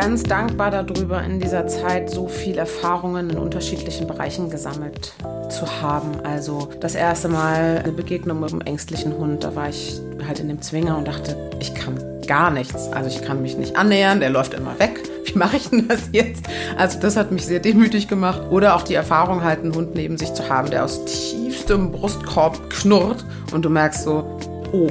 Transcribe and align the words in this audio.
ganz 0.00 0.22
dankbar 0.22 0.70
darüber, 0.70 1.24
in 1.24 1.40
dieser 1.40 1.66
Zeit 1.66 2.08
so 2.08 2.28
viel 2.28 2.56
Erfahrungen 2.56 3.30
in 3.30 3.36
unterschiedlichen 3.36 4.06
Bereichen 4.06 4.48
gesammelt 4.48 5.12
zu 5.48 5.82
haben. 5.82 6.20
Also 6.22 6.68
das 6.78 6.94
erste 6.94 7.26
Mal 7.26 7.80
eine 7.82 7.92
Begegnung 7.92 8.38
mit 8.38 8.52
einem 8.52 8.60
ängstlichen 8.60 9.18
Hund, 9.18 9.42
da 9.42 9.56
war 9.56 9.68
ich 9.68 10.00
halt 10.24 10.38
in 10.38 10.46
dem 10.46 10.62
Zwinger 10.62 10.96
und 10.96 11.08
dachte, 11.08 11.50
ich 11.58 11.74
kann 11.74 11.98
gar 12.28 12.52
nichts. 12.52 12.92
Also 12.92 13.08
ich 13.08 13.26
kann 13.26 13.42
mich 13.42 13.56
nicht 13.56 13.76
annähern, 13.76 14.20
der 14.20 14.30
läuft 14.30 14.54
immer 14.54 14.78
weg. 14.78 15.00
Wie 15.24 15.36
mache 15.36 15.56
ich 15.56 15.68
denn 15.68 15.88
das 15.88 16.10
jetzt? 16.12 16.46
Also 16.76 17.00
das 17.00 17.16
hat 17.16 17.32
mich 17.32 17.44
sehr 17.44 17.58
demütig 17.58 18.06
gemacht. 18.06 18.42
Oder 18.50 18.76
auch 18.76 18.82
die 18.82 18.94
Erfahrung, 18.94 19.42
halt 19.42 19.64
einen 19.64 19.74
Hund 19.74 19.96
neben 19.96 20.16
sich 20.16 20.32
zu 20.32 20.48
haben, 20.48 20.70
der 20.70 20.84
aus 20.84 21.06
tiefstem 21.06 21.90
Brustkorb 21.90 22.70
knurrt 22.70 23.24
und 23.50 23.64
du 23.64 23.68
merkst 23.68 24.04
so, 24.04 24.38
oh, 24.70 24.90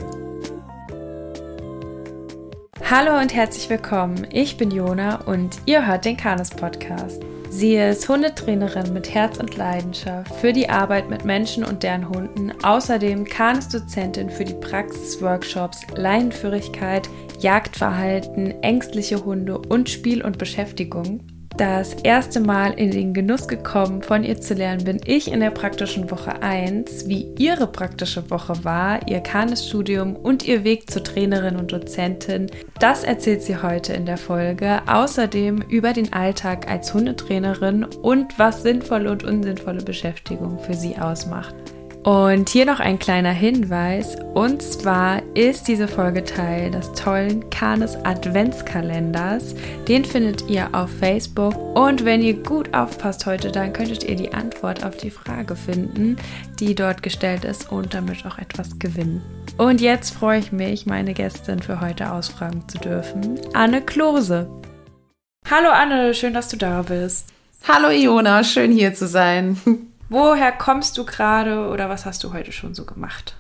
Hallo 2.90 3.20
und 3.20 3.36
herzlich 3.36 3.70
willkommen. 3.70 4.26
Ich 4.32 4.56
bin 4.56 4.72
Jona 4.72 5.18
und 5.26 5.58
ihr 5.66 5.86
hört 5.86 6.06
den 6.06 6.16
Kanes 6.16 6.52
Podcast. 6.52 7.22
Sie 7.50 7.76
ist 7.76 8.08
Hundetrainerin 8.08 8.94
mit 8.94 9.14
Herz 9.14 9.40
und 9.40 9.58
Leidenschaft 9.58 10.34
für 10.36 10.54
die 10.54 10.70
Arbeit 10.70 11.10
mit 11.10 11.26
Menschen 11.26 11.66
und 11.66 11.84
deren 11.84 12.08
Hunden, 12.08 12.54
außerdem 12.64 13.26
Kanes-Dozentin 13.26 14.30
für 14.30 14.46
die 14.46 14.54
Praxisworkshops 14.54 15.82
Leinenführigkeit, 15.98 17.10
Jagdverhalten, 17.40 18.64
ängstliche 18.64 19.26
Hunde 19.26 19.58
und 19.58 19.90
Spiel 19.90 20.24
und 20.24 20.38
Beschäftigung 20.38 21.28
das 21.58 21.96
erste 22.04 22.40
Mal 22.40 22.74
in 22.74 22.92
den 22.92 23.14
Genuss 23.16 23.48
gekommen, 23.48 24.04
von 24.04 24.24
ihr 24.24 24.40
zu 24.40 24.54
lernen, 24.54 24.84
bin 24.84 25.02
ich 25.06 25.32
in 25.32 25.40
der 25.40 25.50
praktischen 25.50 26.10
Woche 26.12 26.44
1. 26.44 27.08
Wie 27.08 27.34
ihre 27.40 27.66
praktische 27.66 28.30
Woche 28.30 28.64
war, 28.64 29.08
ihr 29.08 29.22
Kanes-Studium 29.22 30.16
und 30.16 30.48
ihr 30.48 30.64
Weg 30.64 30.90
zur 30.90 31.04
Trainerin 31.04 31.56
und 31.56 31.72
Dozentin, 31.72 32.52
das 32.80 33.04
erzählt 33.04 33.42
sie 33.42 33.62
heute 33.62 33.94
in 33.94 34.06
der 34.06 34.18
Folge. 34.18 34.82
Außerdem 34.86 35.64
über 35.68 35.94
den 35.94 36.14
Alltag 36.14 36.70
als 36.70 36.94
Hundetrainerin 36.94 37.86
und 37.86 38.38
was 38.38 38.62
sinnvolle 38.62 39.12
und 39.12 39.24
unsinnvolle 39.24 39.82
Beschäftigung 39.82 40.60
für 40.60 40.76
sie 40.76 40.96
ausmacht. 40.98 41.56
Und 42.04 42.50
hier 42.50 42.66
noch 42.66 42.80
ein 42.80 43.00
kleiner 43.00 43.32
Hinweis. 43.32 44.16
Und 44.34 44.62
zwar 44.62 45.22
ist 45.36 45.68
diese 45.68 45.88
Folge 45.88 46.24
Teil 46.24 46.72
des 46.72 46.94
tollen 46.94 47.50
Kanes 47.50 47.98
Adventskalenders. 48.06 49.56
Den 49.88 50.06
findet 50.06 50.50
ihr 50.50 50.70
auf 50.74 50.90
Facebook. 50.90 51.56
Und 51.76 52.06
wenn 52.06 52.22
ihr 52.22 52.42
gut 52.42 52.74
aufpasst 52.74 53.26
heute, 53.26 53.52
dann 53.52 53.74
könntet 53.74 54.04
ihr 54.04 54.16
die 54.16 54.34
Antwort 54.34 54.86
auf 54.86 54.96
die 54.96 55.12
Frage 55.12 55.56
finden, 55.56 56.16
die 56.60 56.76
dort 56.76 57.04
gestellt 57.04 57.44
ist 57.44 57.72
und 57.72 57.94
damit 57.94 58.26
auch 58.26 58.38
etwas 58.38 58.80
gewinnen. 58.80 59.22
Und 59.58 59.82
jetzt 59.82 60.12
freue 60.12 60.40
ich 60.40 60.52
mich, 60.52 60.86
meine 60.86 61.14
Gästin 61.14 61.62
für 61.62 61.82
heute 61.82 62.12
ausfragen 62.12 62.64
zu 62.70 62.78
dürfen. 62.78 63.40
Anne 63.54 63.82
Klose. 63.82 64.50
Hallo 65.50 65.70
Anne, 65.70 66.14
schön, 66.14 66.34
dass 66.34 66.50
du 66.50 66.58
da 66.58 66.84
bist. 66.84 67.28
Hallo 67.68 67.90
Iona, 67.90 68.44
schön 68.44 68.72
hier 68.72 68.94
zu 68.94 69.08
sein. 69.08 69.58
Woher 70.10 70.52
kommst 70.52 70.98
du 70.98 71.06
gerade 71.06 71.68
oder 71.68 71.90
was 71.90 72.06
hast 72.06 72.24
du 72.24 72.34
heute 72.34 72.52
schon 72.52 72.74
so 72.74 72.86
gemacht? 72.86 73.36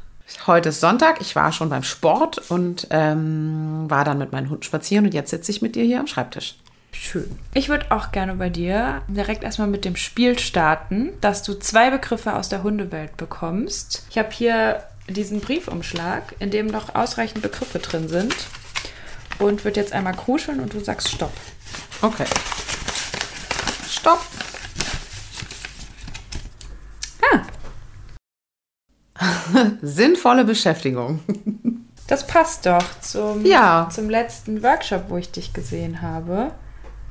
Heute 0.45 0.69
ist 0.69 0.81
Sonntag, 0.81 1.21
ich 1.21 1.35
war 1.35 1.53
schon 1.53 1.69
beim 1.69 1.83
Sport 1.83 2.49
und 2.49 2.87
ähm, 2.89 3.85
war 3.87 4.03
dann 4.03 4.17
mit 4.17 4.33
meinem 4.33 4.49
Hund 4.49 4.65
spazieren 4.65 5.05
und 5.05 5.13
jetzt 5.13 5.29
sitze 5.29 5.51
ich 5.51 5.61
mit 5.61 5.75
dir 5.75 5.85
hier 5.85 6.01
am 6.01 6.07
Schreibtisch. 6.07 6.55
Schön. 6.91 7.39
Ich 7.53 7.69
würde 7.69 7.91
auch 7.91 8.11
gerne 8.11 8.35
bei 8.35 8.49
dir 8.49 9.01
direkt 9.07 9.43
erstmal 9.43 9.67
mit 9.67 9.85
dem 9.85 9.95
Spiel 9.95 10.37
starten, 10.39 11.13
dass 11.21 11.43
du 11.43 11.53
zwei 11.53 11.89
Begriffe 11.89 12.35
aus 12.35 12.49
der 12.49 12.63
Hundewelt 12.63 13.15
bekommst. 13.15 14.05
Ich 14.09 14.17
habe 14.17 14.31
hier 14.31 14.83
diesen 15.07 15.39
Briefumschlag, 15.39 16.35
in 16.39 16.51
dem 16.51 16.67
noch 16.67 16.95
ausreichend 16.95 17.41
Begriffe 17.41 17.79
drin 17.79 18.09
sind 18.09 18.35
und 19.39 19.63
würde 19.63 19.79
jetzt 19.79 19.93
einmal 19.93 20.15
kruscheln 20.15 20.59
und 20.59 20.73
du 20.73 20.79
sagst 20.81 21.09
Stopp. 21.09 21.33
Okay. 22.01 22.25
Stopp. 23.89 24.19
Sinnvolle 29.81 30.45
Beschäftigung. 30.45 31.21
Das 32.07 32.25
passt 32.25 32.65
doch 32.65 32.99
zum, 33.01 33.45
ja. 33.45 33.89
zum 33.91 34.09
letzten 34.09 34.63
Workshop, 34.63 35.05
wo 35.09 35.17
ich 35.17 35.31
dich 35.31 35.53
gesehen 35.53 36.01
habe, 36.01 36.51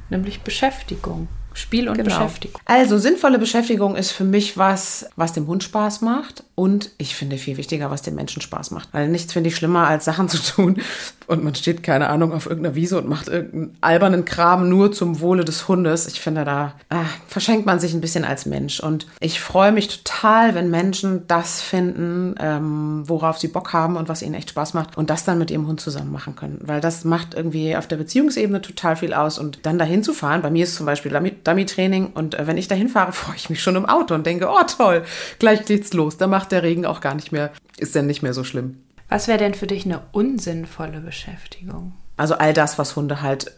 nämlich 0.09 0.43
Beschäftigung. 0.43 1.29
Spiel 1.57 1.89
und 1.89 1.97
genau. 1.97 2.11
Beschäftigung. 2.11 2.61
Also 2.67 2.99
sinnvolle 2.99 3.39
Beschäftigung 3.39 3.97
ist 3.97 4.11
für 4.11 4.25
mich 4.25 4.59
was, 4.59 5.09
was 5.17 5.33
dem 5.33 5.47
Hund 5.47 5.65
Spaß 5.65 6.03
macht 6.03 6.45
und 6.55 6.91
ich 6.99 7.17
finde 7.17 7.39
viel 7.39 7.57
wichtiger, 7.57 7.91
was 7.91 8.03
dem 8.03 8.15
Menschen 8.15 8.43
Spaß 8.43 8.71
macht. 8.71 8.91
Weil 8.93 9.09
nichts 9.09 9.33
finde 9.33 9.49
ich 9.49 9.57
schlimmer, 9.57 9.87
als 9.87 10.05
Sachen 10.05 10.29
zu 10.29 10.39
tun 10.39 10.81
und 11.27 11.43
man 11.43 11.55
steht, 11.55 11.83
keine 11.83 12.09
Ahnung, 12.09 12.33
auf 12.33 12.47
irgendeiner 12.47 12.75
Wiese 12.75 12.99
und 12.99 13.09
macht 13.09 13.29
irgendeinen 13.29 13.77
albernen 13.81 14.25
Kram 14.25 14.69
nur 14.69 14.93
zum 14.93 15.21
Wohle 15.21 15.45
des 15.45 15.67
Hundes. 15.67 16.07
Ich 16.07 16.21
finde, 16.21 16.45
da 16.45 16.75
ah, 16.89 17.05
verschenkt 17.27 17.67
man 17.67 17.81
sich 17.81 17.95
ein 17.95 18.01
bisschen 18.01 18.25
als 18.25 18.47
Mensch. 18.47 18.81
Und 18.81 19.07
ich 19.21 19.41
freue 19.41 19.73
mich 19.73 19.89
total, 19.89 20.55
wenn 20.55 20.71
Menschen 20.71 21.27
das 21.27 21.61
finden, 21.61 22.37
ähm, 22.39 23.03
worauf 23.07 23.39
sie 23.39 23.49
Bock 23.49 23.73
haben 23.73 23.97
und 23.97 24.09
was 24.09 24.23
ihnen 24.23 24.35
echt 24.35 24.51
Spaß 24.51 24.75
macht 24.75 24.97
und 24.97 25.11
das 25.11 25.25
dann 25.25 25.39
mit 25.39 25.51
ihrem 25.51 25.67
Hund 25.67 25.81
zusammen 25.81 26.13
machen 26.13 26.37
können. 26.37 26.61
Weil 26.63 26.81
das 26.81 27.05
macht 27.05 27.35
irgendwie 27.35 27.77
auf 27.77 27.89
der 27.89 27.97
Beziehungsebene 27.97 28.63
total 28.63 28.97
viel 28.97 29.13
aus. 29.13 29.39
Und 29.39 29.61
dann 29.65 29.79
dahin 29.79 30.03
zu 30.03 30.13
fahren, 30.13 30.43
bei 30.43 30.51
mir 30.51 30.65
ist 30.65 30.77
zum 30.77 30.87
Beispiel 30.87 31.13
Dummy-Training 31.47 32.09
und 32.09 32.35
äh, 32.35 32.47
wenn 32.47 32.57
ich 32.57 32.69
dahin 32.69 32.89
fahre, 32.89 33.13
freue 33.13 33.37
ich 33.37 33.51
mich 33.51 33.63
schon 33.63 33.77
im 33.77 33.87
Auto 33.87 34.15
und 34.15 34.27
denke, 34.27 34.49
oh 34.49 34.63
toll, 34.65 35.05
gleich 35.39 35.65
geht's 35.65 35.93
los. 35.93 36.17
Da 36.17 36.27
macht 36.27 36.53
der 36.53 36.63
Regen 36.63 36.87
auch 36.87 37.01
gar 37.01 37.15
nicht 37.15 37.33
mehr, 37.33 37.53
ist 37.79 37.95
dann 37.97 38.07
nicht 38.07 38.23
mehr 38.23 38.35
so 38.35 38.45
schlimm. 38.45 38.83
Was 39.09 39.29
wäre 39.29 39.39
denn 39.39 39.55
für 39.55 39.69
dich 39.69 39.85
eine 39.85 40.03
unsinnvolle 40.13 41.01
Beschäftigung? 41.01 41.93
Also 42.17 42.35
all 42.35 42.53
das, 42.53 42.79
was 42.79 42.97
Hunde 42.97 43.23
halt 43.23 43.53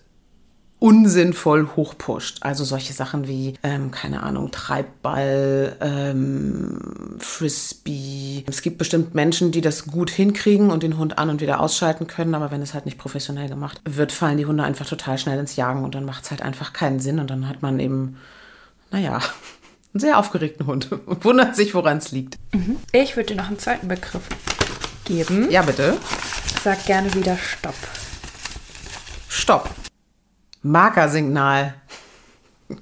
unsinnvoll 0.78 1.68
hochpusht. 1.76 2.38
Also 2.42 2.64
solche 2.64 2.92
Sachen 2.92 3.26
wie, 3.26 3.54
ähm, 3.62 3.90
keine 3.90 4.22
Ahnung, 4.22 4.50
Treibball, 4.50 5.76
ähm, 5.80 7.16
Frisbee. 7.18 8.44
Es 8.46 8.62
gibt 8.62 8.78
bestimmt 8.78 9.14
Menschen, 9.14 9.50
die 9.50 9.60
das 9.60 9.86
gut 9.86 10.10
hinkriegen 10.10 10.70
und 10.70 10.82
den 10.82 10.96
Hund 10.96 11.18
an 11.18 11.30
und 11.30 11.40
wieder 11.40 11.60
ausschalten 11.60 12.06
können, 12.06 12.34
aber 12.34 12.50
wenn 12.50 12.62
es 12.62 12.74
halt 12.74 12.86
nicht 12.86 12.98
professionell 12.98 13.48
gemacht 13.48 13.80
wird, 13.84 14.12
fallen 14.12 14.38
die 14.38 14.46
Hunde 14.46 14.62
einfach 14.62 14.86
total 14.86 15.18
schnell 15.18 15.38
ins 15.38 15.56
Jagen 15.56 15.84
und 15.84 15.94
dann 15.94 16.04
macht 16.04 16.24
es 16.24 16.30
halt 16.30 16.42
einfach 16.42 16.72
keinen 16.72 17.00
Sinn 17.00 17.18
und 17.18 17.28
dann 17.28 17.48
hat 17.48 17.60
man 17.62 17.80
eben, 17.80 18.16
naja, 18.92 19.16
einen 19.94 20.00
sehr 20.00 20.18
aufgeregten 20.18 20.66
Hund 20.66 20.92
und 20.92 21.24
wundert 21.24 21.56
sich, 21.56 21.74
woran 21.74 21.98
es 21.98 22.12
liegt. 22.12 22.38
Mhm. 22.52 22.76
Ich 22.92 23.16
würde 23.16 23.34
dir 23.34 23.40
noch 23.40 23.48
einen 23.48 23.58
zweiten 23.58 23.88
Begriff 23.88 24.28
geben. 25.04 25.50
Ja, 25.50 25.62
bitte. 25.62 25.96
Sag 26.62 26.86
gerne 26.86 27.12
wieder 27.14 27.36
Stopp. 27.36 27.74
Stopp. 29.28 29.70
Markersignal. 30.62 31.74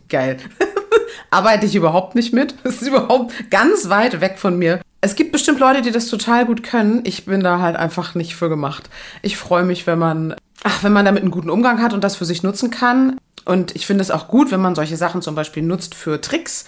Geil. 0.09 0.38
Arbeite 1.31 1.66
ich 1.66 1.75
überhaupt 1.75 2.14
nicht 2.14 2.32
mit. 2.32 2.54
Das 2.64 2.82
ist 2.82 2.88
überhaupt 2.88 3.32
ganz 3.50 3.88
weit 3.88 4.20
weg 4.20 4.38
von 4.38 4.59
mir. 4.59 4.81
Es 5.00 5.14
gibt 5.14 5.32
bestimmt 5.32 5.60
Leute, 5.60 5.82
die 5.82 5.92
das 5.92 6.09
total 6.09 6.47
gut 6.47 6.62
können. 6.62 7.03
Ich 7.04 7.26
bin 7.26 7.42
da 7.42 7.60
halt 7.60 7.76
einfach 7.76 8.15
nicht 8.15 8.34
für 8.34 8.48
gemacht. 8.48 8.91
Ich 9.22 9.36
freue 9.36 9.65
mich, 9.65 9.86
wenn 9.86 9.98
man, 9.98 10.34
ach, 10.65 10.82
wenn 10.82 10.92
man 10.92 11.04
damit 11.04 11.22
einen 11.22 11.31
guten 11.31 11.50
Umgang 11.50 11.82
hat 11.82 11.92
und 11.92 12.03
das 12.03 12.16
für 12.16 12.25
sich 12.25 12.42
nutzen 12.42 12.70
kann. 12.70 13.19
Und 13.44 13.76
ich 13.76 13.86
finde 13.86 14.03
es 14.03 14.10
auch 14.10 14.26
gut, 14.26 14.50
wenn 14.50 14.60
man 14.60 14.75
solche 14.75 14.97
Sachen 14.97 15.22
zum 15.22 15.36
Beispiel 15.36 15.62
nutzt 15.62 15.94
für 15.94 16.20
Tricks, 16.20 16.65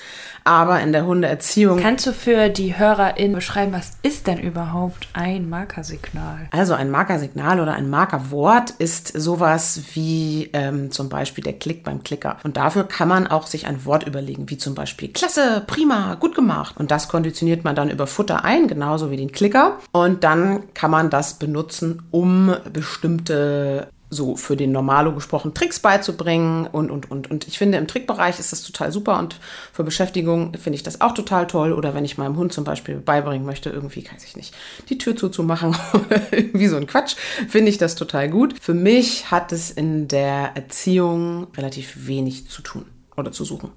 aber 0.49 0.81
in 0.81 0.93
der 0.93 1.05
Hundeerziehung. 1.05 1.79
Kannst 1.79 2.07
du 2.07 2.13
für 2.13 2.49
die 2.49 2.79
HörerInnen 2.79 3.35
beschreiben, 3.35 3.73
was 3.73 3.93
ist 4.03 4.27
denn 4.27 4.39
überhaupt 4.39 5.09
ein 5.13 5.49
Markersignal? 5.51 6.49
Also 6.53 6.73
ein 6.73 6.91
Markersignal 6.91 7.61
oder 7.61 7.75
ein 7.75 7.91
Markerwort 7.91 8.71
ist 8.79 9.09
sowas 9.09 9.83
wie 9.93 10.49
ähm, 10.55 10.91
zum 10.91 11.11
Beispiel 11.11 11.45
der 11.45 11.53
Klick 11.53 11.85
beim 11.85 12.03
Klicker. 12.03 12.39
Und 12.45 12.57
dafür 12.57 12.85
kann 12.85 13.09
man 13.09 13.27
auch 13.27 13.47
sich 13.47 13.67
ein 13.67 13.85
Wort 13.85 14.07
überlegen, 14.07 14.49
wie 14.49 14.57
zum 14.57 14.75
Beispiel 14.75 15.09
Klasse, 15.09 15.63
prima, 15.67 16.15
gut 16.15 16.35
gemacht. 16.35 16.77
Und 16.79 16.91
das 16.91 17.09
konditioniert 17.09 17.65
man 17.65 17.77
dann 17.77 17.91
über 17.91 18.07
Futter 18.07 18.45
ein, 18.45 18.69
genauso 18.69 19.11
wie 19.11 19.19
den 19.19 19.33
Klicker. 19.33 19.79
Und 19.93 20.25
dann 20.25 20.73
kann 20.73 20.91
man 20.91 21.11
das 21.11 21.35
benutzen, 21.35 22.03
um 22.11 22.55
bestimmte 22.73 23.89
so 24.11 24.37
für 24.37 24.57
den 24.57 24.73
Normalo 24.73 25.15
gesprochen 25.15 25.55
Tricks 25.55 25.81
beizubringen 25.81 26.67
und, 26.67 26.91
und, 26.91 27.11
und. 27.11 27.31
Und 27.31 27.47
ich 27.47 27.59
finde, 27.59 27.79
im 27.79 27.87
Trickbereich 27.87 28.39
ist 28.39 28.53
das 28.53 28.63
total 28.63 28.93
super 28.93 29.19
und 29.19 29.39
für 29.73 29.85
Beschäftigung 29.85 30.55
finde 30.55 30.77
ich 30.77 30.83
das 30.83 31.01
auch 31.01 31.13
total 31.13 31.47
toll. 31.47 31.73
Oder 31.73 31.95
wenn 31.95 32.05
ich 32.05 32.19
meinem 32.19 32.37
Hund 32.37 32.53
zum 32.53 32.65
Beispiel 32.65 32.97
beibringen 32.97 33.47
möchte, 33.47 33.71
irgendwie, 33.71 34.07
weiß 34.11 34.25
ich 34.25 34.37
nicht, 34.37 34.55
die 34.89 34.99
Tür 34.99 35.17
zuzumachen 35.17 35.77
irgendwie 36.31 36.69
so 36.69 36.77
ein 36.77 36.87
Quatsch, 36.87 37.17
finde 37.49 37.71
ich 37.71 37.79
das 37.79 37.95
total 37.95 38.29
gut. 38.31 38.55
Für 38.61 38.75
mich 38.75 39.31
hat 39.31 39.53
es 39.53 39.71
in 39.71 40.09
der 40.09 40.53
Erziehung 40.55 41.49
relativ 41.57 42.07
wenig 42.07 42.49
zu 42.49 42.63
tun 42.63 42.87
oder 43.17 43.33
zu 43.33 43.45
suchen. 43.45 43.71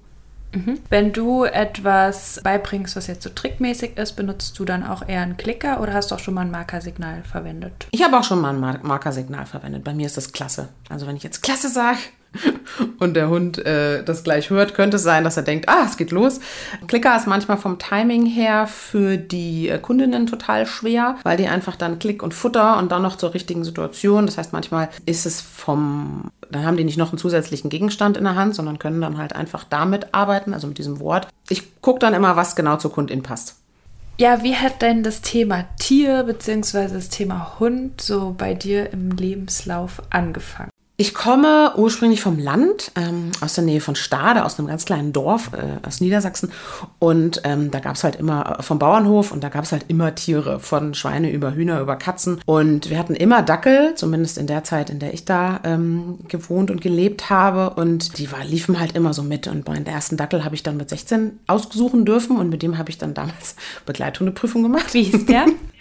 Mhm. 0.54 0.78
Wenn 0.88 1.12
du 1.12 1.44
etwas 1.44 2.40
beibringst, 2.42 2.96
was 2.96 3.06
jetzt 3.06 3.22
so 3.22 3.30
trickmäßig 3.30 3.96
ist, 3.96 4.12
benutzt 4.12 4.58
du 4.58 4.64
dann 4.64 4.84
auch 4.84 5.06
eher 5.06 5.22
einen 5.22 5.36
Klicker 5.36 5.80
oder 5.80 5.94
hast 5.94 6.10
du 6.10 6.14
auch 6.14 6.18
schon 6.18 6.34
mal 6.34 6.42
ein 6.42 6.50
Markersignal 6.50 7.22
verwendet? 7.24 7.88
Ich 7.90 8.02
habe 8.04 8.18
auch 8.18 8.24
schon 8.24 8.40
mal 8.40 8.54
ein 8.54 8.80
Markersignal 8.82 9.46
verwendet. 9.46 9.84
Bei 9.84 9.94
mir 9.94 10.06
ist 10.06 10.16
das 10.16 10.32
klasse. 10.32 10.68
Also 10.88 11.06
wenn 11.06 11.16
ich 11.16 11.22
jetzt 11.22 11.42
klasse 11.42 11.68
sage, 11.68 11.98
und 12.98 13.14
der 13.14 13.28
Hund 13.28 13.58
äh, 13.64 14.02
das 14.02 14.24
gleich 14.24 14.50
hört, 14.50 14.74
könnte 14.74 14.96
es 14.96 15.02
sein, 15.02 15.24
dass 15.24 15.36
er 15.36 15.42
denkt, 15.42 15.68
ah, 15.68 15.84
es 15.84 15.96
geht 15.96 16.10
los. 16.10 16.40
Klicker 16.86 17.16
ist 17.16 17.26
manchmal 17.26 17.58
vom 17.58 17.78
Timing 17.78 18.26
her 18.26 18.66
für 18.66 19.16
die 19.16 19.68
äh, 19.68 19.78
Kundinnen 19.78 20.26
total 20.26 20.66
schwer, 20.66 21.16
weil 21.22 21.36
die 21.36 21.48
einfach 21.48 21.76
dann 21.76 21.98
Klick 21.98 22.22
und 22.22 22.34
Futter 22.34 22.78
und 22.78 22.92
dann 22.92 23.02
noch 23.02 23.16
zur 23.16 23.34
richtigen 23.34 23.64
Situation. 23.64 24.26
Das 24.26 24.38
heißt, 24.38 24.52
manchmal 24.52 24.88
ist 25.06 25.26
es 25.26 25.40
vom, 25.40 26.30
dann 26.50 26.64
haben 26.64 26.76
die 26.76 26.84
nicht 26.84 26.98
noch 26.98 27.10
einen 27.10 27.18
zusätzlichen 27.18 27.70
Gegenstand 27.70 28.16
in 28.16 28.24
der 28.24 28.34
Hand, 28.34 28.54
sondern 28.54 28.78
können 28.78 29.00
dann 29.00 29.18
halt 29.18 29.34
einfach 29.34 29.64
damit 29.64 30.14
arbeiten, 30.14 30.54
also 30.54 30.66
mit 30.66 30.78
diesem 30.78 31.00
Wort. 31.00 31.28
Ich 31.48 31.80
gucke 31.80 31.98
dann 31.98 32.14
immer, 32.14 32.36
was 32.36 32.56
genau 32.56 32.76
zur 32.76 32.92
Kundin 32.92 33.22
passt. 33.22 33.56
Ja, 34.18 34.42
wie 34.42 34.54
hat 34.54 34.82
denn 34.82 35.02
das 35.02 35.22
Thema 35.22 35.64
Tier 35.78 36.22
bzw. 36.24 36.88
das 36.92 37.08
Thema 37.08 37.58
Hund 37.58 38.00
so 38.00 38.34
bei 38.36 38.54
dir 38.54 38.92
im 38.92 39.10
Lebenslauf 39.10 40.02
angefangen? 40.10 40.71
Ich 41.02 41.14
komme 41.14 41.72
ursprünglich 41.74 42.20
vom 42.20 42.38
Land, 42.38 42.92
ähm, 42.94 43.32
aus 43.40 43.54
der 43.54 43.64
Nähe 43.64 43.80
von 43.80 43.96
Stade, 43.96 44.44
aus 44.44 44.56
einem 44.56 44.68
ganz 44.68 44.84
kleinen 44.84 45.12
Dorf 45.12 45.50
äh, 45.52 45.84
aus 45.84 46.00
Niedersachsen. 46.00 46.52
Und 47.00 47.40
ähm, 47.42 47.72
da 47.72 47.80
gab 47.80 47.96
es 47.96 48.04
halt 48.04 48.14
immer 48.14 48.60
äh, 48.60 48.62
vom 48.62 48.78
Bauernhof 48.78 49.32
und 49.32 49.42
da 49.42 49.48
gab 49.48 49.64
es 49.64 49.72
halt 49.72 49.86
immer 49.88 50.14
Tiere, 50.14 50.60
von 50.60 50.94
Schweine 50.94 51.32
über 51.32 51.56
Hühner 51.56 51.80
über 51.80 51.96
Katzen. 51.96 52.40
Und 52.46 52.88
wir 52.88 53.00
hatten 53.00 53.16
immer 53.16 53.42
Dackel, 53.42 53.96
zumindest 53.96 54.38
in 54.38 54.46
der 54.46 54.62
Zeit, 54.62 54.90
in 54.90 55.00
der 55.00 55.12
ich 55.12 55.24
da 55.24 55.58
ähm, 55.64 56.20
gewohnt 56.28 56.70
und 56.70 56.80
gelebt 56.80 57.30
habe. 57.30 57.70
Und 57.70 58.18
die 58.18 58.30
war, 58.30 58.44
liefen 58.44 58.78
halt 58.78 58.94
immer 58.94 59.12
so 59.12 59.24
mit. 59.24 59.48
Und 59.48 59.66
meinen 59.66 59.86
ersten 59.86 60.16
Dackel 60.16 60.44
habe 60.44 60.54
ich 60.54 60.62
dann 60.62 60.76
mit 60.76 60.88
16 60.88 61.40
aussuchen 61.48 62.04
dürfen 62.04 62.36
und 62.36 62.48
mit 62.48 62.62
dem 62.62 62.78
habe 62.78 62.90
ich 62.90 62.98
dann 62.98 63.12
damals 63.12 63.56
Begleithundeprüfung 63.86 64.62
gemacht. 64.62 64.94
Wie 64.94 65.02
hieß 65.02 65.26
der? 65.26 65.46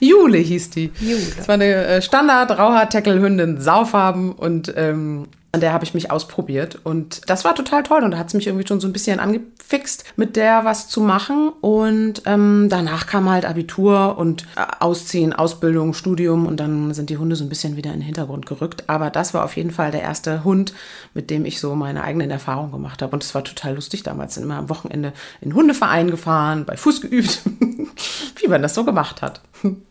Jule 0.00 0.38
hieß 0.38 0.70
die. 0.70 0.90
Jule. 1.00 1.22
Das 1.36 1.48
war 1.48 1.54
eine 1.54 1.64
äh, 1.64 2.02
Standard-Rauhaar-Teckelhündin, 2.02 3.60
Saufarben 3.60 4.32
und 4.32 4.72
ähm, 4.76 5.28
an 5.54 5.60
der 5.60 5.72
habe 5.72 5.84
ich 5.84 5.94
mich 5.94 6.10
ausprobiert. 6.10 6.80
Und 6.82 7.22
das 7.30 7.44
war 7.44 7.54
total 7.54 7.84
toll 7.84 8.02
und 8.02 8.10
da 8.10 8.18
hat 8.18 8.26
es 8.26 8.34
mich 8.34 8.46
irgendwie 8.46 8.66
schon 8.66 8.80
so 8.80 8.88
ein 8.88 8.92
bisschen 8.92 9.20
angefixt, 9.20 10.04
mit 10.16 10.36
der 10.36 10.64
was 10.64 10.88
zu 10.88 11.00
machen. 11.00 11.50
Und 11.60 12.22
ähm, 12.26 12.66
danach 12.68 13.06
kam 13.06 13.30
halt 13.30 13.44
Abitur 13.44 14.18
und 14.18 14.42
äh, 14.56 14.64
Ausziehen, 14.80 15.32
Ausbildung, 15.32 15.94
Studium 15.94 16.46
und 16.46 16.58
dann 16.58 16.92
sind 16.92 17.08
die 17.08 17.16
Hunde 17.16 17.36
so 17.36 17.44
ein 17.44 17.48
bisschen 17.48 17.76
wieder 17.76 17.92
in 17.92 18.00
den 18.00 18.06
Hintergrund 18.06 18.46
gerückt, 18.46 18.84
aber 18.88 19.10
das 19.10 19.32
war 19.32 19.44
auf 19.44 19.56
jeden 19.56 19.70
Fall 19.70 19.92
der 19.92 20.02
erste 20.02 20.44
Hund, 20.44 20.74
mit 21.14 21.30
dem 21.30 21.44
ich 21.44 21.60
so 21.60 21.74
meine 21.76 22.02
eigenen 22.02 22.30
Erfahrungen 22.30 22.72
gemacht 22.72 23.00
habe. 23.00 23.12
Und 23.14 23.22
es 23.22 23.34
war 23.34 23.44
total 23.44 23.76
lustig. 23.76 24.02
Damals, 24.02 24.34
sind 24.34 24.42
immer 24.42 24.58
am 24.58 24.68
Wochenende 24.68 25.12
in 25.40 25.54
Hundeverein 25.54 26.10
gefahren, 26.10 26.64
bei 26.64 26.76
Fuß 26.76 27.00
geübt, 27.00 27.42
wie 28.40 28.48
man 28.48 28.60
das 28.60 28.74
so 28.74 28.84
gemacht 28.84 29.22
hat. 29.22 29.40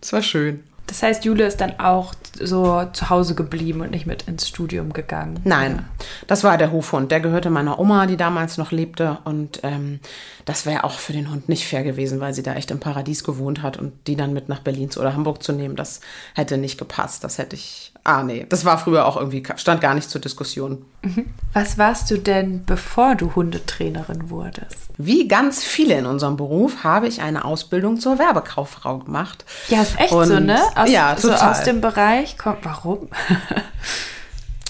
Es 0.02 0.12
war 0.12 0.22
schön. 0.22 0.64
Das 0.88 1.02
heißt, 1.02 1.26
Jule 1.26 1.46
ist 1.46 1.62
dann 1.62 1.80
auch 1.80 2.14
so 2.40 2.86
zu 2.94 3.10
Hause 3.10 3.36
geblieben 3.36 3.82
und 3.82 3.92
nicht 3.92 4.06
mit 4.06 4.24
ins 4.24 4.48
Studium 4.48 4.92
gegangen. 4.92 5.40
Nein, 5.44 5.86
das 6.28 6.44
war 6.44 6.58
der 6.58 6.72
Hofhund. 6.72 7.12
Der 7.12 7.20
gehörte 7.20 7.50
meiner 7.50 7.80
Oma, 7.80 8.06
die 8.06 8.18
damals 8.18 8.58
noch 8.58 8.72
lebte. 8.72 9.20
Und 9.24 9.62
ähm, 9.64 10.00
das 10.46 10.66
wäre 10.66 10.84
auch 10.84 11.00
für 11.00 11.14
den 11.14 11.32
Hund 11.32 11.48
nicht 11.48 11.68
fair 11.68 11.84
gewesen, 11.84 12.20
weil 12.20 12.34
sie 12.34 12.44
da 12.44 12.56
echt 12.56 12.72
im 12.72 12.80
Paradies 12.80 13.24
gewohnt 13.24 13.62
hat. 13.62 13.78
Und 13.78 13.94
die 14.08 14.16
dann 14.16 14.34
mit 14.34 14.50
nach 14.50 14.60
Berlin 14.60 14.90
oder 14.98 15.14
Hamburg 15.14 15.42
zu 15.42 15.54
nehmen, 15.54 15.76
das 15.76 16.02
hätte 16.36 16.58
nicht 16.58 16.78
gepasst. 16.78 17.24
Das 17.24 17.38
hätte 17.38 17.56
ich. 17.56 17.93
Ah, 18.06 18.22
nee, 18.24 18.46
das 18.50 18.66
war 18.66 18.78
früher 18.78 19.06
auch 19.06 19.16
irgendwie, 19.16 19.44
stand 19.56 19.80
gar 19.80 19.94
nicht 19.94 20.10
zur 20.10 20.20
Diskussion. 20.20 20.84
Mhm. 21.04 21.26
Was 21.54 21.78
warst 21.78 22.12
du 22.12 22.18
denn, 22.18 22.66
bevor 22.66 23.16
du 23.16 23.34
Hundetrainerin 23.34 24.30
wurdest? 24.30 24.76
Wie 24.98 25.28
ganz 25.30 25.64
viele 25.64 25.98
in 25.98 26.06
unserem 26.06 26.36
Beruf 26.36 26.84
habe 26.84 27.08
ich 27.08 27.22
eine 27.22 27.46
Ausbildung 27.46 28.00
zur 28.02 28.20
Werbekauffrau 28.20 28.98
gemacht. 29.00 29.46
Ja, 29.70 29.82
ist 29.82 29.98
echt 29.98 30.12
Und- 30.12 30.28
so, 30.28 30.40
ne? 30.40 30.60
Aus, 30.76 30.90
ja, 30.90 31.16
so 31.18 31.30
total. 31.30 31.52
aus 31.52 31.64
dem 31.64 31.80
Bereich 31.80 32.38
kommt. 32.38 32.60
Warum? 32.64 33.08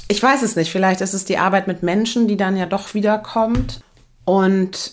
Ich 0.09 0.21
weiß 0.21 0.43
es 0.43 0.55
nicht. 0.55 0.71
Vielleicht 0.71 1.01
ist 1.01 1.13
es 1.13 1.25
die 1.25 1.37
Arbeit 1.37 1.65
mit 1.67 1.81
Menschen, 1.81 2.27
die 2.27 2.37
dann 2.37 2.55
ja 2.57 2.65
doch 2.65 2.93
wiederkommt. 2.93 3.81
Und 4.25 4.91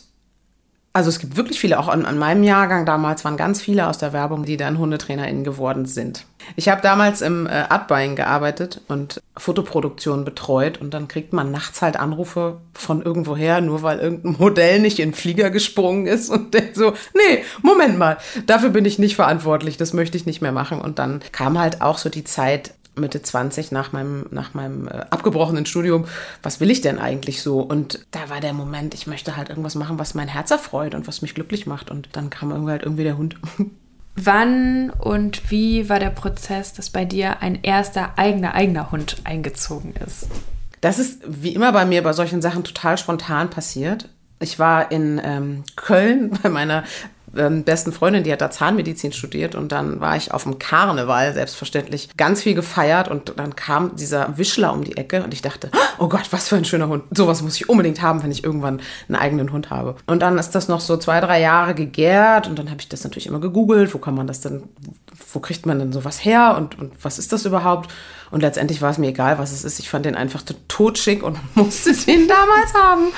also 0.92 1.08
es 1.10 1.18
gibt 1.18 1.36
wirklich 1.36 1.60
viele, 1.60 1.78
auch 1.78 1.88
an, 1.88 2.06
an 2.06 2.16
meinem 2.16 2.42
Jahrgang 2.42 2.86
damals 2.86 3.24
waren 3.24 3.36
ganz 3.36 3.60
viele 3.60 3.86
aus 3.88 3.98
der 3.98 4.12
Werbung, 4.12 4.44
die 4.44 4.56
dann 4.56 4.78
HundetrainerInnen 4.78 5.44
geworden 5.44 5.84
sind. 5.84 6.24
Ich 6.56 6.68
habe 6.68 6.82
damals 6.82 7.20
im 7.20 7.46
äh, 7.46 7.50
Artbuying 7.50 8.16
gearbeitet 8.16 8.80
und 8.88 9.20
Fotoproduktion 9.36 10.24
betreut 10.24 10.78
und 10.78 10.92
dann 10.92 11.08
kriegt 11.08 11.32
man 11.32 11.50
nachts 11.50 11.82
halt 11.82 11.98
Anrufe 11.98 12.60
von 12.74 13.02
irgendwoher, 13.02 13.60
nur 13.60 13.82
weil 13.82 13.98
irgendein 13.98 14.36
Modell 14.38 14.80
nicht 14.80 14.98
in 14.98 15.10
den 15.10 15.14
Flieger 15.14 15.50
gesprungen 15.50 16.06
ist 16.06 16.30
und 16.30 16.54
denkt 16.54 16.76
so, 16.76 16.92
nee, 17.14 17.44
Moment 17.62 17.98
mal, 17.98 18.18
dafür 18.46 18.70
bin 18.70 18.84
ich 18.84 18.98
nicht 18.98 19.16
verantwortlich, 19.16 19.76
das 19.76 19.92
möchte 19.92 20.16
ich 20.16 20.26
nicht 20.26 20.42
mehr 20.42 20.52
machen. 20.52 20.80
Und 20.80 20.98
dann 20.98 21.20
kam 21.32 21.58
halt 21.58 21.82
auch 21.82 21.98
so 21.98 22.08
die 22.08 22.24
Zeit, 22.24 22.74
Mitte 22.96 23.22
20 23.22 23.72
nach 23.72 23.92
meinem, 23.92 24.26
nach 24.30 24.54
meinem 24.54 24.88
äh, 24.88 25.04
abgebrochenen 25.10 25.66
Studium, 25.66 26.06
was 26.42 26.60
will 26.60 26.70
ich 26.70 26.80
denn 26.80 26.98
eigentlich 26.98 27.42
so? 27.42 27.60
Und 27.60 28.06
da 28.10 28.28
war 28.28 28.40
der 28.40 28.52
Moment, 28.52 28.94
ich 28.94 29.06
möchte 29.06 29.36
halt 29.36 29.48
irgendwas 29.48 29.74
machen, 29.74 29.98
was 29.98 30.14
mein 30.14 30.28
Herz 30.28 30.50
erfreut 30.50 30.94
und 30.94 31.06
was 31.06 31.22
mich 31.22 31.34
glücklich 31.34 31.66
macht. 31.66 31.90
Und 31.90 32.10
dann 32.12 32.30
kam 32.30 32.50
irgendwie 32.50 32.72
halt 32.72 32.82
irgendwie 32.82 33.04
der 33.04 33.16
Hund. 33.16 33.36
Wann 34.16 34.90
und 34.90 35.50
wie 35.50 35.88
war 35.88 35.98
der 35.98 36.10
Prozess, 36.10 36.72
dass 36.72 36.90
bei 36.90 37.04
dir 37.04 37.42
ein 37.42 37.60
erster 37.62 38.18
eigener 38.18 38.54
eigener 38.54 38.90
Hund 38.90 39.16
eingezogen 39.24 39.94
ist? 40.04 40.28
Das 40.80 40.98
ist 40.98 41.22
wie 41.26 41.54
immer 41.54 41.72
bei 41.72 41.84
mir 41.84 42.02
bei 42.02 42.12
solchen 42.12 42.42
Sachen 42.42 42.64
total 42.64 42.98
spontan 42.98 43.50
passiert. 43.50 44.08
Ich 44.40 44.58
war 44.58 44.90
in 44.90 45.20
ähm, 45.22 45.64
Köln 45.76 46.30
bei 46.42 46.48
meiner 46.48 46.84
ähm, 47.36 47.64
besten 47.64 47.92
Freundin, 47.92 48.24
die 48.24 48.32
hat 48.32 48.40
da 48.40 48.50
Zahnmedizin 48.50 49.12
studiert 49.12 49.54
und 49.54 49.72
dann 49.72 50.00
war 50.00 50.16
ich 50.16 50.32
auf 50.32 50.44
dem 50.44 50.58
Karneval, 50.58 51.32
selbstverständlich, 51.32 52.08
ganz 52.16 52.42
viel 52.42 52.54
gefeiert 52.54 53.08
und 53.08 53.34
dann 53.36 53.56
kam 53.56 53.96
dieser 53.96 54.36
Wischler 54.38 54.72
um 54.72 54.84
die 54.84 54.96
Ecke 54.96 55.22
und 55.22 55.32
ich 55.32 55.42
dachte, 55.42 55.70
oh 55.98 56.08
Gott, 56.08 56.28
was 56.30 56.48
für 56.48 56.56
ein 56.56 56.64
schöner 56.64 56.88
Hund. 56.88 57.04
Sowas 57.10 57.42
muss 57.42 57.56
ich 57.56 57.68
unbedingt 57.68 58.02
haben, 58.02 58.22
wenn 58.22 58.32
ich 58.32 58.44
irgendwann 58.44 58.80
einen 59.08 59.16
eigenen 59.16 59.52
Hund 59.52 59.70
habe. 59.70 59.96
Und 60.06 60.20
dann 60.22 60.38
ist 60.38 60.50
das 60.50 60.68
noch 60.68 60.80
so 60.80 60.96
zwei, 60.96 61.20
drei 61.20 61.40
Jahre 61.40 61.74
gegärt 61.74 62.48
und 62.48 62.58
dann 62.58 62.70
habe 62.70 62.80
ich 62.80 62.88
das 62.88 63.04
natürlich 63.04 63.26
immer 63.26 63.40
gegoogelt, 63.40 63.94
wo 63.94 63.98
kann 63.98 64.14
man 64.14 64.26
das 64.26 64.40
denn, 64.40 64.62
wo 65.32 65.40
kriegt 65.40 65.66
man 65.66 65.78
denn 65.78 65.92
sowas 65.92 66.24
her 66.24 66.56
und, 66.56 66.78
und 66.78 66.92
was 67.02 67.18
ist 67.18 67.32
das 67.32 67.44
überhaupt? 67.44 67.90
Und 68.30 68.42
letztendlich 68.42 68.80
war 68.80 68.90
es 68.90 68.98
mir 68.98 69.08
egal, 69.08 69.38
was 69.38 69.52
es 69.52 69.64
ist. 69.64 69.80
Ich 69.80 69.90
fand 69.90 70.06
den 70.06 70.14
einfach 70.14 70.42
totschick 70.68 71.22
und 71.22 71.38
musste 71.54 71.92
den 71.92 72.28
damals 72.28 72.74
haben. 72.74 73.08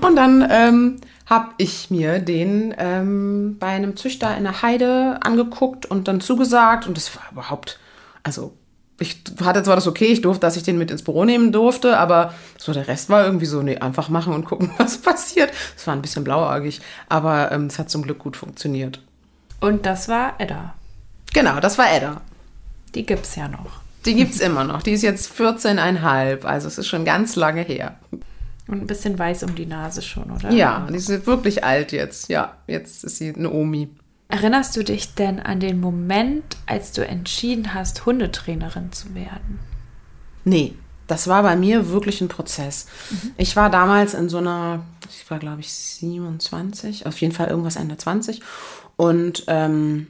Und 0.00 0.16
dann 0.16 0.46
ähm, 0.50 0.96
habe 1.26 1.50
ich 1.58 1.90
mir 1.90 2.18
den 2.18 2.74
ähm, 2.78 3.56
bei 3.58 3.68
einem 3.68 3.96
Züchter 3.96 4.36
in 4.36 4.44
der 4.44 4.62
Heide 4.62 5.20
angeguckt 5.22 5.86
und 5.86 6.08
dann 6.08 6.20
zugesagt. 6.20 6.86
Und 6.86 6.96
das 6.96 7.14
war 7.16 7.22
überhaupt, 7.30 7.78
also 8.22 8.54
ich 8.98 9.22
hatte 9.42 9.62
zwar 9.62 9.74
das 9.74 9.86
okay, 9.86 10.06
ich 10.06 10.20
durfte, 10.20 10.40
dass 10.40 10.56
ich 10.56 10.62
den 10.62 10.78
mit 10.78 10.90
ins 10.90 11.02
Büro 11.02 11.24
nehmen 11.24 11.52
durfte, 11.52 11.98
aber 11.98 12.34
so 12.58 12.72
der 12.72 12.88
Rest 12.88 13.10
war 13.10 13.24
irgendwie 13.24 13.46
so, 13.46 13.62
nee, 13.62 13.76
einfach 13.78 14.08
machen 14.08 14.32
und 14.32 14.44
gucken, 14.44 14.70
was 14.78 14.98
passiert. 14.98 15.52
Es 15.76 15.86
war 15.86 15.94
ein 15.94 16.02
bisschen 16.02 16.24
blauäugig, 16.24 16.80
aber 17.08 17.52
ähm, 17.52 17.66
es 17.66 17.78
hat 17.78 17.90
zum 17.90 18.02
Glück 18.02 18.18
gut 18.18 18.36
funktioniert. 18.36 19.00
Und 19.60 19.86
das 19.86 20.08
war 20.08 20.34
Edda. 20.38 20.74
Genau, 21.32 21.60
das 21.60 21.78
war 21.78 21.92
Edda. 21.92 22.20
Die 22.94 23.06
gibt's 23.06 23.36
ja 23.36 23.48
noch. 23.48 23.80
Die 24.04 24.14
gibt's 24.14 24.40
immer 24.40 24.64
noch. 24.64 24.82
Die 24.82 24.92
ist 24.92 25.02
jetzt 25.02 25.32
14,5, 25.32 26.44
also 26.44 26.68
es 26.68 26.78
ist 26.78 26.88
schon 26.88 27.04
ganz 27.04 27.36
lange 27.36 27.62
her. 27.62 27.96
Und 28.68 28.82
ein 28.82 28.86
bisschen 28.86 29.18
weiß 29.18 29.42
um 29.42 29.54
die 29.54 29.66
Nase 29.66 30.02
schon, 30.02 30.30
oder? 30.30 30.50
Ja, 30.52 30.86
die 30.88 30.96
ist 30.96 31.26
wirklich 31.26 31.64
alt 31.64 31.92
jetzt. 31.92 32.28
Ja, 32.28 32.56
jetzt 32.66 33.04
ist 33.04 33.16
sie 33.16 33.34
eine 33.34 33.50
Omi. 33.50 33.88
Erinnerst 34.28 34.76
du 34.76 34.84
dich 34.84 35.14
denn 35.14 35.40
an 35.40 35.60
den 35.60 35.80
Moment, 35.80 36.56
als 36.66 36.92
du 36.92 37.04
entschieden 37.06 37.74
hast, 37.74 38.06
Hundetrainerin 38.06 38.92
zu 38.92 39.14
werden? 39.14 39.58
Nee, 40.44 40.74
das 41.06 41.28
war 41.28 41.42
bei 41.42 41.56
mir 41.56 41.90
wirklich 41.90 42.20
ein 42.22 42.28
Prozess. 42.28 42.86
Ich 43.36 43.56
war 43.56 43.68
damals 43.68 44.14
in 44.14 44.30
so 44.30 44.38
einer, 44.38 44.82
ich 45.10 45.30
war 45.30 45.38
glaube 45.38 45.60
ich 45.60 45.70
27, 45.72 47.06
auf 47.06 47.20
jeden 47.20 47.34
Fall 47.34 47.48
irgendwas 47.48 47.76
Ende 47.76 47.98
20 47.98 48.40
und 48.96 49.44
ähm, 49.48 50.06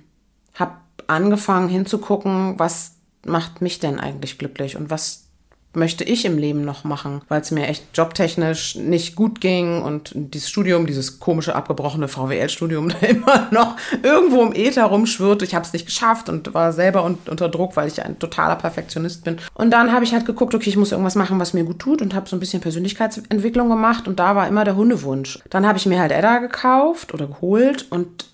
habe 0.55 0.77
angefangen 1.09 1.69
hinzugucken, 1.69 2.59
was 2.59 2.93
macht 3.27 3.63
mich 3.63 3.81
denn 3.81 3.99
eigentlich 3.99 4.39
glücklich 4.39 4.77
und 4.77 4.91
was 4.91 5.25
möchte 5.75 6.05
ich 6.05 6.25
im 6.25 6.39
Leben 6.39 6.65
noch 6.65 6.85
machen, 6.85 7.23
weil 7.29 7.41
es 7.41 7.51
mir 7.51 7.67
echt 7.67 7.85
jobtechnisch 7.95 8.77
nicht 8.77 9.17
gut 9.17 9.41
ging 9.41 9.83
und 9.83 10.13
dieses 10.15 10.49
Studium, 10.49 10.87
dieses 10.87 11.19
komische 11.19 11.55
abgebrochene 11.55 12.09
VWL-Studium 12.09 12.89
da 13.01 13.07
immer 13.07 13.49
noch 13.51 13.77
irgendwo 14.03 14.43
im 14.43 14.53
Äther 14.53 14.85
rumschwirrt. 14.85 15.43
Ich 15.43 15.55
habe 15.55 15.65
es 15.65 15.73
nicht 15.73 15.87
geschafft 15.87 16.29
und 16.29 16.53
war 16.55 16.73
selber 16.73 17.05
un 17.05 17.19
unter 17.31 17.49
Druck, 17.49 17.77
weil 17.77 17.89
ich 17.89 18.03
ein 18.03 18.19
totaler 18.19 18.57
Perfektionist 18.57 19.25
bin. 19.25 19.39
Und 19.55 19.71
dann 19.71 19.93
habe 19.93 20.05
ich 20.05 20.13
halt 20.13 20.27
geguckt, 20.27 20.55
okay, 20.55 20.69
ich 20.69 20.77
muss 20.77 20.93
irgendwas 20.93 21.15
machen, 21.15 21.39
was 21.39 21.55
mir 21.55 21.65
gut 21.65 21.79
tut 21.79 22.03
und 22.03 22.15
habe 22.15 22.29
so 22.29 22.37
ein 22.37 22.41
bisschen 22.41 22.61
Persönlichkeitsentwicklung 22.61 23.69
gemacht 23.69 24.09
und 24.09 24.19
da 24.19 24.37
war 24.37 24.49
immer 24.49 24.65
der 24.65 24.77
Hundewunsch. 24.77 25.39
Dann 25.51 25.67
habe 25.67 25.79
ich 25.79 25.87
mir 25.87 26.01
halt 26.01 26.13
Edda 26.13 26.39
gekauft 26.39 27.15
oder 27.15 27.27
geholt 27.27 27.87
und 27.91 28.27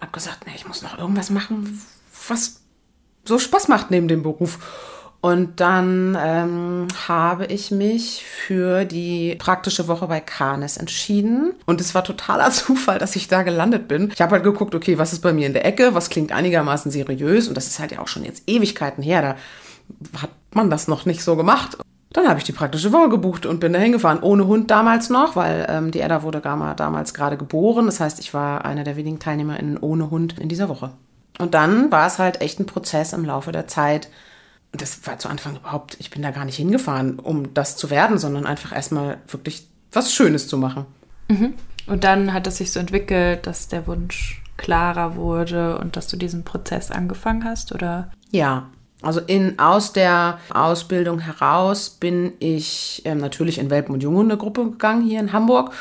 habe 0.00 0.12
gesagt, 0.12 0.46
nee, 0.46 0.52
ich 0.54 0.66
muss 0.66 0.82
noch 0.82 0.98
irgendwas 0.98 1.30
machen, 1.30 1.80
was 2.28 2.60
so 3.24 3.38
Spaß 3.38 3.68
macht 3.68 3.90
neben 3.90 4.08
dem 4.08 4.22
Beruf. 4.22 4.58
Und 5.22 5.60
dann 5.60 6.16
ähm, 6.18 6.88
habe 7.06 7.44
ich 7.46 7.70
mich 7.70 8.24
für 8.24 8.86
die 8.86 9.36
praktische 9.38 9.86
Woche 9.86 10.06
bei 10.06 10.20
Canis 10.20 10.78
entschieden. 10.78 11.52
Und 11.66 11.80
es 11.80 11.94
war 11.94 12.04
totaler 12.04 12.50
Zufall, 12.50 12.98
dass 12.98 13.16
ich 13.16 13.28
da 13.28 13.42
gelandet 13.42 13.86
bin. 13.86 14.10
Ich 14.14 14.22
habe 14.22 14.32
halt 14.32 14.44
geguckt, 14.44 14.74
okay, 14.74 14.96
was 14.96 15.12
ist 15.12 15.20
bei 15.20 15.34
mir 15.34 15.46
in 15.46 15.52
der 15.52 15.66
Ecke, 15.66 15.94
was 15.94 16.08
klingt 16.08 16.32
einigermaßen 16.32 16.90
seriös. 16.90 17.48
Und 17.48 17.56
das 17.56 17.66
ist 17.66 17.78
halt 17.78 17.92
ja 17.92 18.00
auch 18.00 18.08
schon 18.08 18.24
jetzt 18.24 18.44
Ewigkeiten 18.46 19.02
her. 19.02 19.20
Da 19.20 20.22
hat 20.22 20.30
man 20.54 20.70
das 20.70 20.88
noch 20.88 21.04
nicht 21.04 21.22
so 21.22 21.36
gemacht. 21.36 21.76
Dann 22.12 22.26
habe 22.26 22.38
ich 22.38 22.44
die 22.44 22.52
praktische 22.52 22.92
Woche 22.92 23.10
gebucht 23.10 23.44
und 23.44 23.60
bin 23.60 23.74
da 23.74 23.78
hingefahren. 23.78 24.20
Ohne 24.22 24.46
Hund 24.46 24.70
damals 24.70 25.10
noch, 25.10 25.36
weil 25.36 25.66
ähm, 25.68 25.90
die 25.90 26.00
Edda 26.00 26.22
wurde 26.22 26.40
damals 26.40 27.14
gerade 27.14 27.36
geboren. 27.36 27.86
Das 27.86 28.00
heißt, 28.00 28.20
ich 28.20 28.32
war 28.32 28.64
einer 28.64 28.84
der 28.84 28.96
wenigen 28.96 29.18
TeilnehmerInnen 29.18 29.76
ohne 29.78 30.10
Hund 30.10 30.38
in 30.38 30.48
dieser 30.48 30.70
Woche. 30.70 30.92
Und 31.38 31.54
dann 31.54 31.92
war 31.92 32.06
es 32.06 32.18
halt 32.18 32.40
echt 32.40 32.58
ein 32.58 32.66
Prozess 32.66 33.12
im 33.12 33.24
Laufe 33.24 33.52
der 33.52 33.68
Zeit. 33.68 34.08
Das 34.72 35.06
war 35.06 35.18
zu 35.18 35.28
Anfang 35.28 35.56
überhaupt, 35.56 35.96
ich 35.98 36.10
bin 36.10 36.22
da 36.22 36.30
gar 36.30 36.44
nicht 36.44 36.56
hingefahren, 36.56 37.18
um 37.18 37.54
das 37.54 37.76
zu 37.76 37.90
werden, 37.90 38.18
sondern 38.18 38.46
einfach 38.46 38.72
erstmal 38.72 39.18
wirklich 39.26 39.66
was 39.92 40.12
Schönes 40.12 40.46
zu 40.46 40.58
machen. 40.58 40.86
Mhm. 41.28 41.54
Und 41.86 42.04
dann 42.04 42.32
hat 42.32 42.46
es 42.46 42.58
sich 42.58 42.70
so 42.70 42.78
entwickelt, 42.78 43.46
dass 43.46 43.68
der 43.68 43.86
Wunsch 43.86 44.42
klarer 44.56 45.16
wurde 45.16 45.78
und 45.78 45.96
dass 45.96 46.06
du 46.06 46.16
diesen 46.16 46.44
Prozess 46.44 46.90
angefangen 46.90 47.44
hast, 47.44 47.72
oder? 47.72 48.10
Ja, 48.30 48.68
also 49.02 49.20
in, 49.20 49.58
aus 49.58 49.92
der 49.92 50.38
Ausbildung 50.52 51.20
heraus 51.20 51.90
bin 51.90 52.34
ich 52.38 53.02
ähm, 53.06 53.18
natürlich 53.18 53.58
in 53.58 53.70
Welpen- 53.70 53.94
und 53.94 54.02
Junghundegruppe 54.02 54.64
gegangen 54.70 55.02
hier 55.02 55.20
in 55.20 55.32
Hamburg. 55.32 55.72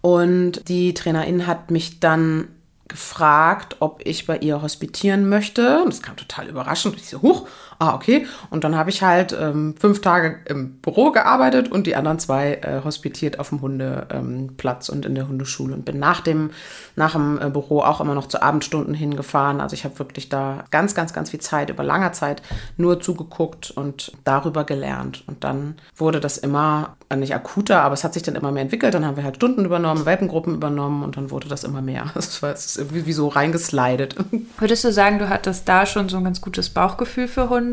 Und 0.00 0.68
die 0.68 0.94
Trainerin 0.94 1.46
hat 1.46 1.70
mich 1.70 1.98
dann 2.00 2.48
gefragt, 2.86 3.76
ob 3.80 4.00
ich 4.04 4.26
bei 4.26 4.38
ihr 4.38 4.62
hospitieren 4.62 5.28
möchte. 5.28 5.82
Das 5.86 6.02
kam 6.02 6.16
total 6.16 6.48
überraschend. 6.48 6.96
Ich 6.96 7.08
so, 7.08 7.22
huch, 7.22 7.46
ah, 7.78 7.94
okay. 7.94 8.26
Und 8.50 8.64
dann 8.64 8.76
habe 8.76 8.90
ich 8.90 9.02
halt 9.02 9.36
ähm, 9.38 9.74
fünf 9.78 10.00
Tage 10.00 10.38
im 10.46 10.74
Büro 10.74 11.12
gearbeitet 11.12 11.70
und 11.70 11.86
die 11.86 11.96
anderen 11.96 12.18
zwei 12.18 12.54
äh, 12.54 12.82
hospitiert 12.84 13.38
auf 13.38 13.50
dem 13.50 13.60
Hundeplatz 13.60 14.88
ähm, 14.88 14.94
und 14.94 15.06
in 15.06 15.14
der 15.14 15.28
Hundeschule 15.28 15.74
und 15.74 15.84
bin 15.84 15.98
nach 15.98 16.20
dem, 16.20 16.50
nach 16.96 17.12
dem 17.12 17.40
äh, 17.40 17.50
Büro 17.50 17.80
auch 17.80 18.00
immer 18.00 18.14
noch 18.14 18.26
zu 18.26 18.42
Abendstunden 18.42 18.94
hingefahren. 18.94 19.60
Also 19.60 19.74
ich 19.74 19.84
habe 19.84 19.98
wirklich 19.98 20.28
da 20.28 20.64
ganz, 20.70 20.94
ganz, 20.94 21.12
ganz 21.12 21.30
viel 21.30 21.40
Zeit, 21.40 21.70
über 21.70 21.84
langer 21.84 22.12
Zeit 22.12 22.42
nur 22.76 23.00
zugeguckt 23.00 23.70
und 23.70 24.12
darüber 24.24 24.64
gelernt. 24.64 25.24
Und 25.26 25.44
dann 25.44 25.76
wurde 25.96 26.20
das 26.20 26.38
immer, 26.38 26.96
äh, 27.08 27.16
nicht 27.16 27.34
akuter, 27.34 27.82
aber 27.82 27.94
es 27.94 28.04
hat 28.04 28.14
sich 28.14 28.22
dann 28.22 28.34
immer 28.34 28.50
mehr 28.50 28.62
entwickelt. 28.62 28.94
Dann 28.94 29.06
haben 29.06 29.16
wir 29.16 29.24
halt 29.24 29.36
Stunden 29.36 29.64
übernommen, 29.64 30.04
Welpengruppen 30.04 30.54
übernommen 30.54 31.04
und 31.04 31.16
dann 31.16 31.30
wurde 31.30 31.48
das 31.48 31.64
immer 31.64 31.82
mehr. 31.82 32.06
Es 32.18 32.42
war, 32.42 32.54
irgendwie 32.76 33.06
wie 33.06 33.12
so 33.12 33.28
reingeslidet. 33.28 34.16
Würdest 34.58 34.84
du 34.84 34.92
sagen, 34.92 35.18
du 35.18 35.28
hattest 35.28 35.68
da 35.68 35.86
schon 35.86 36.08
so 36.08 36.18
ein 36.18 36.24
ganz 36.24 36.40
gutes 36.40 36.68
Bauchgefühl 36.70 37.26
für 37.26 37.48
Hunde? 37.48 37.67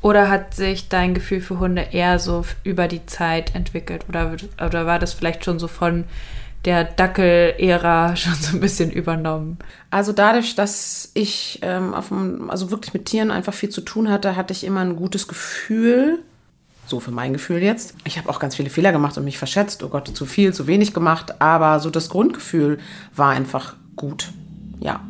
Oder 0.00 0.28
hat 0.28 0.54
sich 0.54 0.88
dein 0.88 1.14
Gefühl 1.14 1.40
für 1.40 1.58
Hunde 1.58 1.88
eher 1.90 2.18
so 2.18 2.44
über 2.62 2.86
die 2.86 3.04
Zeit 3.06 3.54
entwickelt? 3.54 4.04
Oder, 4.08 4.36
oder 4.64 4.86
war 4.86 4.98
das 4.98 5.12
vielleicht 5.12 5.44
schon 5.44 5.58
so 5.58 5.66
von 5.66 6.04
der 6.64 6.84
Dackel-Ära 6.84 8.14
schon 8.16 8.34
so 8.34 8.56
ein 8.56 8.60
bisschen 8.60 8.90
übernommen? 8.90 9.58
Also 9.90 10.12
dadurch, 10.12 10.54
dass 10.54 11.10
ich 11.14 11.58
ähm, 11.62 11.94
auf 11.94 12.08
dem, 12.08 12.48
also 12.50 12.70
wirklich 12.70 12.94
mit 12.94 13.06
Tieren 13.06 13.30
einfach 13.30 13.54
viel 13.54 13.70
zu 13.70 13.80
tun 13.80 14.08
hatte, 14.08 14.36
hatte 14.36 14.52
ich 14.52 14.64
immer 14.64 14.80
ein 14.80 14.96
gutes 14.96 15.26
Gefühl. 15.26 16.20
So 16.86 17.00
für 17.00 17.10
mein 17.10 17.32
Gefühl 17.32 17.62
jetzt. 17.62 17.94
Ich 18.04 18.16
habe 18.18 18.30
auch 18.30 18.38
ganz 18.38 18.54
viele 18.54 18.70
Fehler 18.70 18.92
gemacht 18.92 19.18
und 19.18 19.24
mich 19.24 19.36
verschätzt. 19.36 19.82
Oh 19.82 19.88
Gott, 19.88 20.08
zu 20.16 20.24
viel, 20.24 20.54
zu 20.54 20.66
wenig 20.66 20.94
gemacht. 20.94 21.40
Aber 21.40 21.80
so 21.80 21.90
das 21.90 22.08
Grundgefühl 22.08 22.78
war 23.14 23.30
einfach 23.30 23.74
gut. 23.96 24.30
Ja. 24.80 25.00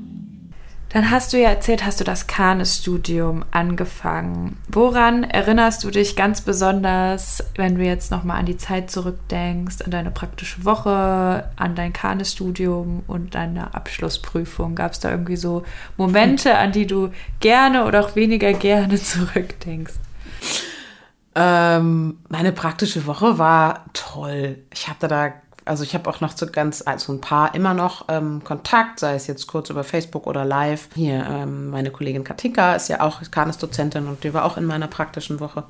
Dann 0.90 1.11
hast 1.11 1.35
du 1.35 1.38
ja 1.38 1.50
erzählt, 1.50 1.85
hast 1.85 2.00
du 2.00 2.04
das 2.04 2.26
Kanes-Studium 2.26 3.45
angefangen. 3.50 4.57
Woran 4.68 5.23
erinnerst 5.23 5.85
du 5.85 5.90
dich 5.90 6.16
ganz 6.16 6.40
besonders, 6.40 7.45
wenn 7.57 7.75
du 7.75 7.85
jetzt 7.85 8.11
nochmal 8.11 8.38
an 8.38 8.47
die 8.47 8.57
Zeit 8.57 8.90
zurückdenkst, 8.90 9.83
an 9.85 9.90
deine 9.90 10.11
praktische 10.11 10.64
Woche, 10.64 11.50
an 11.57 11.75
dein 11.75 11.92
Kanes-Studium 11.92 13.02
und 13.07 13.35
deine 13.35 13.75
Abschlussprüfung? 13.75 14.75
Gab 14.75 14.92
es 14.92 15.00
da 15.00 15.11
irgendwie 15.11 15.37
so 15.37 15.62
Momente, 15.99 16.57
an 16.57 16.73
die 16.73 16.87
du 16.87 17.11
gerne 17.40 17.85
oder 17.85 18.00
auch 18.00 18.16
weniger 18.16 18.54
gerne 18.54 18.97
zurückdenkst? 19.02 19.95
Ähm, 21.35 22.18
meine 22.30 22.52
praktische 22.52 23.07
Woche 23.07 23.38
war 23.38 23.85
toll. 23.92 24.59
Ich 24.73 24.88
hatte 24.88 25.07
da 25.07 25.35
also 25.69 25.85
ich 25.85 25.95
habe 25.95 26.09
auch 26.09 26.21
noch 26.21 26.35
zu 26.35 26.47
ganz, 26.47 26.83
also 26.85 27.13
ein 27.13 27.21
paar 27.21 27.55
immer 27.55 27.75
noch 27.75 28.07
ähm, 28.09 28.43
Kontakt, 28.43 29.01
sei 29.01 29.15
es 29.15 29.27
jetzt 29.27 29.47
kurz 29.47 29.71
über 29.71 29.85
Facebook 29.85 30.27
oder 30.27 30.45
live. 30.45 30.89
Hier, 30.95 31.27
ähm, 31.29 31.71
meine 31.71 31.91
Kollegin 31.91 32.25
Katinka 32.25 32.75
ist 32.75 32.89
ja 32.89 33.01
auch 33.01 33.21
Kanis-Dozentin 33.31 34.07
und 34.07 34.25
die 34.25 34.33
war 34.35 34.45
auch 34.45 34.57
in 34.57 34.65
meiner 34.65 34.87
praktischen 34.89 35.41
Woche. 35.41 35.65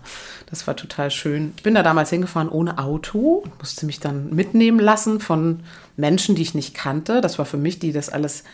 Das 0.48 0.66
war 0.66 0.76
total 0.76 1.10
schön. 1.10 1.52
Ich 1.56 1.62
bin 1.62 1.74
da 1.74 1.82
damals 1.82 2.10
hingefahren 2.10 2.48
ohne 2.48 2.78
Auto 2.78 3.42
und 3.44 3.58
musste 3.58 3.86
mich 3.86 4.00
dann 4.00 4.34
mitnehmen 4.34 4.78
lassen 4.78 5.20
von 5.20 5.60
Menschen, 5.96 6.36
die 6.36 6.42
ich 6.42 6.54
nicht 6.54 6.74
kannte. 6.74 7.20
Das 7.20 7.38
war 7.38 7.44
für 7.44 7.56
mich, 7.56 7.78
die 7.78 7.92
das 7.92 8.08
alles 8.08 8.44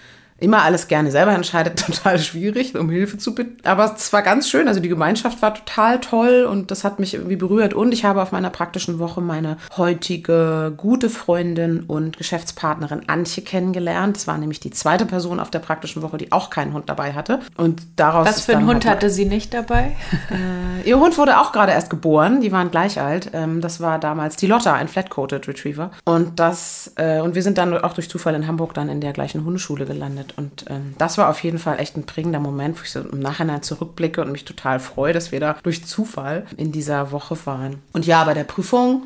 immer 0.45 0.63
alles 0.63 0.89
gerne 0.89 1.11
selber 1.11 1.33
entscheidet, 1.33 1.79
total 1.87 2.19
schwierig, 2.19 2.77
um 2.77 2.91
Hilfe 2.91 3.19
zu 3.19 3.35
bitten. 3.35 3.67
Aber 3.67 3.95
es 3.97 4.13
war 4.13 4.23
ganz 4.23 4.49
schön. 4.49 4.69
Also 4.69 4.81
die 4.81 4.89
Gemeinschaft 4.89 5.43
war 5.43 5.55
total 5.55 6.01
toll 6.01 6.47
und 6.51 6.71
das 6.71 6.85
hat 6.85 6.99
mich 6.99 7.15
irgendwie 7.15 7.37
berührt. 7.37 7.75
Und 7.75 7.93
ich 7.93 8.05
habe 8.05 8.23
auf 8.23 8.33
meiner 8.33 8.51
praktischen 8.51 8.99
Woche 8.99 9.21
meine 9.21 9.57
heutige 9.77 10.73
gute 10.77 11.11
Freundin 11.11 11.85
und 11.85 12.17
Geschäftspartnerin 12.17 13.09
Antje 13.09 13.43
kennengelernt. 13.43 14.17
Das 14.17 14.27
war 14.27 14.39
nämlich 14.39 14.61
die 14.61 14.71
zweite 14.71 15.07
Person 15.07 15.41
auf 15.41 15.51
der 15.51 15.59
praktischen 15.59 16.03
Woche, 16.03 16.19
die 16.19 16.33
auch 16.33 16.51
keinen 16.51 16.73
Hund 16.73 16.89
dabei 16.89 17.13
hatte. 17.13 17.41
Und 17.57 17.83
daraus. 17.97 18.27
Was 18.27 18.43
für 18.43 18.57
einen 18.57 18.67
Hund 18.67 18.85
halt 18.85 18.97
hatte 18.97 19.11
sie 19.11 19.25
nicht 19.25 19.53
dabei? 19.55 19.97
Äh, 20.31 20.89
ihr 20.89 20.99
Hund 20.99 21.19
wurde 21.19 21.39
auch 21.39 21.53
gerade 21.53 21.73
erst 21.73 21.91
geboren. 21.91 22.41
Die 22.41 22.51
waren 22.51 22.71
gleich 22.71 23.01
alt. 23.01 23.31
Ähm, 23.35 23.61
das 23.61 23.81
war 23.81 23.99
damals 23.99 24.37
die 24.37 24.47
Lotta, 24.47 24.73
ein 24.73 24.89
Flat-Coated 24.89 25.47
Retriever. 25.47 25.91
Und 26.05 26.41
das, 26.41 26.93
äh, 26.97 27.21
und 27.21 27.35
wir 27.35 27.43
sind 27.43 27.59
dann 27.59 27.77
auch 27.77 27.93
durch 27.93 28.09
Zufall 28.09 28.35
in 28.35 28.47
Hamburg 28.47 28.75
dann 28.75 28.89
in 28.89 29.01
der 29.01 29.13
gleichen 29.13 29.45
Hundeschule 29.45 29.87
gelandet 29.87 30.34
Und 30.37 30.65
ähm, 30.69 30.95
das 30.99 31.19
war 31.19 31.29
auf 31.29 31.43
jeden 31.43 31.59
Fall 31.59 31.79
echt 31.79 31.97
ein 31.97 32.07
prägender 32.07 32.41
Moment, 32.41 32.79
wo 32.79 32.83
ich 32.83 32.91
so 32.91 33.01
im 33.01 33.21
Nachhinein 33.21 33.63
zurückblicke 33.63 34.21
und 34.21 34.33
mich 34.33 34.45
total 34.45 34.81
freue, 34.81 35.13
dass 35.13 35.33
wir 35.33 35.41
da 35.41 35.57
durch 35.63 35.85
Zufall 35.85 36.47
in 36.57 36.73
dieser 36.73 37.13
Woche 37.13 37.37
waren. 37.47 37.83
Und 37.93 38.07
ja, 38.07 38.25
bei 38.25 38.35
der 38.35 38.45
Prüfung 38.45 39.05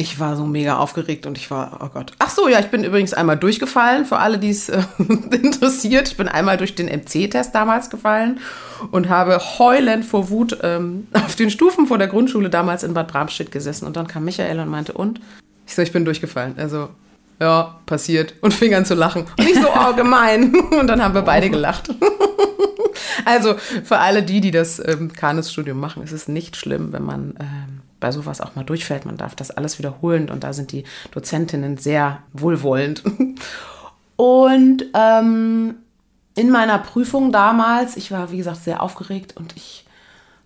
ich 0.00 0.20
war 0.20 0.36
so 0.36 0.46
mega 0.46 0.78
aufgeregt 0.78 1.26
und 1.26 1.36
ich 1.36 1.50
war, 1.50 1.80
oh 1.82 1.88
Gott. 1.92 2.12
Ach 2.20 2.30
so, 2.30 2.48
ja, 2.48 2.60
ich 2.60 2.68
bin 2.68 2.84
übrigens 2.84 3.14
einmal 3.14 3.36
durchgefallen, 3.36 4.04
für 4.04 4.18
alle, 4.18 4.38
die 4.38 4.50
es 4.50 4.68
äh, 4.68 4.80
interessiert. 4.98 6.06
Ich 6.06 6.16
bin 6.16 6.28
einmal 6.28 6.56
durch 6.56 6.76
den 6.76 6.86
MC-Test 6.86 7.52
damals 7.52 7.90
gefallen 7.90 8.38
und 8.92 9.08
habe 9.08 9.40
heulend 9.58 10.04
vor 10.04 10.30
Wut 10.30 10.56
ähm, 10.62 11.08
auf 11.12 11.34
den 11.34 11.50
Stufen 11.50 11.88
vor 11.88 11.98
der 11.98 12.06
Grundschule 12.06 12.48
damals 12.48 12.84
in 12.84 12.94
Bad 12.94 13.08
Bramstedt 13.08 13.50
gesessen. 13.50 13.86
Und 13.86 13.96
dann 13.96 14.06
kam 14.06 14.24
Michael 14.24 14.60
und 14.60 14.68
meinte, 14.68 14.92
und? 14.92 15.20
Ich 15.66 15.74
so, 15.74 15.82
ich 15.82 15.90
bin 15.90 16.04
durchgefallen. 16.04 16.54
Also, 16.58 16.90
ja, 17.40 17.80
passiert. 17.86 18.34
Und 18.40 18.52
fing 18.54 18.74
an 18.74 18.84
zu 18.84 18.94
lachen. 18.94 19.26
Und 19.38 19.48
ich 19.48 19.54
so, 19.54 19.68
oh, 19.68 19.94
gemein. 19.94 20.54
Und 20.54 20.86
dann 20.86 21.02
haben 21.02 21.14
wir 21.14 21.22
beide 21.22 21.50
gelacht. 21.50 21.90
also 23.24 23.54
für 23.84 23.98
alle 23.98 24.22
die, 24.22 24.40
die 24.40 24.50
das 24.50 24.82
ähm, 24.84 25.12
Kanes-Studium 25.12 25.78
machen, 25.78 26.02
ist 26.02 26.12
es 26.12 26.28
nicht 26.28 26.56
schlimm, 26.56 26.92
wenn 26.92 27.04
man 27.04 27.34
ähm, 27.40 27.80
bei 28.00 28.12
sowas 28.12 28.40
auch 28.40 28.54
mal 28.54 28.64
durchfällt. 28.64 29.06
Man 29.06 29.16
darf 29.16 29.34
das 29.34 29.50
alles 29.50 29.78
wiederholen 29.78 30.30
und 30.30 30.44
da 30.44 30.52
sind 30.52 30.72
die 30.72 30.84
Dozentinnen 31.12 31.76
sehr 31.76 32.22
wohlwollend. 32.32 33.02
Und 34.16 34.84
ähm, 34.94 35.76
in 36.34 36.50
meiner 36.50 36.78
Prüfung 36.78 37.30
damals, 37.30 37.96
ich 37.96 38.10
war 38.10 38.32
wie 38.32 38.38
gesagt 38.38 38.64
sehr 38.64 38.82
aufgeregt 38.82 39.36
und 39.36 39.54
ich 39.56 39.84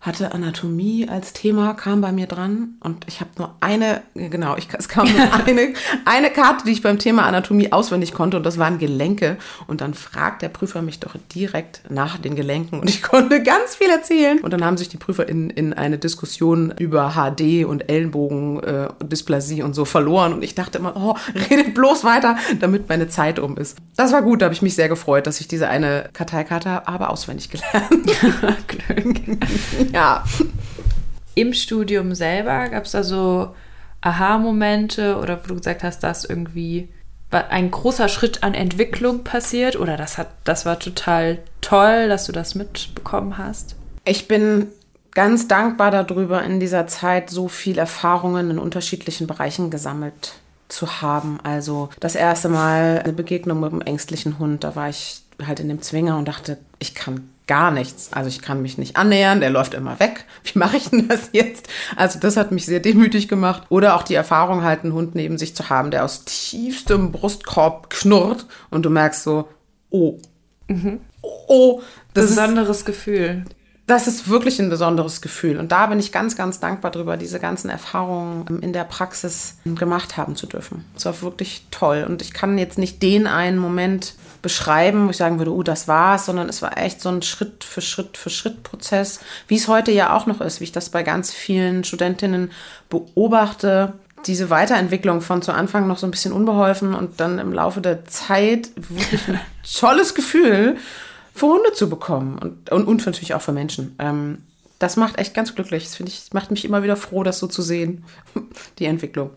hatte 0.02 0.32
Anatomie 0.32 1.08
als 1.08 1.32
Thema, 1.32 1.74
kam 1.74 2.00
bei 2.00 2.10
mir 2.10 2.26
dran 2.26 2.74
und 2.80 3.06
ich 3.06 3.20
habe 3.20 3.30
nur 3.38 3.54
eine, 3.60 4.02
genau, 4.14 4.56
ich, 4.56 4.66
es 4.76 4.88
kam 4.88 5.06
nur 5.06 5.32
eine, 5.46 5.74
eine 6.04 6.30
Karte, 6.30 6.64
die 6.66 6.72
ich 6.72 6.82
beim 6.82 6.98
Thema 6.98 7.22
Anatomie 7.22 7.72
auswendig 7.72 8.12
konnte 8.12 8.36
und 8.36 8.42
das 8.44 8.58
waren 8.58 8.78
Gelenke. 8.78 9.36
Und 9.68 9.80
dann 9.80 9.94
fragt 9.94 10.42
der 10.42 10.48
Prüfer 10.48 10.82
mich 10.82 10.98
doch 10.98 11.14
direkt 11.32 11.82
nach 11.88 12.18
den 12.18 12.34
Gelenken 12.34 12.80
und 12.80 12.90
ich 12.90 13.00
konnte 13.02 13.44
ganz 13.44 13.76
viel 13.76 13.90
erzählen. 13.90 14.40
Und 14.40 14.52
dann 14.52 14.64
haben 14.64 14.76
sich 14.76 14.88
die 14.88 14.96
Prüfer 14.96 15.28
in, 15.28 15.50
in 15.50 15.72
eine 15.72 15.98
Diskussion 15.98 16.74
über 16.80 17.12
HD 17.12 17.64
und 17.64 17.88
Ellenbogendysplasie 17.88 19.60
äh, 19.60 19.62
und 19.62 19.74
so 19.74 19.84
verloren 19.84 20.32
und 20.32 20.42
ich 20.42 20.56
dachte 20.56 20.78
immer, 20.78 20.96
oh, 20.96 21.14
redet 21.48 21.74
bloß 21.74 22.02
weiter, 22.02 22.36
damit 22.58 22.88
meine 22.88 23.06
Zeit 23.06 23.38
um 23.38 23.56
ist. 23.56 23.78
Das 23.96 24.12
war 24.12 24.22
gut, 24.22 24.42
da 24.42 24.46
habe 24.46 24.54
ich 24.54 24.62
mich 24.62 24.74
sehr 24.74 24.88
gefreut, 24.88 25.28
dass 25.28 25.40
ich 25.40 25.46
diese 25.46 25.68
eine 25.68 26.10
Karteikarte 26.12 26.70
habe 26.86 27.08
auswendig 27.08 27.50
gelernt. 27.50 28.10
ja. 29.92 30.24
Im 31.34 31.54
Studium 31.54 32.14
selber 32.14 32.68
gab 32.68 32.84
es 32.84 32.92
da 32.92 33.02
so 33.02 33.54
Aha-Momente 34.02 35.16
oder 35.16 35.42
wo 35.42 35.48
du 35.48 35.54
gesagt 35.56 35.82
hast, 35.82 36.00
dass 36.00 36.24
irgendwie 36.26 36.88
ein 37.30 37.70
großer 37.70 38.08
Schritt 38.08 38.42
an 38.42 38.52
Entwicklung 38.52 39.24
passiert 39.24 39.76
oder 39.76 39.96
das 39.96 40.18
hat, 40.18 40.28
das 40.44 40.66
war 40.66 40.78
total 40.78 41.38
toll, 41.62 42.08
dass 42.08 42.26
du 42.26 42.32
das 42.32 42.54
mitbekommen 42.54 43.38
hast? 43.38 43.76
Ich 44.04 44.28
bin 44.28 44.66
ganz 45.12 45.48
dankbar 45.48 45.90
darüber, 45.90 46.42
in 46.42 46.60
dieser 46.60 46.86
Zeit 46.86 47.30
so 47.30 47.48
viel 47.48 47.78
Erfahrungen 47.78 48.50
in 48.50 48.58
unterschiedlichen 48.58 49.26
Bereichen 49.26 49.70
gesammelt 49.70 50.34
zu 50.68 51.00
haben. 51.00 51.38
Also 51.42 51.90
das 52.00 52.14
erste 52.14 52.48
Mal 52.48 53.00
eine 53.02 53.12
Begegnung 53.12 53.60
mit 53.60 53.72
einem 53.72 53.82
ängstlichen 53.82 54.38
Hund, 54.38 54.64
da 54.64 54.74
war 54.76 54.88
ich 54.88 55.22
halt 55.46 55.60
in 55.60 55.68
dem 55.68 55.82
Zwinger 55.82 56.18
und 56.18 56.28
dachte, 56.28 56.58
ich 56.78 56.94
kann 56.94 57.30
gar 57.46 57.70
nichts. 57.70 58.12
Also 58.12 58.28
ich 58.28 58.40
kann 58.40 58.62
mich 58.62 58.78
nicht 58.78 58.96
annähern, 58.96 59.40
der 59.40 59.50
läuft 59.50 59.74
immer 59.74 59.98
weg. 60.00 60.24
Wie 60.44 60.58
mache 60.58 60.76
ich 60.76 60.90
denn 60.90 61.08
das 61.08 61.30
jetzt? 61.32 61.68
Also 61.96 62.18
das 62.18 62.36
hat 62.36 62.52
mich 62.52 62.66
sehr 62.66 62.80
demütig 62.80 63.28
gemacht. 63.28 63.64
Oder 63.68 63.96
auch 63.96 64.02
die 64.02 64.14
Erfahrung 64.14 64.62
halt, 64.62 64.84
einen 64.84 64.92
Hund 64.92 65.14
neben 65.14 65.38
sich 65.38 65.54
zu 65.54 65.68
haben, 65.68 65.90
der 65.90 66.04
aus 66.04 66.24
tiefstem 66.24 67.12
Brustkorb 67.12 67.90
knurrt 67.90 68.46
und 68.70 68.84
du 68.84 68.90
merkst 68.90 69.22
so, 69.22 69.48
oh, 69.90 70.18
mhm. 70.68 71.00
oh, 71.22 71.82
das 72.14 72.28
Besonderes 72.28 72.78
ist, 72.78 72.84
Gefühl. 72.86 73.44
Das 73.92 74.08
ist 74.08 74.28
wirklich 74.28 74.58
ein 74.58 74.70
besonderes 74.70 75.20
Gefühl. 75.20 75.58
Und 75.58 75.70
da 75.70 75.86
bin 75.86 76.00
ich 76.00 76.12
ganz, 76.12 76.34
ganz 76.34 76.58
dankbar 76.60 76.90
drüber, 76.90 77.18
diese 77.18 77.38
ganzen 77.38 77.68
Erfahrungen 77.68 78.60
in 78.62 78.72
der 78.72 78.84
Praxis 78.84 79.58
gemacht 79.64 80.16
haben 80.16 80.34
zu 80.34 80.46
dürfen. 80.46 80.84
Es 80.96 81.04
war 81.04 81.20
wirklich 81.20 81.66
toll. 81.70 82.06
Und 82.08 82.22
ich 82.22 82.32
kann 82.32 82.56
jetzt 82.56 82.78
nicht 82.78 83.02
den 83.02 83.26
einen 83.26 83.58
Moment 83.58 84.14
beschreiben, 84.40 85.06
wo 85.06 85.10
ich 85.10 85.18
sagen 85.18 85.38
würde, 85.38 85.52
oh, 85.52 85.62
das 85.62 85.88
war's, 85.88 86.26
sondern 86.26 86.48
es 86.48 86.62
war 86.62 86.78
echt 86.78 87.02
so 87.02 87.10
ein 87.10 87.22
Schritt 87.22 87.64
für 87.64 87.82
Schritt 87.82 88.16
für 88.16 88.30
Schritt 88.30 88.62
Prozess, 88.62 89.20
wie 89.46 89.56
es 89.56 89.68
heute 89.68 89.92
ja 89.92 90.16
auch 90.16 90.26
noch 90.26 90.40
ist, 90.40 90.60
wie 90.60 90.64
ich 90.64 90.72
das 90.72 90.88
bei 90.88 91.02
ganz 91.02 91.30
vielen 91.30 91.84
Studentinnen 91.84 92.50
beobachte. 92.88 93.92
Diese 94.26 94.50
Weiterentwicklung 94.50 95.20
von 95.20 95.42
zu 95.42 95.52
Anfang 95.52 95.86
noch 95.86 95.98
so 95.98 96.06
ein 96.06 96.10
bisschen 96.10 96.32
unbeholfen 96.32 96.94
und 96.94 97.20
dann 97.20 97.38
im 97.38 97.52
Laufe 97.52 97.80
der 97.80 98.04
Zeit 98.06 98.70
wirklich 98.76 99.28
ein 99.28 99.40
tolles 99.78 100.14
Gefühl 100.14 100.78
für 101.34 101.46
Hunde 101.46 101.72
zu 101.72 101.88
bekommen 101.88 102.38
und, 102.38 102.70
und, 102.70 102.84
und 102.86 103.06
natürlich 103.06 103.34
auch 103.34 103.42
für 103.42 103.52
Menschen. 103.52 103.96
Ähm, 103.98 104.38
das 104.78 104.96
macht 104.96 105.18
echt 105.18 105.34
ganz 105.34 105.54
glücklich. 105.54 105.84
Das 105.84 105.96
finde 105.96 106.10
ich, 106.10 106.32
macht 106.32 106.50
mich 106.50 106.64
immer 106.64 106.82
wieder 106.82 106.96
froh, 106.96 107.22
das 107.22 107.38
so 107.38 107.46
zu 107.46 107.62
sehen, 107.62 108.04
die 108.78 108.86
Entwicklung. 108.86 109.30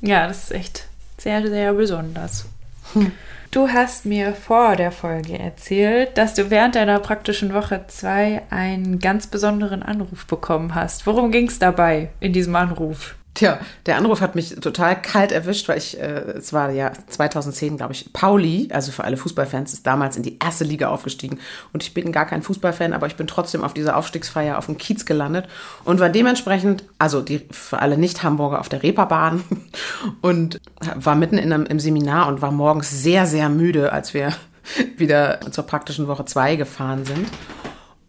Ja, 0.00 0.26
das 0.26 0.44
ist 0.44 0.52
echt 0.52 0.86
sehr, 1.18 1.46
sehr 1.46 1.72
besonders. 1.74 2.46
Hm. 2.94 3.12
Du 3.50 3.68
hast 3.68 4.06
mir 4.06 4.32
vor 4.32 4.76
der 4.76 4.92
Folge 4.92 5.36
erzählt, 5.36 6.16
dass 6.16 6.34
du 6.34 6.50
während 6.50 6.76
deiner 6.76 7.00
praktischen 7.00 7.52
Woche 7.52 7.84
zwei 7.88 8.42
einen 8.50 9.00
ganz 9.00 9.26
besonderen 9.26 9.82
Anruf 9.82 10.26
bekommen 10.26 10.76
hast. 10.76 11.04
Worum 11.06 11.32
ging 11.32 11.48
es 11.48 11.58
dabei 11.58 12.10
in 12.20 12.32
diesem 12.32 12.54
Anruf? 12.54 13.16
Tja, 13.32 13.60
der 13.86 13.96
Anruf 13.96 14.20
hat 14.20 14.34
mich 14.34 14.56
total 14.56 15.00
kalt 15.00 15.30
erwischt, 15.30 15.68
weil 15.68 15.78
ich, 15.78 15.98
äh, 16.00 16.32
es 16.36 16.52
war 16.52 16.70
ja 16.70 16.90
2010, 17.06 17.76
glaube 17.76 17.92
ich, 17.92 18.12
Pauli, 18.12 18.68
also 18.72 18.90
für 18.90 19.04
alle 19.04 19.16
Fußballfans, 19.16 19.72
ist 19.72 19.86
damals 19.86 20.16
in 20.16 20.24
die 20.24 20.38
erste 20.40 20.64
Liga 20.64 20.88
aufgestiegen. 20.88 21.38
Und 21.72 21.84
ich 21.84 21.94
bin 21.94 22.10
gar 22.10 22.26
kein 22.26 22.42
Fußballfan, 22.42 22.92
aber 22.92 23.06
ich 23.06 23.14
bin 23.14 23.28
trotzdem 23.28 23.62
auf 23.62 23.72
dieser 23.72 23.96
Aufstiegsfeier 23.96 24.58
auf 24.58 24.66
dem 24.66 24.78
Kiez 24.78 25.06
gelandet 25.06 25.48
und 25.84 26.00
war 26.00 26.08
dementsprechend, 26.08 26.84
also 26.98 27.22
die, 27.22 27.46
für 27.52 27.78
alle 27.78 27.96
Nicht-Hamburger 27.96 28.58
auf 28.58 28.68
der 28.68 28.82
Reeperbahn 28.82 29.44
und 30.22 30.60
war 30.96 31.14
mitten 31.14 31.38
in 31.38 31.52
einem, 31.52 31.66
im 31.66 31.78
Seminar 31.78 32.26
und 32.26 32.42
war 32.42 32.50
morgens 32.50 32.90
sehr, 32.90 33.26
sehr 33.26 33.48
müde, 33.48 33.92
als 33.92 34.12
wir 34.12 34.34
wieder 34.96 35.40
zur 35.52 35.64
praktischen 35.64 36.08
Woche 36.08 36.24
2 36.24 36.56
gefahren 36.56 37.04
sind. 37.04 37.28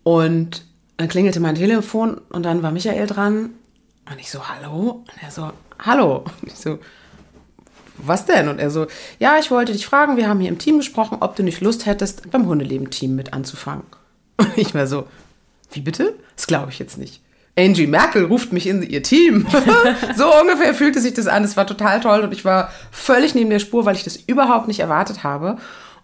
Und 0.02 0.66
dann 0.98 1.10
klingelte 1.10 1.40
mein 1.40 1.56
Telefon 1.56 2.20
und 2.30 2.44
dann 2.44 2.64
war 2.64 2.72
Michael 2.72 3.06
dran 3.06 3.52
und 4.12 4.20
ich 4.20 4.30
so, 4.30 4.48
hallo? 4.48 5.04
Und 5.08 5.24
er 5.24 5.32
so, 5.32 5.52
hallo. 5.80 6.26
Und 6.42 6.52
ich 6.52 6.56
so, 6.56 6.80
was 7.98 8.26
denn? 8.26 8.48
Und 8.48 8.60
er 8.60 8.70
so, 8.70 8.88
ja, 9.20 9.38
ich 9.40 9.52
wollte 9.52 9.74
dich 9.74 9.86
fragen, 9.86 10.18
wir 10.18 10.28
haben 10.28 10.40
hier 10.40 10.50
im 10.50 10.58
Team 10.58 10.78
gesprochen, 10.78 11.18
ob 11.22 11.36
du 11.36 11.44
nicht 11.44 11.62
Lust 11.62 11.86
hättest, 11.86 12.30
beim 12.32 12.46
Hundeleben-Team 12.48 13.16
mit 13.16 13.34
anzufangen. 13.34 13.84
Und 14.38 14.58
ich 14.58 14.74
war 14.74 14.88
so, 14.88 15.08
wie 15.72 15.82
bitte? 15.82 16.16
Das 16.36 16.48
glaube 16.48 16.72
ich 16.72 16.80
jetzt 16.80 16.98
nicht. 16.98 17.22
Angie 17.58 17.88
Merkel 17.88 18.26
ruft 18.26 18.54
mich 18.54 18.66
in 18.66 18.82
ihr 18.82 19.04
Team. 19.04 19.46
so 20.16 20.34
ungefähr 20.40 20.74
fühlte 20.74 21.02
sich 21.02 21.14
das 21.14 21.28
an. 21.28 21.44
Es 21.44 21.58
war 21.58 21.68
total 21.68 22.00
toll 22.00 22.22
und 22.22 22.32
ich 22.32 22.46
war 22.46 22.72
völlig 22.92 23.36
neben 23.36 23.50
der 23.50 23.60
Spur, 23.60 23.86
weil 23.86 23.96
ich 23.96 24.04
das 24.04 24.16
überhaupt 24.16 24.68
nicht 24.68 24.80
erwartet 24.80 25.24
habe. 25.24 25.58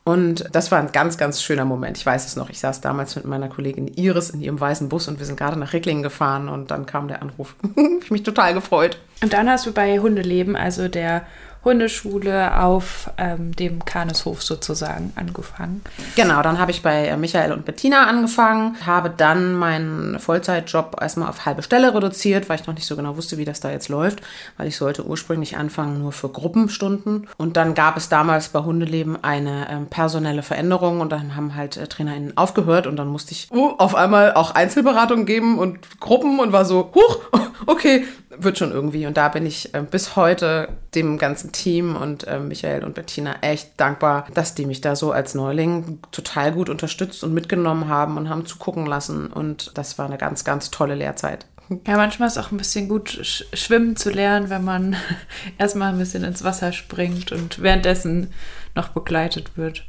Und 0.07 0.45
das 0.53 0.71
war 0.71 0.79
ein 0.79 0.93
ganz, 0.93 1.17
ganz 1.17 1.41
schöner 1.41 1.65
Moment. 1.65 1.97
Ich 1.97 2.05
weiß 2.05 2.25
es 2.25 2.37
noch. 2.37 2.49
Ich 2.49 2.61
saß 2.61 2.79
damals 2.79 3.17
mit 3.17 3.25
meiner 3.25 3.49
Kollegin 3.49 3.89
Iris 3.89 4.29
in 4.29 4.39
ihrem 4.39 4.57
weißen 4.57 4.87
Bus 4.87 5.09
und 5.09 5.19
wir 5.19 5.25
sind 5.25 5.37
gerade 5.37 5.59
nach 5.59 5.73
Ricklingen 5.73 6.01
gefahren 6.01 6.47
und 6.47 6.71
dann 6.71 6.85
kam 6.85 7.09
der 7.09 7.21
Anruf. 7.21 7.57
ich 8.01 8.09
mich 8.09 8.23
total 8.23 8.53
gefreut. 8.53 8.99
Und 9.21 9.33
dann 9.33 9.49
hast 9.49 9.65
du 9.65 9.73
bei 9.73 9.99
Hundeleben, 9.99 10.55
also 10.55 10.87
der 10.87 11.25
Hundeschule 11.67 12.63
auf 12.63 13.11
ähm, 13.17 13.53
dem 13.53 13.83
Kaneshof 13.83 14.41
sozusagen 14.41 15.11
angefangen. 15.15 15.81
Genau, 16.15 16.41
dann 16.41 16.59
habe 16.59 16.71
ich 16.71 16.81
bei 16.81 17.07
äh, 17.07 17.17
Michael 17.17 17.51
und 17.51 17.65
Bettina 17.65 18.07
angefangen, 18.07 18.77
habe 18.85 19.09
dann 19.09 19.53
meinen 19.53 20.17
Vollzeitjob 20.17 20.95
erstmal 21.01 21.27
auf 21.27 21.45
halbe 21.45 21.63
Stelle 21.63 21.93
reduziert, 21.93 22.47
weil 22.47 22.57
ich 22.57 22.67
noch 22.67 22.73
nicht 22.73 22.87
so 22.87 22.95
genau 22.95 23.17
wusste, 23.17 23.37
wie 23.37 23.43
das 23.43 23.59
da 23.59 23.69
jetzt 23.69 23.89
läuft, 23.89 24.21
weil 24.55 24.67
ich 24.67 24.77
sollte 24.77 25.05
ursprünglich 25.05 25.57
anfangen 25.57 25.99
nur 25.99 26.13
für 26.13 26.29
Gruppenstunden. 26.29 27.27
Und 27.35 27.57
dann 27.57 27.73
gab 27.73 27.97
es 27.97 28.07
damals 28.07 28.47
bei 28.47 28.59
Hundeleben 28.59 29.21
eine 29.21 29.67
ähm, 29.69 29.87
personelle 29.87 30.43
Veränderung 30.43 31.01
und 31.01 31.11
dann 31.11 31.35
haben 31.35 31.53
halt 31.53 31.75
äh, 31.75 31.87
TrainerInnen 31.87 32.37
aufgehört 32.37 32.87
und 32.87 32.95
dann 32.95 33.09
musste 33.09 33.33
ich 33.33 33.49
uh, 33.51 33.71
auf 33.77 33.93
einmal 33.93 34.35
auch 34.35 34.51
Einzelberatung 34.51 35.25
geben 35.25 35.59
und 35.59 35.99
Gruppen 35.99 36.39
und 36.39 36.53
war 36.53 36.63
so, 36.63 36.93
huch, 36.95 37.19
okay, 37.65 38.05
wird 38.39 38.57
schon 38.57 38.71
irgendwie. 38.71 39.05
Und 39.05 39.17
da 39.17 39.29
bin 39.29 39.45
ich 39.45 39.73
äh, 39.73 39.81
bis 39.81 40.15
heute 40.15 40.69
dem 40.95 41.17
ganzen 41.17 41.51
Team 41.57 41.95
und 41.95 42.25
äh, 42.27 42.39
Michael 42.39 42.83
und 42.83 42.93
Bettina 42.95 43.37
echt 43.41 43.71
dankbar, 43.77 44.27
dass 44.33 44.53
die 44.53 44.65
mich 44.65 44.81
da 44.81 44.95
so 44.95 45.11
als 45.11 45.33
Neuling 45.33 45.99
total 46.11 46.51
gut 46.51 46.69
unterstützt 46.69 47.23
und 47.23 47.33
mitgenommen 47.33 47.87
haben 47.87 48.17
und 48.17 48.29
haben 48.29 48.45
zugucken 48.45 48.85
lassen. 48.85 49.27
Und 49.27 49.71
das 49.75 49.97
war 49.97 50.05
eine 50.05 50.17
ganz, 50.17 50.43
ganz 50.43 50.69
tolle 50.69 50.95
Lehrzeit. 50.95 51.47
Ja, 51.85 51.97
manchmal 51.97 52.27
ist 52.27 52.37
es 52.37 52.45
auch 52.45 52.51
ein 52.51 52.57
bisschen 52.57 52.87
gut, 52.87 53.09
sch 53.09 53.43
schwimmen 53.53 53.95
zu 53.95 54.09
lernen, 54.09 54.49
wenn 54.49 54.63
man 54.63 54.95
erstmal 55.57 55.91
ein 55.91 55.97
bisschen 55.97 56.23
ins 56.23 56.43
Wasser 56.43 56.71
springt 56.71 57.31
und 57.31 57.61
währenddessen 57.61 58.31
noch 58.75 58.89
begleitet 58.89 59.57
wird. 59.57 59.83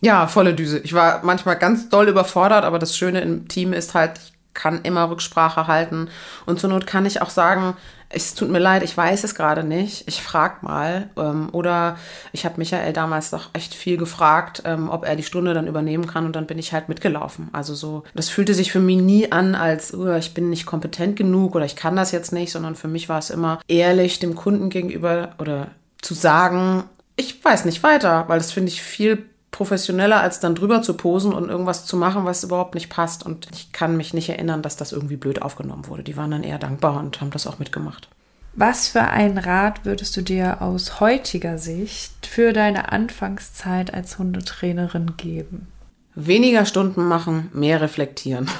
Ja, 0.00 0.28
volle 0.28 0.54
Düse. 0.54 0.78
Ich 0.78 0.94
war 0.94 1.24
manchmal 1.24 1.56
ganz 1.56 1.88
doll 1.88 2.08
überfordert, 2.08 2.64
aber 2.64 2.78
das 2.78 2.96
Schöne 2.96 3.20
im 3.20 3.48
Team 3.48 3.72
ist 3.72 3.94
halt, 3.94 4.18
ich 4.18 4.32
kann 4.54 4.82
immer 4.82 5.10
Rücksprache 5.10 5.66
halten. 5.66 6.08
Und 6.46 6.60
zur 6.60 6.70
Not 6.70 6.86
kann 6.86 7.04
ich 7.04 7.20
auch 7.20 7.30
sagen, 7.30 7.76
es 8.10 8.34
tut 8.34 8.48
mir 8.48 8.58
leid, 8.58 8.82
ich 8.82 8.96
weiß 8.96 9.24
es 9.24 9.34
gerade 9.34 9.64
nicht. 9.64 10.08
Ich 10.08 10.22
frage 10.22 10.56
mal. 10.62 11.10
Ähm, 11.16 11.50
oder 11.52 11.98
ich 12.32 12.44
habe 12.44 12.56
Michael 12.56 12.92
damals 12.92 13.30
doch 13.30 13.50
echt 13.52 13.74
viel 13.74 13.96
gefragt, 13.96 14.62
ähm, 14.64 14.88
ob 14.88 15.04
er 15.04 15.16
die 15.16 15.22
Stunde 15.22 15.52
dann 15.52 15.66
übernehmen 15.66 16.06
kann 16.06 16.24
und 16.24 16.34
dann 16.34 16.46
bin 16.46 16.58
ich 16.58 16.72
halt 16.72 16.88
mitgelaufen. 16.88 17.48
Also 17.52 17.74
so, 17.74 18.04
das 18.14 18.30
fühlte 18.30 18.54
sich 18.54 18.72
für 18.72 18.80
mich 18.80 18.98
nie 18.98 19.30
an, 19.30 19.54
als 19.54 19.92
uh, 19.92 20.14
ich 20.14 20.32
bin 20.32 20.48
nicht 20.48 20.64
kompetent 20.64 21.16
genug 21.16 21.54
oder 21.54 21.66
ich 21.66 21.76
kann 21.76 21.96
das 21.96 22.12
jetzt 22.12 22.32
nicht, 22.32 22.50
sondern 22.50 22.76
für 22.76 22.88
mich 22.88 23.08
war 23.08 23.18
es 23.18 23.30
immer 23.30 23.60
ehrlich 23.68 24.18
dem 24.18 24.34
Kunden 24.34 24.70
gegenüber 24.70 25.34
oder 25.38 25.68
zu 26.00 26.14
sagen, 26.14 26.84
ich 27.16 27.44
weiß 27.44 27.64
nicht 27.64 27.82
weiter, 27.82 28.24
weil 28.28 28.38
das 28.38 28.52
finde 28.52 28.70
ich 28.70 28.80
viel 28.80 29.26
professioneller, 29.50 30.20
als 30.20 30.40
dann 30.40 30.54
drüber 30.54 30.82
zu 30.82 30.94
posen 30.94 31.32
und 31.32 31.48
irgendwas 31.48 31.86
zu 31.86 31.96
machen, 31.96 32.24
was 32.24 32.44
überhaupt 32.44 32.74
nicht 32.74 32.90
passt. 32.90 33.24
Und 33.24 33.48
ich 33.52 33.72
kann 33.72 33.96
mich 33.96 34.14
nicht 34.14 34.28
erinnern, 34.28 34.62
dass 34.62 34.76
das 34.76 34.92
irgendwie 34.92 35.16
blöd 35.16 35.42
aufgenommen 35.42 35.86
wurde. 35.86 36.02
Die 36.02 36.16
waren 36.16 36.30
dann 36.30 36.44
eher 36.44 36.58
dankbar 36.58 36.98
und 36.98 37.20
haben 37.20 37.30
das 37.30 37.46
auch 37.46 37.58
mitgemacht. 37.58 38.08
Was 38.54 38.88
für 38.88 39.02
einen 39.02 39.38
Rat 39.38 39.84
würdest 39.84 40.16
du 40.16 40.22
dir 40.22 40.62
aus 40.62 41.00
heutiger 41.00 41.58
Sicht 41.58 42.26
für 42.26 42.52
deine 42.52 42.90
Anfangszeit 42.90 43.94
als 43.94 44.18
Hundetrainerin 44.18 45.16
geben? 45.16 45.68
Weniger 46.14 46.66
Stunden 46.66 47.04
machen, 47.04 47.50
mehr 47.52 47.80
reflektieren. 47.80 48.50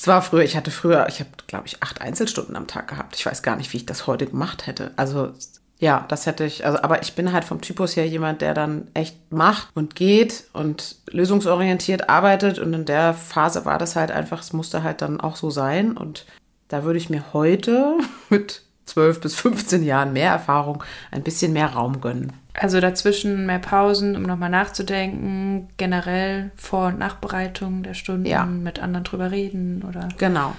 Es 0.00 0.06
war 0.06 0.22
früher, 0.22 0.44
ich 0.44 0.56
hatte 0.56 0.70
früher, 0.70 1.08
ich 1.08 1.18
habe, 1.18 1.30
glaube 1.48 1.66
ich, 1.66 1.82
acht 1.82 2.00
Einzelstunden 2.00 2.54
am 2.54 2.68
Tag 2.68 2.86
gehabt. 2.86 3.16
Ich 3.16 3.26
weiß 3.26 3.42
gar 3.42 3.56
nicht, 3.56 3.72
wie 3.72 3.78
ich 3.78 3.84
das 3.84 4.06
heute 4.06 4.26
gemacht 4.26 4.68
hätte. 4.68 4.92
Also 4.94 5.32
ja, 5.80 6.04
das 6.08 6.26
hätte 6.26 6.44
ich, 6.44 6.66
also, 6.66 6.82
aber 6.82 7.02
ich 7.02 7.14
bin 7.14 7.32
halt 7.32 7.44
vom 7.44 7.60
Typus 7.60 7.96
her 7.96 8.06
jemand, 8.06 8.40
der 8.40 8.52
dann 8.52 8.88
echt 8.94 9.30
macht 9.30 9.68
und 9.74 9.94
geht 9.94 10.44
und 10.52 10.96
lösungsorientiert 11.10 12.08
arbeitet. 12.08 12.58
Und 12.58 12.74
in 12.74 12.84
der 12.84 13.14
Phase 13.14 13.64
war 13.64 13.78
das 13.78 13.94
halt 13.94 14.10
einfach, 14.10 14.40
es 14.40 14.52
musste 14.52 14.82
halt 14.82 15.02
dann 15.02 15.20
auch 15.20 15.36
so 15.36 15.50
sein. 15.50 15.96
Und 15.96 16.26
da 16.66 16.82
würde 16.82 16.98
ich 16.98 17.10
mir 17.10 17.32
heute 17.32 17.96
mit 18.28 18.62
12 18.86 19.20
bis 19.20 19.34
15 19.36 19.84
Jahren 19.84 20.12
mehr 20.12 20.32
Erfahrung 20.32 20.82
ein 21.12 21.22
bisschen 21.22 21.52
mehr 21.52 21.68
Raum 21.68 22.00
gönnen. 22.00 22.32
Also 22.54 22.80
dazwischen 22.80 23.46
mehr 23.46 23.60
Pausen, 23.60 24.16
um 24.16 24.22
nochmal 24.22 24.50
nachzudenken, 24.50 25.68
generell 25.76 26.50
Vor- 26.56 26.88
und 26.88 26.98
Nachbereitung 26.98 27.84
der 27.84 27.94
Stunden, 27.94 28.26
ja. 28.26 28.44
mit 28.44 28.80
anderen 28.80 29.04
drüber 29.04 29.30
reden 29.30 29.84
oder. 29.88 30.08
Genau. 30.18 30.54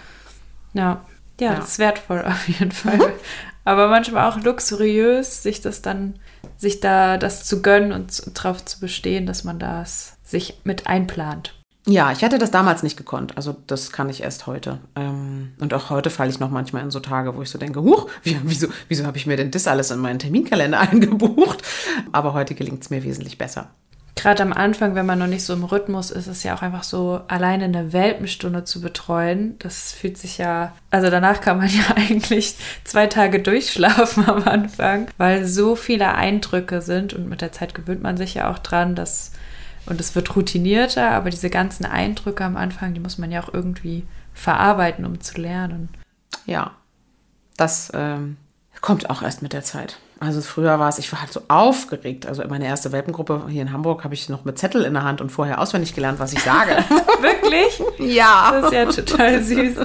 Ja, 0.74 1.02
ja, 1.42 1.52
ja. 1.52 1.56
das 1.56 1.72
ist 1.72 1.80
wertvoll 1.80 2.24
auf 2.26 2.48
jeden 2.48 2.72
Fall. 2.72 3.00
Aber 3.70 3.88
manchmal 3.88 4.28
auch 4.28 4.44
luxuriös, 4.44 5.44
sich 5.44 5.62
das 5.62 5.84
dann, 5.84 6.16
sich 6.58 6.80
da 6.80 7.18
das 7.18 7.46
zu 7.46 7.62
gönnen 7.62 7.92
und 7.92 8.36
darauf 8.36 8.66
zu 8.66 8.80
bestehen, 8.80 9.28
dass 9.28 9.44
man 9.44 9.60
das 9.60 10.18
sich 10.24 10.60
mit 10.64 10.88
einplant. 10.88 11.54
Ja, 11.86 12.12
ich 12.12 12.24
hätte 12.24 12.40
das 12.40 12.50
damals 12.50 12.82
nicht 12.82 12.98
gekonnt. 12.98 13.38
Also 13.38 13.56
das 13.68 13.92
kann 13.92 14.10
ich 14.10 14.24
erst 14.24 14.48
heute. 14.48 14.80
Ähm, 14.96 15.54
und 15.60 15.76
auch 15.76 15.92
heute 15.92 16.10
falle 16.10 16.32
ich 16.32 16.40
noch 16.40 16.50
manchmal 16.50 16.84
in 16.84 16.90
so 16.90 17.00
Tage, 17.00 17.36
wo 17.36 17.44
ich 17.44 17.50
so 17.52 17.60
denke, 17.60 17.82
huch, 17.82 18.10
wieso, 18.24 18.70
wieso 18.88 19.06
habe 19.06 19.18
ich 19.18 19.28
mir 19.28 19.38
denn 19.38 19.52
das 19.52 19.68
alles 19.68 19.92
in 19.92 20.00
meinen 20.00 20.18
Terminkalender 20.18 20.80
eingebucht? 20.92 21.62
Aber 22.12 22.34
heute 22.34 22.56
gelingt 22.56 22.82
es 22.82 22.90
mir 22.90 23.04
wesentlich 23.04 23.38
besser 23.38 23.70
gerade 24.20 24.44
am 24.44 24.54
Anfang, 24.54 24.96
wenn 24.96 25.06
man 25.06 25.20
noch 25.20 25.28
nicht 25.28 25.44
so 25.44 25.54
im 25.54 25.64
Rhythmus 25.64 26.12
ist, 26.12 26.28
ist 26.28 26.44
ja 26.44 26.56
auch 26.56 26.62
einfach 26.62 26.84
so, 26.84 27.22
alleine 27.28 27.66
eine 27.66 27.94
Welpenstunde 27.94 28.64
zu 28.64 28.82
betreuen. 28.82 29.58
Das 29.60 29.94
fühlt 29.94 30.18
sich 30.18 30.38
ja, 30.38 30.74
also 30.92 31.10
danach 31.10 31.42
kann 31.42 31.58
man 31.58 31.68
ja 31.70 31.96
eigentlich 31.96 32.56
zwei 32.84 33.08
Tage 33.08 33.42
durchschlafen 33.42 34.30
am 34.30 34.44
Anfang, 34.44 35.08
weil 35.18 35.46
so 35.46 35.76
viele 35.76 36.14
Eindrücke 36.14 36.82
sind 36.82 37.14
und 37.14 37.30
mit 37.30 37.42
der 37.42 37.52
Zeit 37.52 37.74
gewöhnt 37.74 38.04
man 38.04 38.18
sich 38.18 38.36
ja 38.36 38.52
auch 38.52 38.60
dran, 38.60 38.96
dass 38.96 39.32
und 39.86 40.00
es 40.00 40.14
wird 40.14 40.36
routinierter, 40.36 41.10
aber 41.12 41.32
diese 41.32 41.50
ganzen 41.50 41.86
Eindrücke 41.86 42.44
am 42.44 42.58
Anfang, 42.58 42.94
die 42.94 43.00
muss 43.00 43.18
man 43.18 43.32
ja 43.32 43.42
auch 43.42 43.52
irgendwie 43.52 44.06
verarbeiten, 44.34 45.04
um 45.04 45.20
zu 45.20 45.42
lernen. 45.42 45.90
Ja, 46.46 46.72
das 47.58 47.92
ähm, 47.96 48.38
Kommt 48.82 49.10
auch 49.10 49.22
erst 49.22 49.42
mit 49.42 49.54
der 49.54 49.64
Zeit. 49.64 49.98
Also 50.22 50.42
früher 50.42 50.80
war 50.80 50.90
es, 50.90 51.00
ich 51.00 51.12
war 51.12 51.22
halt 51.22 51.32
so 51.32 51.42
aufgeregt. 51.48 52.26
Also 52.26 52.44
meine 52.48 52.66
erste 52.66 52.92
Welpengruppe 52.92 53.44
hier 53.50 53.62
in 53.62 53.72
Hamburg 53.72 54.04
habe 54.04 54.14
ich 54.14 54.28
noch 54.30 54.46
mit 54.46 54.58
Zettel 54.58 54.84
in 54.84 54.94
der 54.94 55.04
Hand 55.04 55.22
und 55.22 55.32
vorher 55.32 55.62
auswendig 55.62 55.96
gelernt, 55.96 56.20
was 56.20 56.34
ich 56.34 56.44
sage. 56.44 56.72
Wirklich? 57.22 57.82
ja. 57.98 58.52
Das 58.52 58.66
ist 58.66 58.74
ja 58.74 58.86
total 58.86 59.44
süß. 59.44 59.78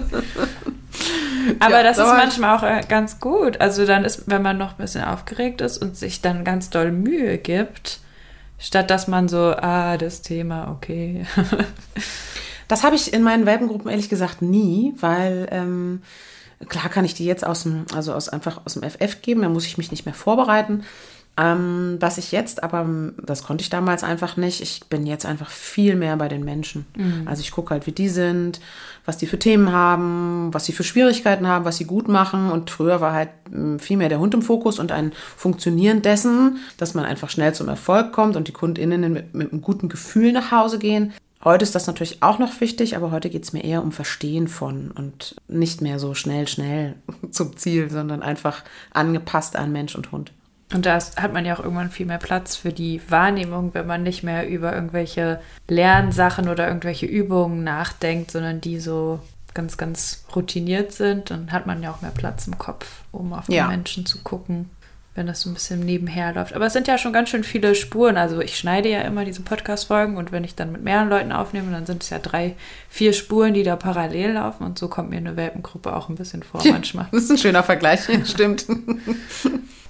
Aber 1.60 1.70
Ja, 1.70 1.82
das 1.82 1.98
ist 1.98 2.06
manchmal 2.06 2.56
auch 2.56 2.62
äh, 2.62 2.80
ganz 2.88 3.20
gut. 3.20 3.60
Also 3.60 3.86
dann 3.86 4.04
ist, 4.04 4.24
wenn 4.26 4.42
man 4.42 4.58
noch 4.58 4.72
ein 4.72 4.78
bisschen 4.78 5.04
aufgeregt 5.04 5.60
ist 5.60 5.78
und 5.78 5.96
sich 5.96 6.20
dann 6.20 6.44
ganz 6.44 6.70
doll 6.70 6.90
Mühe 6.90 7.38
gibt, 7.38 8.00
statt 8.58 8.90
dass 8.90 9.08
man 9.08 9.28
so, 9.28 9.54
ah, 9.56 9.96
das 9.96 10.22
Thema, 10.22 10.70
okay. 10.70 11.26
Das 12.68 12.82
habe 12.82 12.96
ich 12.96 13.12
in 13.12 13.22
meinen 13.22 13.44
Welpengruppen 13.44 13.90
ehrlich 13.90 14.08
gesagt 14.08 14.40
nie, 14.40 14.94
weil 14.98 15.48
ähm, 15.50 16.02
klar 16.68 16.88
kann 16.88 17.04
ich 17.04 17.14
die 17.14 17.24
jetzt 17.24 17.46
aus 17.46 17.62
dem, 17.62 17.86
also 17.94 18.12
aus 18.12 18.28
einfach 18.28 18.60
aus 18.64 18.74
dem 18.74 18.82
FF 18.82 19.22
geben, 19.22 19.42
da 19.42 19.48
muss 19.48 19.66
ich 19.66 19.78
mich 19.78 19.90
nicht 19.90 20.04
mehr 20.04 20.14
vorbereiten. 20.14 20.84
Ähm, 21.36 21.96
was 21.98 22.16
ich 22.16 22.30
jetzt, 22.30 22.62
aber 22.62 22.86
das 23.20 23.42
konnte 23.42 23.62
ich 23.62 23.68
damals 23.68 24.04
einfach 24.04 24.36
nicht. 24.36 24.60
Ich 24.60 24.82
bin 24.88 25.04
jetzt 25.04 25.26
einfach 25.26 25.50
viel 25.50 25.96
mehr 25.96 26.16
bei 26.16 26.28
den 26.28 26.44
Menschen. 26.44 26.86
Also 27.26 27.40
ich 27.40 27.50
gucke 27.50 27.70
halt, 27.70 27.88
wie 27.88 27.92
die 27.92 28.08
sind, 28.08 28.60
was 29.04 29.16
die 29.16 29.26
für 29.26 29.38
Themen 29.40 29.72
haben, 29.72 30.54
was 30.54 30.64
sie 30.64 30.72
für 30.72 30.84
Schwierigkeiten 30.84 31.48
haben, 31.48 31.64
was 31.64 31.76
sie 31.78 31.86
gut 31.86 32.06
machen. 32.06 32.52
Und 32.52 32.70
früher 32.70 33.00
war 33.00 33.14
halt 33.14 33.30
mh, 33.50 33.80
viel 33.80 33.96
mehr 33.96 34.08
der 34.08 34.20
Hund 34.20 34.32
im 34.32 34.42
Fokus 34.42 34.78
und 34.78 34.92
ein 34.92 35.12
Funktionieren 35.36 36.02
dessen, 36.02 36.58
dass 36.76 36.94
man 36.94 37.04
einfach 37.04 37.30
schnell 37.30 37.52
zum 37.52 37.68
Erfolg 37.68 38.12
kommt 38.12 38.36
und 38.36 38.46
die 38.46 38.52
KundInnen 38.52 39.12
mit, 39.12 39.34
mit 39.34 39.50
einem 39.50 39.60
guten 39.60 39.88
Gefühl 39.88 40.30
nach 40.30 40.52
Hause 40.52 40.78
gehen. 40.78 41.14
Heute 41.44 41.62
ist 41.62 41.74
das 41.74 41.86
natürlich 41.86 42.22
auch 42.22 42.38
noch 42.38 42.60
wichtig, 42.60 42.96
aber 42.96 43.10
heute 43.10 43.28
geht 43.28 43.44
es 43.44 43.52
mir 43.52 43.62
eher 43.64 43.82
um 43.82 43.92
Verstehen 43.92 44.48
von 44.48 44.90
und 44.90 45.36
nicht 45.46 45.82
mehr 45.82 45.98
so 45.98 46.14
schnell, 46.14 46.48
schnell 46.48 46.94
zum 47.30 47.56
Ziel, 47.56 47.90
sondern 47.90 48.22
einfach 48.22 48.64
angepasst 48.92 49.54
an 49.56 49.70
Mensch 49.70 49.94
und 49.94 50.10
Hund. 50.10 50.32
Und 50.72 50.86
da 50.86 50.98
hat 50.98 51.32
man 51.34 51.44
ja 51.44 51.54
auch 51.54 51.60
irgendwann 51.62 51.90
viel 51.90 52.06
mehr 52.06 52.18
Platz 52.18 52.56
für 52.56 52.72
die 52.72 53.00
Wahrnehmung, 53.08 53.74
wenn 53.74 53.86
man 53.86 54.02
nicht 54.02 54.22
mehr 54.24 54.48
über 54.48 54.74
irgendwelche 54.74 55.40
Lernsachen 55.68 56.48
oder 56.48 56.66
irgendwelche 56.66 57.06
Übungen 57.06 57.62
nachdenkt, 57.62 58.30
sondern 58.30 58.60
die 58.62 58.80
so 58.80 59.20
ganz, 59.52 59.76
ganz 59.76 60.24
routiniert 60.34 60.90
sind. 60.92 61.30
Dann 61.30 61.52
hat 61.52 61.66
man 61.66 61.82
ja 61.82 61.92
auch 61.92 62.00
mehr 62.02 62.10
Platz 62.10 62.46
im 62.48 62.58
Kopf, 62.58 63.02
um 63.12 63.32
auf 63.34 63.48
Ja. 63.48 63.64
die 63.64 63.76
Menschen 63.76 64.06
zu 64.06 64.18
gucken, 64.22 64.70
wenn 65.14 65.26
das 65.26 65.42
so 65.42 65.50
ein 65.50 65.54
bisschen 65.54 65.80
nebenher 65.80 66.32
läuft. 66.34 66.54
Aber 66.54 66.66
es 66.66 66.72
sind 66.72 66.88
ja 66.88 66.98
schon 66.98 67.12
ganz 67.12 67.28
schön 67.28 67.44
viele 67.44 67.74
Spuren. 67.74 68.16
Also 68.16 68.40
ich 68.40 68.56
schneide 68.58 68.88
ja 68.90 69.02
immer 69.02 69.24
diese 69.24 69.42
Podcast-Folgen 69.42 70.16
und 70.16 70.32
wenn 70.32 70.42
ich 70.44 70.54
dann 70.56 70.72
mit 70.72 70.82
mehreren 70.82 71.08
Leuten 71.08 71.30
aufnehme, 71.32 71.70
dann 71.70 71.86
sind 71.86 72.02
es 72.02 72.10
ja 72.10 72.18
drei, 72.18 72.56
vier 72.88 73.12
Spuren, 73.12 73.54
die 73.54 73.62
da 73.62 73.76
parallel 73.76 74.32
laufen. 74.32 74.64
Und 74.64 74.78
so 74.78 74.88
kommt 74.88 75.10
mir 75.10 75.18
eine 75.18 75.36
Welpengruppe 75.36 75.94
auch 75.94 76.08
ein 76.08 76.16
bisschen 76.16 76.42
vor 76.42 76.60
manchmal. 76.68 77.06
Das 77.12 77.24
ist 77.24 77.30
ein 77.30 77.38
schöner 77.38 77.62
Vergleich, 77.62 78.00
stimmt. 78.24 78.66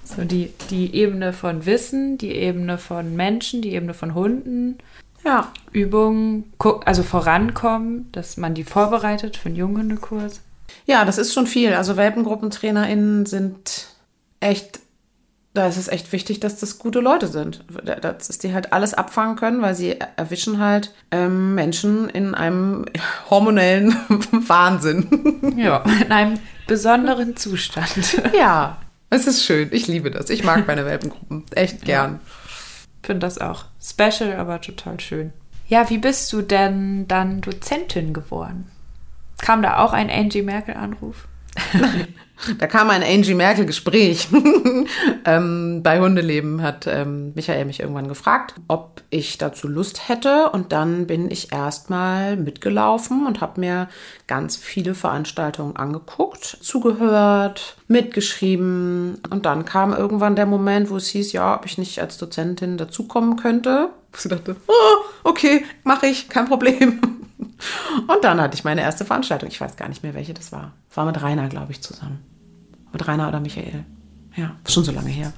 So 0.03 0.23
die, 0.23 0.53
die 0.69 0.93
Ebene 0.95 1.33
von 1.33 1.65
Wissen, 1.65 2.17
die 2.19 2.35
Ebene 2.35 2.77
von 2.77 3.15
Menschen, 3.15 3.61
die 3.63 3.73
Ebene 3.73 3.95
von 3.95 4.13
Hunden, 4.13 4.77
Ja, 5.25 5.51
Übungen, 5.71 6.53
also 6.85 7.01
vorankommen, 7.01 8.11
dass 8.11 8.37
man 8.37 8.53
die 8.53 8.63
vorbereitet 8.63 9.37
für 9.37 9.47
einen 9.47 9.55
Junghundekurs. 9.55 10.41
ja, 10.85 11.03
das 11.05 11.17
ist 11.17 11.33
schon 11.33 11.47
viel. 11.47 11.73
Also 11.73 11.97
WelpengruppentrainerInnen 11.97 13.25
sind 13.25 13.87
echt, 14.39 14.79
da 15.55 15.67
ist 15.67 15.77
es 15.77 15.87
echt 15.87 16.11
wichtig, 16.11 16.39
dass 16.41 16.59
das 16.59 16.77
gute 16.79 16.99
Leute 16.99 17.27
sind. 17.27 17.63
Dass 18.01 18.37
die 18.37 18.53
halt 18.53 18.73
alles 18.73 18.93
abfangen 18.93 19.37
können, 19.37 19.61
weil 19.61 19.73
sie 19.73 19.97
erwischen 20.17 20.59
halt 20.59 20.93
ähm, 21.11 21.55
Menschen 21.55 22.09
in 22.09 22.35
einem 22.35 22.85
hormonellen 23.29 23.95
Wahnsinn. 24.31 25.55
Ja, 25.57 25.83
in 26.01 26.11
einem 26.11 26.39
besonderen 26.67 27.35
Zustand. 27.37 28.21
Ja, 28.37 28.77
es 29.09 29.27
ist 29.27 29.45
schön. 29.45 29.69
Ich 29.71 29.87
liebe 29.87 30.11
das. 30.11 30.29
Ich 30.29 30.43
mag 30.43 30.67
meine 30.67 30.85
Welpengruppen 30.85 31.45
echt 31.51 31.85
gern. 31.85 32.19
Finde 33.01 33.19
das 33.19 33.37
auch 33.37 33.65
special, 33.81 34.33
aber 34.33 34.59
total 34.59 34.99
schön. 34.99 35.31
Ja, 35.67 35.89
wie 35.89 35.99
bist 35.99 36.31
du 36.33 36.41
denn 36.41 37.07
dann 37.07 37.41
Dozentin 37.41 38.13
geworden? 38.13 38.69
Kam 39.37 39.61
da 39.61 39.77
auch 39.77 39.93
ein 39.93 40.09
Angie 40.09 40.41
Merkel-Anruf? 40.41 41.27
Da 42.59 42.67
kam 42.67 42.89
ein 42.89 43.03
Angie 43.03 43.33
Merkel-Gespräch. 43.33 44.27
ähm, 45.25 45.81
bei 45.83 45.99
Hundeleben 45.99 46.61
hat 46.61 46.85
ähm, 46.87 47.33
Michael 47.33 47.65
mich 47.65 47.79
irgendwann 47.79 48.07
gefragt, 48.07 48.55
ob 48.67 49.01
ich 49.09 49.37
dazu 49.37 49.67
Lust 49.67 50.09
hätte. 50.09 50.49
Und 50.51 50.71
dann 50.71 51.07
bin 51.07 51.31
ich 51.31 51.51
erstmal 51.51 52.35
mitgelaufen 52.35 53.25
und 53.25 53.41
habe 53.41 53.59
mir 53.61 53.87
ganz 54.27 54.57
viele 54.57 54.95
Veranstaltungen 54.95 55.75
angeguckt, 55.75 56.43
zugehört, 56.61 57.77
mitgeschrieben. 57.87 59.19
Und 59.29 59.45
dann 59.45 59.65
kam 59.65 59.93
irgendwann 59.93 60.35
der 60.35 60.45
Moment, 60.45 60.89
wo 60.89 60.97
es 60.97 61.07
hieß, 61.07 61.31
ja, 61.31 61.55
ob 61.55 61.65
ich 61.65 61.77
nicht 61.77 62.01
als 62.01 62.17
Dozentin 62.17 62.77
dazukommen 62.77 63.37
könnte. 63.37 63.89
Ich 64.17 64.29
dachte, 64.29 64.55
oh, 64.67 65.03
okay, 65.23 65.65
mache 65.83 66.07
ich, 66.07 66.29
kein 66.29 66.45
Problem. 66.45 67.24
Und 68.07 68.23
dann 68.23 68.39
hatte 68.41 68.55
ich 68.55 68.63
meine 68.63 68.81
erste 68.81 69.05
Veranstaltung. 69.05 69.49
Ich 69.49 69.59
weiß 69.61 69.75
gar 69.77 69.87
nicht 69.89 70.03
mehr, 70.03 70.13
welche 70.13 70.33
das 70.33 70.51
war. 70.51 70.73
War 70.93 71.05
mit 71.05 71.21
Rainer, 71.21 71.47
glaube 71.47 71.71
ich, 71.71 71.81
zusammen. 71.81 72.19
Mit 72.91 73.07
Rainer 73.07 73.27
oder 73.27 73.39
Michael. 73.39 73.85
Ja, 74.35 74.55
schon 74.67 74.83
so 74.83 74.91
lange 74.91 75.09
her. 75.09 75.31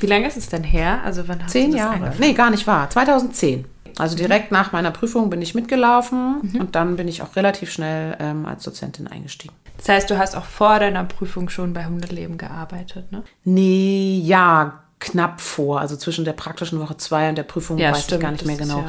Wie 0.00 0.06
lange 0.06 0.26
ist 0.26 0.36
es 0.36 0.48
denn 0.48 0.64
her? 0.64 1.00
Also 1.04 1.28
wann 1.28 1.42
hast 1.42 1.52
Zehn 1.52 1.74
Jahre. 1.74 1.94
angefangen? 1.96 2.20
Nee, 2.20 2.32
gar 2.32 2.50
nicht 2.50 2.66
wahr. 2.66 2.88
2010. 2.88 3.66
Also 3.98 4.16
direkt 4.16 4.52
nach 4.52 4.72
meiner 4.72 4.90
Prüfung 4.92 5.28
bin 5.28 5.42
ich 5.42 5.54
mitgelaufen 5.54 6.56
und 6.60 6.74
dann 6.76 6.96
bin 6.96 7.08
ich 7.08 7.20
auch 7.22 7.34
relativ 7.36 7.70
schnell 7.72 8.16
ähm, 8.20 8.46
als 8.46 8.62
Dozentin 8.62 9.08
eingestiegen. 9.08 9.54
Das 9.76 9.88
heißt, 9.88 10.10
du 10.10 10.18
hast 10.18 10.36
auch 10.36 10.44
vor 10.44 10.78
deiner 10.78 11.04
Prüfung 11.04 11.48
schon 11.48 11.72
bei 11.72 11.84
Hundeleben 11.86 12.38
gearbeitet, 12.38 13.10
ne? 13.12 13.22
Nee, 13.44 14.20
ja, 14.24 14.80
knapp 15.00 15.40
vor. 15.40 15.80
Also 15.80 15.96
zwischen 15.96 16.24
der 16.24 16.32
praktischen 16.32 16.80
Woche 16.80 16.96
2 16.96 17.30
und 17.30 17.34
der 17.38 17.42
Prüfung 17.44 17.78
Ja, 17.78 17.90
weiß 17.92 18.04
stimmt, 18.04 18.20
ich 18.20 18.22
gar 18.22 18.32
nicht 18.32 18.46
mehr 18.46 18.56
genau. 18.56 18.78
ja- 18.80 18.86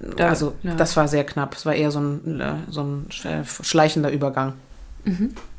da- 0.00 0.28
also 0.28 0.54
ja. 0.62 0.74
das 0.74 0.96
war 0.96 1.08
sehr 1.08 1.24
knapp. 1.24 1.54
Es 1.54 1.66
war 1.66 1.74
eher 1.74 1.90
so 1.90 2.00
ein, 2.00 2.40
äh, 2.40 2.54
so 2.70 2.82
ein 2.82 3.06
äh, 3.24 3.44
schleichender 3.44 4.10
Übergang. 4.10 4.54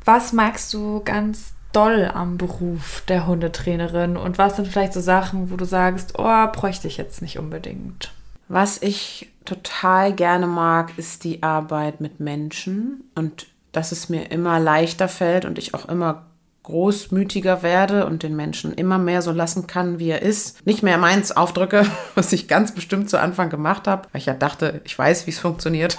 Was 0.04 0.32
magst 0.32 0.74
du 0.74 1.02
ganz 1.04 1.52
doll 1.72 2.10
am 2.12 2.36
Beruf 2.36 3.02
der 3.06 3.26
Hundetrainerin 3.26 4.16
und 4.16 4.38
was 4.38 4.56
sind 4.56 4.66
vielleicht 4.66 4.92
so 4.92 5.00
Sachen, 5.00 5.50
wo 5.50 5.56
du 5.56 5.64
sagst, 5.64 6.14
oh, 6.18 6.46
bräuchte 6.52 6.88
ich 6.88 6.96
jetzt 6.96 7.22
nicht 7.22 7.38
unbedingt? 7.38 8.12
Was 8.48 8.80
ich 8.82 9.30
total 9.44 10.12
gerne 10.12 10.46
mag, 10.46 10.96
ist 10.98 11.24
die 11.24 11.42
Arbeit 11.42 12.00
mit 12.00 12.18
Menschen 12.20 13.04
und 13.14 13.46
dass 13.72 13.92
es 13.92 14.08
mir 14.08 14.30
immer 14.30 14.58
leichter 14.58 15.08
fällt 15.08 15.44
und 15.44 15.58
ich 15.58 15.74
auch 15.74 15.88
immer 15.88 16.24
großmütiger 16.66 17.62
werde 17.62 18.06
und 18.06 18.22
den 18.22 18.36
Menschen 18.36 18.74
immer 18.74 18.98
mehr 18.98 19.22
so 19.22 19.32
lassen 19.32 19.66
kann, 19.66 19.98
wie 19.98 20.10
er 20.10 20.22
ist. 20.22 20.66
Nicht 20.66 20.82
mehr 20.82 20.98
meins 20.98 21.32
aufdrücke, 21.32 21.86
was 22.14 22.32
ich 22.32 22.48
ganz 22.48 22.72
bestimmt 22.72 23.08
zu 23.08 23.18
Anfang 23.18 23.50
gemacht 23.50 23.88
habe, 23.88 24.08
weil 24.12 24.20
ich 24.20 24.26
ja 24.26 24.34
dachte, 24.34 24.80
ich 24.84 24.98
weiß, 24.98 25.26
wie 25.26 25.30
es 25.30 25.38
funktioniert. 25.38 25.98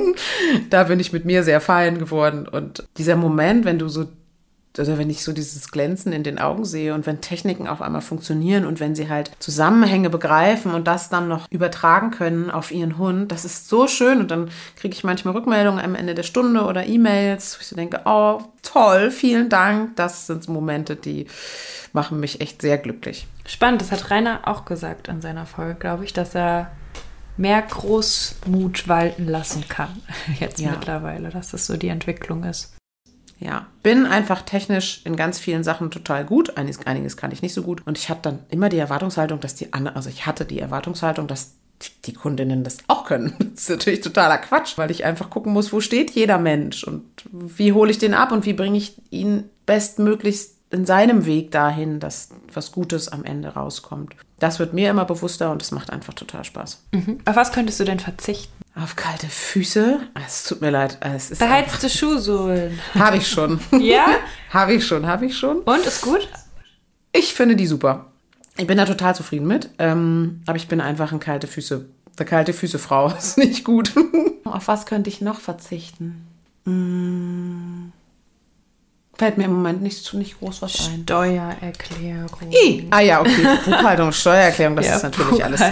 da 0.70 0.84
bin 0.84 1.00
ich 1.00 1.12
mit 1.12 1.24
mir 1.24 1.42
sehr 1.42 1.60
fein 1.60 1.98
geworden 1.98 2.46
und 2.46 2.86
dieser 2.98 3.16
Moment, 3.16 3.64
wenn 3.64 3.78
du 3.78 3.88
so 3.88 4.06
oder 4.78 4.98
wenn 4.98 5.10
ich 5.10 5.22
so 5.22 5.32
dieses 5.32 5.70
Glänzen 5.70 6.12
in 6.12 6.22
den 6.24 6.38
Augen 6.38 6.64
sehe 6.64 6.94
und 6.94 7.06
wenn 7.06 7.20
Techniken 7.20 7.68
auf 7.68 7.80
einmal 7.80 8.00
funktionieren 8.00 8.64
und 8.66 8.80
wenn 8.80 8.94
sie 8.94 9.08
halt 9.08 9.30
Zusammenhänge 9.38 10.10
begreifen 10.10 10.74
und 10.74 10.86
das 10.86 11.08
dann 11.10 11.28
noch 11.28 11.50
übertragen 11.50 12.10
können 12.10 12.50
auf 12.50 12.72
ihren 12.72 12.98
Hund, 12.98 13.30
das 13.30 13.44
ist 13.44 13.68
so 13.68 13.86
schön. 13.86 14.20
Und 14.20 14.30
dann 14.30 14.50
kriege 14.76 14.94
ich 14.94 15.04
manchmal 15.04 15.34
Rückmeldungen 15.34 15.84
am 15.84 15.94
Ende 15.94 16.14
der 16.14 16.24
Stunde 16.24 16.64
oder 16.64 16.86
E-Mails, 16.86 17.56
wo 17.56 17.60
ich 17.60 17.66
so 17.68 17.76
denke, 17.76 18.00
oh, 18.04 18.40
toll, 18.62 19.10
vielen 19.10 19.48
Dank. 19.48 19.96
Das 19.96 20.26
sind 20.26 20.48
Momente, 20.48 20.96
die 20.96 21.26
machen 21.92 22.18
mich 22.18 22.40
echt 22.40 22.60
sehr 22.60 22.78
glücklich. 22.78 23.26
Spannend, 23.46 23.80
das 23.80 23.92
hat 23.92 24.10
Rainer 24.10 24.40
auch 24.48 24.64
gesagt 24.64 25.08
an 25.08 25.20
seiner 25.20 25.46
Folge, 25.46 25.76
glaube 25.76 26.04
ich, 26.04 26.12
dass 26.12 26.34
er 26.34 26.72
mehr 27.36 27.62
Großmut 27.62 28.88
walten 28.88 29.26
lassen 29.26 29.68
kann. 29.68 29.90
Jetzt 30.40 30.60
Ja. 30.60 30.70
mittlerweile, 30.72 31.30
dass 31.30 31.50
das 31.50 31.66
so 31.66 31.76
die 31.76 31.88
Entwicklung 31.88 32.44
ist. 32.44 32.73
Ja, 33.40 33.66
bin 33.82 34.06
einfach 34.06 34.42
technisch 34.42 35.02
in 35.04 35.16
ganz 35.16 35.38
vielen 35.38 35.64
Sachen 35.64 35.90
total 35.90 36.24
gut. 36.24 36.56
Einiges, 36.56 36.86
einiges 36.86 37.16
kann 37.16 37.32
ich 37.32 37.42
nicht 37.42 37.54
so 37.54 37.62
gut. 37.62 37.82
Und 37.86 37.98
ich 37.98 38.08
hatte 38.08 38.22
dann 38.22 38.38
immer 38.48 38.68
die 38.68 38.78
Erwartungshaltung, 38.78 39.40
dass 39.40 39.54
die 39.54 39.72
anderen, 39.72 39.96
also 39.96 40.08
ich 40.08 40.26
hatte 40.26 40.44
die 40.44 40.60
Erwartungshaltung, 40.60 41.26
dass 41.26 41.54
die 42.04 42.12
Kundinnen 42.12 42.64
das 42.64 42.78
auch 42.86 43.04
können. 43.04 43.34
Das 43.54 43.64
ist 43.64 43.70
natürlich 43.70 44.00
totaler 44.00 44.38
Quatsch, 44.38 44.78
weil 44.78 44.90
ich 44.90 45.04
einfach 45.04 45.30
gucken 45.30 45.52
muss, 45.52 45.72
wo 45.72 45.80
steht 45.80 46.10
jeder 46.12 46.38
Mensch 46.38 46.84
und 46.84 47.04
wie 47.30 47.72
hole 47.72 47.90
ich 47.90 47.98
den 47.98 48.14
ab 48.14 48.32
und 48.32 48.46
wie 48.46 48.52
bringe 48.52 48.78
ich 48.78 48.96
ihn 49.10 49.44
bestmöglichst 49.66 50.53
in 50.74 50.84
seinem 50.84 51.24
Weg 51.24 51.50
dahin, 51.52 52.00
dass 52.00 52.30
was 52.52 52.72
Gutes 52.72 53.08
am 53.08 53.24
Ende 53.24 53.48
rauskommt. 53.50 54.14
Das 54.38 54.58
wird 54.58 54.74
mir 54.74 54.90
immer 54.90 55.04
bewusster 55.04 55.50
und 55.50 55.62
es 55.62 55.70
macht 55.70 55.90
einfach 55.90 56.12
total 56.14 56.44
Spaß. 56.44 56.82
Auf 57.24 57.36
was 57.36 57.52
könntest 57.52 57.80
du 57.80 57.84
denn 57.84 58.00
verzichten? 58.00 58.52
Auf 58.74 58.96
kalte 58.96 59.28
Füße? 59.28 60.00
Es 60.26 60.44
tut 60.44 60.60
mir 60.60 60.70
leid. 60.70 60.98
Es 61.00 61.30
ist 61.30 61.38
Beheizte 61.38 61.88
Schuhsohlen. 61.88 62.78
Habe 62.94 63.18
ich 63.18 63.28
schon. 63.28 63.60
Ja? 63.78 64.06
habe 64.50 64.74
ich 64.74 64.86
schon, 64.86 65.06
habe 65.06 65.26
ich 65.26 65.38
schon. 65.38 65.58
Und, 65.58 65.86
ist 65.86 66.02
gut? 66.02 66.28
Ich 67.12 67.34
finde 67.34 67.54
die 67.54 67.68
super. 67.68 68.06
Ich 68.56 68.66
bin 68.66 68.76
da 68.76 68.84
total 68.84 69.14
zufrieden 69.14 69.46
mit. 69.46 69.70
Ähm, 69.78 70.42
aber 70.46 70.56
ich 70.56 70.66
bin 70.66 70.80
einfach 70.80 71.12
ein 71.12 71.20
kalte 71.20 71.46
Füße, 71.46 71.84
eine 72.18 72.26
kalte 72.26 72.52
Füße 72.52 72.80
Frau. 72.80 73.08
Ist 73.18 73.38
nicht 73.38 73.64
gut. 73.64 73.92
Auf 74.44 74.66
was 74.68 74.86
könnte 74.86 75.08
ich 75.08 75.20
noch 75.20 75.40
verzichten? 75.40 76.26
Mm. 76.64 77.92
Fällt 79.16 79.38
mir 79.38 79.44
im 79.44 79.52
Moment 79.52 79.80
nicht, 79.82 80.12
nicht 80.14 80.38
groß 80.40 80.62
was 80.62 80.88
ein. 80.88 81.02
Steuererklärung. 81.04 82.30
I. 82.50 82.86
Ah 82.90 83.00
ja, 83.00 83.20
okay. 83.20 83.46
Buchhaltung, 83.64 84.10
Steuererklärung, 84.12 84.76
das 84.76 84.86
Ja, 84.86 84.96
ist 84.96 85.02
natürlich 85.04 85.44
alles 85.44 85.62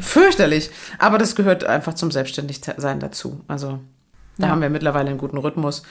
fürchterlich. 0.00 0.70
Aber 0.98 1.18
das 1.18 1.34
gehört 1.34 1.64
einfach 1.64 1.94
zum 1.94 2.10
Selbstständigsein 2.10 3.00
dazu. 3.00 3.40
Also 3.48 3.80
da 4.38 4.46
Ja. 4.46 4.52
haben 4.52 4.62
wir 4.62 4.70
mittlerweile 4.70 5.10
einen 5.10 5.18
guten 5.18 5.38
Rhythmus. 5.38 5.82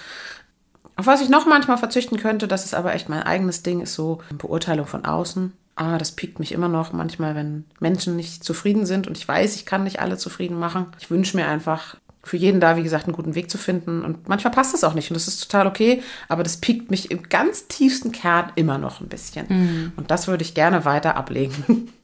Auf 0.95 1.06
was 1.08 1.21
ich 1.21 1.30
noch 1.30 1.45
manchmal 1.45 1.78
verzichten 1.78 2.17
könnte, 2.17 2.47
das 2.47 2.65
ist 2.65 2.74
aber 2.74 2.93
echt 2.93 3.10
mein 3.10 3.24
eigenes 3.24 3.63
Ding, 3.63 3.82
ist 3.82 3.93
so 3.93 4.19
Beurteilung 4.38 4.88
von 4.88 5.06
außen. 5.06 5.54
Ah, 5.76 5.97
das 5.97 6.12
piekt 6.12 6.39
mich 6.39 6.52
immer 6.52 6.67
noch 6.67 6.91
manchmal, 6.93 7.34
wenn 7.34 7.65
Menschen 7.80 8.15
nicht 8.15 8.43
zufrieden 8.43 8.86
sind 8.86 9.08
und 9.08 9.17
ich 9.17 9.28
weiß, 9.28 9.56
ich 9.56 9.65
kann 9.65 9.84
nicht 9.84 10.00
alle 10.00 10.17
zufrieden 10.17 10.60
machen. 10.60 10.88
Ich 11.00 11.10
wünsche 11.10 11.36
mir 11.38 11.47
einfach 11.47 11.95
für 12.24 12.38
jeden 12.38 12.60
da, 12.60 12.78
wie 12.78 12.84
gesagt, 12.84 13.06
einen 13.06 13.16
guten 13.16 13.34
Weg 13.36 13.50
zu 13.50 13.58
finden 13.58 14.04
und 14.06 14.30
manchmal 14.30 14.54
passt 14.54 14.74
es 14.76 14.84
auch 14.84 14.94
nicht 14.94 15.10
und 15.10 15.16
das 15.16 15.28
ist 15.28 15.40
total 15.40 15.66
okay, 15.66 16.04
aber 16.30 16.44
das 16.44 16.58
piekt 16.58 16.92
mich 16.92 17.10
im 17.10 17.24
ganz 17.30 17.68
tiefsten 17.68 18.12
Kern 18.12 18.52
immer 18.56 18.78
noch 18.78 19.02
ein 19.02 19.08
bisschen. 19.08 19.92
Und 19.96 20.12
das 20.12 20.28
würde 20.28 20.44
ich 20.44 20.54
gerne 20.54 20.86
weiter 20.86 21.16
ablegen. 21.16 21.92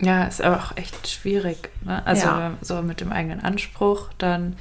Ja, 0.00 0.24
ist 0.26 0.40
aber 0.40 0.58
auch 0.58 0.76
echt 0.76 1.08
schwierig. 1.08 1.70
Ne? 1.84 2.06
Also 2.06 2.26
Ja. 2.26 2.52
so 2.60 2.82
mit 2.82 3.00
dem 3.00 3.10
eigenen 3.10 3.40
Anspruch, 3.40 4.10
dann 4.18 4.54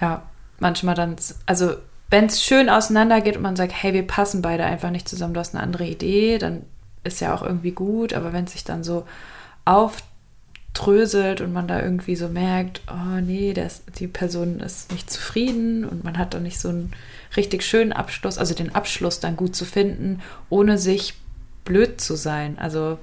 ja, 0.00 0.22
manchmal 0.58 0.94
dann, 0.94 1.16
also 1.44 1.74
wenn 2.08 2.24
es 2.26 2.42
schön 2.42 2.70
auseinandergeht 2.70 3.36
und 3.36 3.42
man 3.42 3.56
sagt, 3.56 3.72
hey, 3.74 3.92
wir 3.92 4.06
passen 4.06 4.40
beide 4.40 4.64
einfach 4.64 4.88
nicht 4.88 5.06
zusammen, 5.06 5.34
du 5.34 5.40
hast 5.40 5.54
eine 5.54 5.62
andere 5.62 5.84
Idee, 5.84 6.38
dann 6.38 6.62
ist 7.04 7.20
ja 7.20 7.34
auch 7.34 7.42
irgendwie 7.42 7.72
gut, 7.72 8.14
aber 8.14 8.32
wenn 8.32 8.44
es 8.44 8.52
sich 8.52 8.64
dann 8.64 8.82
so 8.82 9.04
auftröselt 10.72 11.40
und 11.40 11.52
man 11.52 11.68
da 11.68 11.80
irgendwie 11.80 12.16
so 12.16 12.28
merkt, 12.28 12.80
oh 12.90 13.20
nee, 13.20 13.52
das, 13.52 13.82
die 13.98 14.06
Person 14.06 14.60
ist 14.60 14.90
nicht 14.92 15.10
zufrieden 15.10 15.84
und 15.84 16.04
man 16.04 16.18
hat 16.18 16.34
dann 16.34 16.42
nicht 16.42 16.58
so 16.58 16.68
einen 16.68 16.92
richtig 17.36 17.62
schönen 17.62 17.92
Abschluss, 17.92 18.38
also 18.38 18.54
den 18.54 18.74
Abschluss 18.74 19.20
dann 19.20 19.36
gut 19.36 19.54
zu 19.54 19.64
finden, 19.64 20.20
ohne 20.48 20.78
sich 20.78 21.14
blöd 21.64 22.00
zu 22.00 22.16
sein. 22.16 22.58
Also 22.58 22.98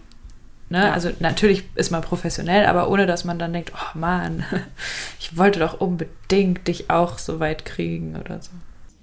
Ne? 0.72 0.86
Ja. 0.86 0.94
Also 0.94 1.10
natürlich 1.20 1.64
ist 1.74 1.90
man 1.90 2.04
professionell, 2.04 2.68
aber 2.68 2.92
ohne 2.92 3.08
dass 3.08 3.26
man 3.26 3.40
dann 3.40 3.54
denkt, 3.54 3.72
oh 3.74 3.98
Mann, 3.98 4.46
ich 5.20 5.36
wollte 5.36 5.58
doch 5.58 5.82
unbedingt 5.82 6.68
dich 6.68 6.92
auch 6.92 7.18
so 7.18 7.40
weit 7.40 7.66
kriegen 7.66 8.16
oder 8.16 8.40
so. 8.40 8.52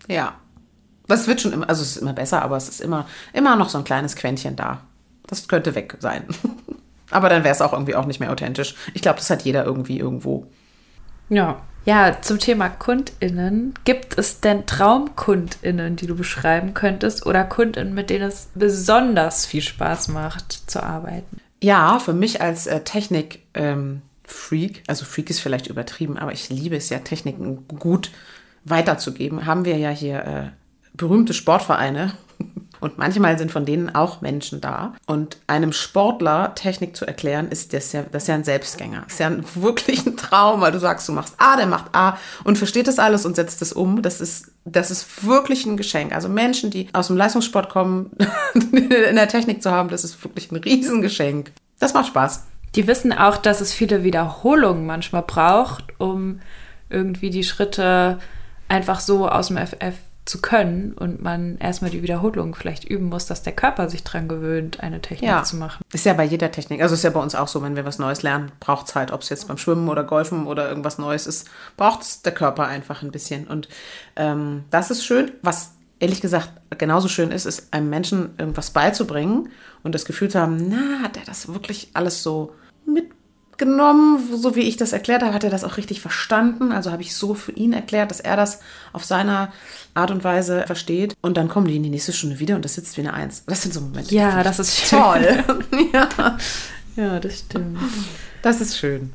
Ja. 0.07 0.37
Das 1.09 1.27
wird 1.27 1.41
schon 1.41 1.53
immer, 1.53 1.69
also 1.69 1.83
es 1.83 1.97
ist 1.97 2.03
immer 2.03 2.13
besser, 2.13 2.43
aber 2.43 2.57
es 2.57 2.69
ist 2.69 2.81
immer, 2.81 3.09
immer 3.33 3.57
noch 3.57 3.69
so 3.69 3.79
ein 3.79 3.85
kleines 3.85 4.15
Quäntchen 4.15 4.55
da. 4.55 4.83
Das 5.27 5.49
könnte 5.49 5.75
weg 5.75 5.97
sein. 5.99 6.23
aber 7.11 7.29
dann 7.29 7.45
wäre 7.45 7.55
es 7.55 7.61
auch 7.61 7.73
irgendwie 7.73 7.95
auch 7.95 8.07
nicht 8.07 8.21
mehr 8.21 8.33
authentisch. 8.33 8.75
Ich 8.95 9.03
glaube, 9.03 9.19
das 9.19 9.31
hat 9.31 9.43
jeder 9.43 9.65
irgendwie 9.65 9.99
irgendwo. 9.99 10.47
Ja. 11.29 11.63
Ja, 11.85 12.21
zum 12.21 12.41
Thema 12.41 12.69
KundInnen. 12.69 13.75
Gibt 13.85 14.19
es 14.19 14.41
denn 14.41 14.67
TraumkundInnen, 14.67 15.95
die 15.95 16.09
du 16.09 16.17
beschreiben 16.17 16.75
könntest 16.75 17.27
oder 17.27 17.45
KundInnen, 17.45 17.95
mit 17.95 18.11
denen 18.11 18.29
es 18.29 18.49
besonders 18.57 19.47
viel 19.47 19.63
Spaß 19.63 20.09
macht 20.09 20.69
zu 20.69 20.83
arbeiten? 20.83 21.41
Ja, 21.63 22.01
für 22.01 22.13
mich 22.13 22.41
als 22.41 22.67
äh, 22.67 22.81
Technik 22.81 23.45
ähm, 23.55 24.03
Freak, 24.25 24.83
also 24.89 25.05
Freak 25.05 25.31
ist 25.31 25.39
vielleicht 25.39 25.69
übertrieben, 25.69 26.19
aber 26.19 26.33
ich 26.33 26.51
liebe 26.51 26.75
es 26.75 26.89
ja, 26.89 26.99
Techniken 26.99 27.69
gut 27.69 28.11
weiterzugeben. 28.65 29.47
Haben 29.47 29.65
wir 29.65 29.79
ja 29.79 29.91
hier 29.91 30.25
äh, 30.25 30.97
berühmte 30.97 31.35
Sportvereine 31.35 32.15
und 32.81 32.99
manchmal 32.99 33.39
sind 33.39 33.51
von 33.51 33.65
denen 33.65 33.95
auch 33.95 34.21
Menschen 34.21 34.61
da. 34.61 34.95
Und 35.07 35.39
einem 35.47 35.73
Sportler 35.73 36.55
Technik 36.55 36.97
zu 36.97 37.07
erklären, 37.07 37.49
ist 37.49 37.73
das 37.73 37.93
ja, 37.93 38.05
das 38.11 38.25
ist 38.25 38.29
ja 38.29 38.35
ein 38.35 38.45
Selbstgänger. 38.45 39.05
Ist 39.07 39.21
ja 39.21 39.29
ein, 39.29 39.45
wirklich 39.55 40.07
ein 40.07 40.17
Traum, 40.17 40.61
weil 40.61 40.73
du 40.73 40.79
sagst, 40.79 41.09
du 41.09 41.13
machst 41.13 41.35
A, 41.39 41.57
der 41.57 41.67
macht 41.67 41.95
A 41.95 42.19
und 42.45 42.59
versteht 42.59 42.89
das 42.89 42.99
alles 42.99 43.27
und 43.27 43.37
setzt 43.37 43.63
es 43.63 43.73
um. 43.73 44.03
Das 44.03 44.21
ist, 44.21 44.53
das 44.65 44.91
ist 44.91 45.27
wirklich 45.27 45.67
ein 45.67 45.77
Geschenk. 45.77 46.15
Also 46.15 46.29
Menschen, 46.29 46.71
die 46.71 46.89
aus 46.93 47.09
dem 47.09 47.17
Leistungssport 47.17 47.69
kommen, 47.69 48.11
in 48.55 49.17
der 49.17 49.29
Technik 49.29 49.63
zu 49.63 49.71
haben, 49.71 49.89
das 49.89 50.05
ist 50.05 50.23
wirklich 50.25 50.51
ein 50.51 50.57
Riesengeschenk. 50.57 51.53
Das 51.79 51.95
macht 51.95 52.09
Spaß. 52.09 52.45
Die 52.75 52.87
wissen 52.87 53.13
auch, 53.13 53.37
dass 53.37 53.61
es 53.61 53.73
viele 53.73 54.05
Wiederholungen 54.05 54.87
manchmal 54.87 55.23
braucht, 55.23 55.85
um 55.99 56.41
irgendwie 56.91 57.31
die 57.31 57.45
Schritte 57.45 58.19
einfach 58.69 59.01
so 59.01 59.29
aus 59.29 59.49
dem 59.49 59.57
FF 59.57 59.95
zu 60.27 60.41
können 60.43 60.93
und 60.93 61.23
man 61.23 61.57
erstmal 61.59 61.91
die 61.93 62.03
Wiederholung 62.03 62.55
vielleicht 62.57 62.85
üben 62.85 63.09
muss, 63.09 63.27
dass 63.27 63.43
der 63.45 63.55
Körper 63.55 63.89
sich 63.89 64.03
dran 64.03 64.27
gewöhnt, 64.27 64.81
eine 64.81 65.01
Technik 65.01 65.31
Ja. 65.31 65.45
zu 65.45 65.55
machen. 65.57 65.85
Ist 65.93 66.05
ja 66.05 66.15
bei 66.15 66.25
jeder 66.25 66.51
Technik. 66.51 66.83
Also 66.83 66.95
ist 66.95 67.05
ja 67.05 67.11
bei 67.11 67.21
uns 67.21 67.37
auch 67.37 67.47
so, 67.47 67.63
wenn 67.63 67.77
wir 67.77 67.85
was 67.85 67.99
Neues 68.01 68.23
lernen, 68.23 68.51
braucht 68.59 68.89
es 68.89 68.95
halt, 68.97 69.13
ob 69.13 69.23
es 69.23 69.29
jetzt 69.29 69.47
beim 69.47 69.57
Schwimmen 69.57 69.89
oder 69.89 70.03
Golfen 70.03 70.47
oder 70.49 70.69
irgendwas 70.69 70.99
Neues 70.99 71.29
ist, 71.29 71.49
braucht 71.77 72.03
es 72.03 72.23
der 72.23 72.33
Körper 72.35 72.67
einfach 72.67 73.03
ein 73.03 73.13
bisschen. 73.13 73.47
Und 73.47 73.69
ähm, 74.17 74.65
das 74.71 74.91
ist 74.91 75.05
schön. 75.07 75.31
Was 75.43 75.73
ehrlich 76.01 76.21
gesagt 76.21 76.51
genauso 76.77 77.07
schön 77.09 77.31
ist, 77.31 77.47
ist 77.47 77.73
einem 77.73 77.89
Menschen 77.89 78.31
irgendwas 78.37 78.71
beizubringen 78.73 79.51
und 79.85 79.95
das 79.95 80.05
Gefühl 80.05 80.29
zu 80.29 80.41
haben, 80.41 80.57
na, 80.69 81.03
hat 81.05 81.17
er 81.17 81.25
das 81.25 81.55
wirklich 81.55 81.91
alles 81.95 82.23
so 82.25 82.53
mitgenommen, 83.57 84.19
so 84.37 84.55
wie 84.55 84.61
ich 84.63 84.77
das 84.77 84.93
erklärt 84.93 85.23
habe, 85.23 85.33
hat 85.35 85.45
er 85.45 85.51
das 85.51 85.65
auch 85.65 85.77
richtig 85.77 86.01
verstanden. 86.01 86.73
Also 86.73 86.93
habe 86.93 87.03
ich 87.03 87.15
so 87.17 87.35
für 87.35 87.53
ihn 87.53 87.73
erklärt, 87.73 88.11
dass 88.11 88.21
er 88.21 88.37
das 88.37 88.61
auf 88.93 89.05
seiner 89.05 89.53
Art 89.95 90.11
und 90.11 90.25
Weise 90.25 90.65
versteht. 90.67 91.17
Und 91.23 91.37
dann 91.37 91.49
kommen 91.49 91.67
die 91.67 91.77
in 91.77 91.83
die 91.83 91.91
nächste 91.91 92.13
Stunde 92.13 92.39
wieder 92.39 92.57
und 92.57 92.65
das 92.65 92.75
sitzt 92.75 92.97
wie 92.97 93.01
eine 93.03 93.15
Eins. 93.15 93.45
Das 93.47 93.63
sind 93.63 93.73
so 93.73 93.81
Momente. 93.81 94.15
Ja, 94.15 94.43
das 94.43 94.59
ist 94.59 94.91
toll. 94.91 95.45
ja. 95.93 96.37
Ja, 96.97 97.21
das 97.21 97.41
stimmt. 97.41 97.79
Das 98.43 98.61
ist 98.61 98.79
schön. 98.79 99.13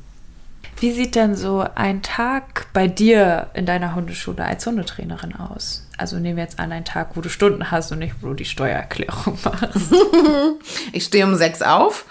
Wie 0.78 0.92
sieht 0.92 1.14
denn 1.14 1.36
so 1.36 1.64
ein 1.76 2.02
Tag 2.02 2.66
bei 2.72 2.88
dir 2.88 3.48
in 3.54 3.66
deiner 3.66 3.94
Hundeschule 3.94 4.44
als 4.44 4.66
Hundetrainerin 4.66 5.36
aus? 5.36 5.86
Also 5.96 6.16
nehmen 6.16 6.36
wir 6.36 6.42
jetzt 6.44 6.58
an, 6.58 6.72
einen 6.72 6.84
Tag, 6.84 7.16
wo 7.16 7.20
du 7.20 7.28
Stunden 7.28 7.70
hast 7.70 7.92
und 7.92 8.00
nicht, 8.00 8.14
wo 8.20 8.28
du 8.28 8.34
die 8.34 8.44
Steuererklärung 8.44 9.38
machst. 9.44 9.94
Ich 10.92 11.04
stehe 11.04 11.24
um 11.24 11.34
sechs 11.36 11.62
auf, 11.62 12.04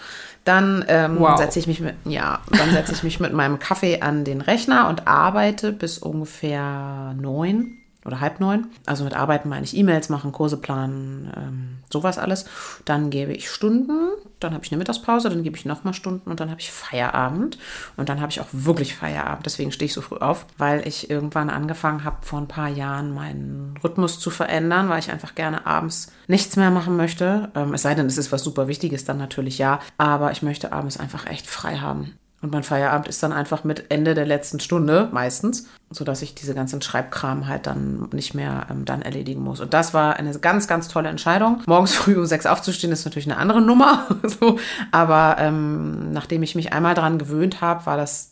dann 0.43 0.83
ähm, 0.87 1.19
Wow. 1.19 1.37
setze 1.37 1.59
ich 1.59 1.67
mich 1.67 1.79
mit, 1.81 1.95
ja, 2.05 2.39
dann 2.49 2.71
setze 2.71 2.93
ich 2.93 3.03
mich 3.03 3.19
mit 3.19 3.33
meinem 3.33 3.59
Kaffee 3.59 4.01
an 4.01 4.23
den 4.23 4.41
Rechner 4.41 4.89
und 4.89 5.07
arbeite 5.07 5.71
bis 5.71 5.97
ungefähr 5.99 7.13
neun 7.19 7.77
oder 8.05 8.19
halb 8.19 8.39
neun. 8.39 8.67
Also 8.85 9.03
mit 9.03 9.13
Arbeiten 9.13 9.49
meine 9.49 9.63
ich 9.63 9.75
E-Mails 9.75 10.09
machen, 10.09 10.31
Kurse 10.31 10.57
planen, 10.57 11.31
ähm, 11.35 11.77
sowas 11.91 12.17
alles. 12.17 12.45
Dann 12.85 13.09
gebe 13.09 13.33
ich 13.33 13.49
Stunden, 13.49 14.11
dann 14.39 14.53
habe 14.53 14.63
ich 14.63 14.71
eine 14.71 14.79
Mittagspause, 14.79 15.29
dann 15.29 15.43
gebe 15.43 15.57
ich 15.57 15.65
nochmal 15.65 15.93
Stunden 15.93 16.29
und 16.29 16.39
dann 16.39 16.49
habe 16.49 16.59
ich 16.59 16.71
Feierabend. 16.71 17.57
Und 17.97 18.09
dann 18.09 18.21
habe 18.21 18.31
ich 18.31 18.41
auch 18.41 18.47
wirklich 18.51 18.95
Feierabend. 18.95 19.45
Deswegen 19.45 19.71
stehe 19.71 19.85
ich 19.85 19.93
so 19.93 20.01
früh 20.01 20.17
auf, 20.17 20.45
weil 20.57 20.87
ich 20.87 21.09
irgendwann 21.09 21.49
angefangen 21.49 22.03
habe, 22.03 22.17
vor 22.21 22.39
ein 22.39 22.47
paar 22.47 22.69
Jahren 22.69 23.13
meinen 23.13 23.75
Rhythmus 23.83 24.19
zu 24.19 24.29
verändern, 24.29 24.89
weil 24.89 24.99
ich 24.99 25.11
einfach 25.11 25.35
gerne 25.35 25.65
abends 25.65 26.11
nichts 26.27 26.55
mehr 26.55 26.71
machen 26.71 26.97
möchte. 26.97 27.51
Ähm, 27.55 27.73
es 27.73 27.83
sei 27.83 27.93
denn, 27.93 28.07
es 28.07 28.17
ist 28.17 28.31
was 28.31 28.43
super 28.43 28.67
Wichtiges, 28.67 29.05
dann 29.05 29.17
natürlich 29.17 29.57
ja. 29.57 29.79
Aber 29.97 30.31
ich 30.31 30.41
möchte 30.41 30.71
abends 30.71 30.97
einfach 30.97 31.27
echt 31.27 31.47
frei 31.47 31.77
haben. 31.77 32.15
Und 32.41 32.51
mein 32.51 32.63
Feierabend 32.63 33.07
ist 33.07 33.21
dann 33.21 33.33
einfach 33.33 33.63
mit 33.63 33.91
Ende 33.91 34.15
der 34.15 34.25
letzten 34.25 34.59
Stunde 34.59 35.09
meistens, 35.11 35.67
sodass 35.91 36.23
ich 36.23 36.33
diese 36.33 36.55
ganzen 36.55 36.81
Schreibkram 36.81 37.47
halt 37.47 37.67
dann 37.67 38.09
nicht 38.13 38.33
mehr 38.33 38.65
ähm, 38.71 38.83
dann 38.83 39.03
erledigen 39.03 39.43
muss. 39.43 39.59
Und 39.59 39.75
das 39.75 39.93
war 39.93 40.15
eine 40.15 40.33
ganz, 40.39 40.67
ganz 40.67 40.87
tolle 40.87 41.09
Entscheidung. 41.09 41.61
Morgens 41.67 41.93
früh 41.93 42.17
um 42.17 42.25
sechs 42.25 42.47
aufzustehen, 42.47 42.91
ist 42.91 43.05
natürlich 43.05 43.29
eine 43.29 43.37
andere 43.37 43.61
Nummer. 43.61 44.07
so. 44.23 44.57
Aber 44.91 45.35
ähm, 45.37 46.11
nachdem 46.11 46.41
ich 46.41 46.55
mich 46.55 46.73
einmal 46.73 46.95
daran 46.95 47.19
gewöhnt 47.19 47.61
habe, 47.61 47.85
war 47.85 47.97
das 47.97 48.31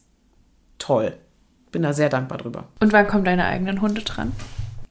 toll. 0.80 1.14
Bin 1.72 1.84
da 1.84 1.94
sehr 1.94 2.10
dankbar 2.10 2.40
drüber. 2.40 2.64
Und 2.80 2.94
wann 2.94 3.08
kommen 3.08 3.26
deine 3.26 3.46
eigenen 3.46 3.80
Hunde 3.80 4.02
dran? 4.02 4.32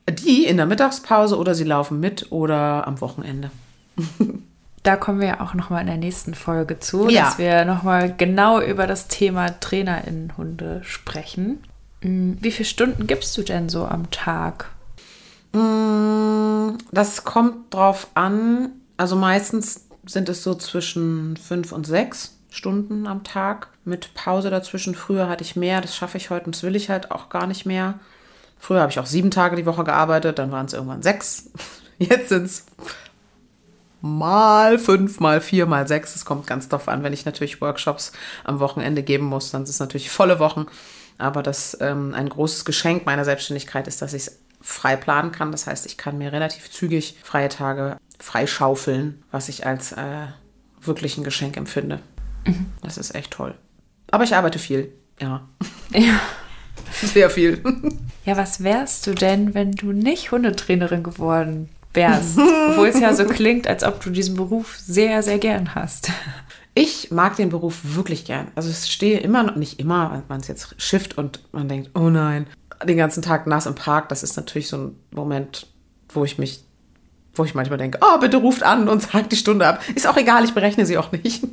Die 0.08 0.46
in 0.46 0.56
der 0.58 0.66
Mittagspause 0.66 1.36
oder 1.36 1.56
sie 1.56 1.64
laufen 1.64 1.98
mit 1.98 2.30
oder 2.30 2.86
am 2.86 3.00
Wochenende. 3.00 3.50
Da 4.82 4.96
kommen 4.96 5.20
wir 5.20 5.28
ja 5.28 5.40
auch 5.40 5.54
nochmal 5.54 5.80
in 5.82 5.86
der 5.88 5.96
nächsten 5.96 6.34
Folge 6.34 6.78
zu, 6.78 7.08
Ja. 7.08 7.24
dass 7.24 7.38
wir 7.38 7.64
nochmal 7.64 8.14
genau 8.16 8.60
über 8.60 8.86
das 8.86 9.08
Thema 9.08 9.48
TrainerInnen-Hunde 9.60 10.82
sprechen. 10.84 11.62
Mm, 12.02 12.34
Wie 12.40 12.50
viele 12.52 12.66
Stunden 12.68 13.06
gibst 13.06 13.36
du 13.36 13.42
denn 13.42 13.68
so 13.68 13.84
am 13.86 14.10
Tag? 14.10 14.70
Mm, 15.52 16.78
Das 16.92 17.24
kommt 17.24 17.72
drauf 17.74 18.08
an. 18.14 18.70
Also 18.96 19.16
meistens 19.16 19.86
sind 20.06 20.28
es 20.28 20.42
so 20.42 20.54
zwischen 20.54 21.36
fünf 21.36 21.72
und 21.72 21.86
sechs 21.86 22.34
Stunden 22.50 23.06
am 23.06 23.24
Tag 23.24 23.68
mit 23.84 24.14
Pause 24.14 24.50
dazwischen. 24.50 24.94
Früher 24.94 25.28
hatte 25.28 25.44
ich 25.44 25.56
mehr, 25.56 25.80
das 25.80 25.94
schaffe 25.96 26.16
ich 26.18 26.30
heute 26.30 26.46
und 26.46 26.54
das 26.54 26.62
will 26.62 26.76
ich 26.76 26.88
halt 26.90 27.10
auch 27.10 27.28
gar 27.28 27.46
nicht 27.46 27.66
mehr. 27.66 27.94
Früher 28.58 28.80
habe 28.80 28.90
ich 28.90 28.98
auch 28.98 29.06
sieben 29.06 29.30
Tage 29.30 29.56
die 29.56 29.66
Woche 29.66 29.84
gearbeitet, 29.84 30.38
dann 30.38 30.50
waren 30.50 30.66
es 30.66 30.72
irgendwann 30.72 31.02
sechs. 31.02 31.50
Jetzt 31.98 32.28
sind 32.30 32.46
es 32.46 32.66
mal 34.00 34.78
fünf, 34.78 35.20
mal 35.20 35.40
vier, 35.40 35.66
mal 35.66 35.88
sechs. 35.88 36.14
Es 36.14 36.24
kommt 36.24 36.46
ganz 36.46 36.68
drauf 36.68 36.88
an, 36.88 37.02
wenn 37.02 37.12
ich 37.12 37.24
natürlich 37.24 37.60
Workshops 37.60 38.12
am 38.44 38.60
Wochenende 38.60 39.02
geben 39.02 39.24
muss, 39.24 39.50
dann 39.50 39.66
sind 39.66 39.74
es 39.74 39.80
natürlich 39.80 40.10
volle 40.10 40.38
Wochen. 40.38 40.66
Aber 41.18 41.42
das 41.42 41.76
ähm, 41.80 42.14
ein 42.14 42.28
großes 42.28 42.64
Geschenk 42.64 43.04
meiner 43.06 43.24
Selbstständigkeit 43.24 43.88
ist, 43.88 44.00
dass 44.02 44.14
ich 44.14 44.22
es 44.22 44.38
frei 44.60 44.96
planen 44.96 45.32
kann. 45.32 45.52
Das 45.52 45.66
heißt, 45.66 45.86
ich 45.86 45.96
kann 45.96 46.18
mir 46.18 46.32
relativ 46.32 46.70
zügig 46.70 47.16
freie 47.22 47.48
Tage 47.48 47.96
freischaufeln, 48.20 49.22
was 49.30 49.48
ich 49.48 49.66
als 49.66 49.92
äh, 49.92 50.26
wirklich 50.80 51.18
ein 51.18 51.24
Geschenk 51.24 51.56
empfinde. 51.56 52.00
Das 52.82 52.98
ist 52.98 53.14
echt 53.14 53.32
toll. 53.32 53.54
Aber 54.10 54.24
ich 54.24 54.34
arbeite 54.34 54.58
viel, 54.58 54.92
ja. 55.20 55.46
Ja. 55.90 56.20
Sehr 57.02 57.28
viel. 57.28 57.62
Ja, 58.24 58.36
was 58.36 58.62
wärst 58.62 59.06
du 59.06 59.14
denn, 59.14 59.54
wenn 59.54 59.72
du 59.72 59.92
nicht 59.92 60.32
Hundetrainerin 60.32 61.02
geworden 61.02 61.68
wärst. 61.98 62.38
Obwohl 62.70 62.88
es 62.88 63.00
ja 63.00 63.12
so 63.12 63.24
klingt, 63.24 63.66
als 63.66 63.84
ob 63.84 64.00
du 64.00 64.10
diesen 64.10 64.36
Beruf 64.36 64.78
sehr, 64.78 65.22
sehr 65.22 65.38
gern 65.38 65.74
hast. 65.74 66.10
Ich 66.74 67.10
mag 67.10 67.36
den 67.36 67.48
Beruf 67.48 67.80
wirklich 67.82 68.24
gern. 68.24 68.48
Also 68.54 68.70
ich 68.70 68.90
stehe 68.90 69.18
immer 69.18 69.42
noch, 69.42 69.56
nicht 69.56 69.80
immer, 69.80 70.12
wenn 70.12 70.22
man 70.28 70.40
es 70.40 70.48
jetzt 70.48 70.80
schifft 70.80 71.18
und 71.18 71.40
man 71.52 71.68
denkt, 71.68 71.90
oh 71.94 72.08
nein, 72.08 72.46
den 72.86 72.96
ganzen 72.96 73.22
Tag 73.22 73.46
nass 73.46 73.66
im 73.66 73.74
Park, 73.74 74.08
das 74.08 74.22
ist 74.22 74.36
natürlich 74.36 74.68
so 74.68 74.76
ein 74.76 74.96
Moment, 75.10 75.66
wo 76.10 76.24
ich 76.24 76.38
mich, 76.38 76.62
wo 77.34 77.44
ich 77.44 77.54
manchmal 77.54 77.78
denke, 77.78 77.98
oh, 78.00 78.18
bitte 78.20 78.36
ruft 78.36 78.62
an 78.62 78.88
und 78.88 79.02
sagt 79.12 79.32
die 79.32 79.36
Stunde 79.36 79.66
ab. 79.66 79.80
Ist 79.94 80.06
auch 80.06 80.16
egal, 80.16 80.44
ich 80.44 80.54
berechne 80.54 80.86
sie 80.86 80.96
auch 80.96 81.12
nicht. 81.12 81.42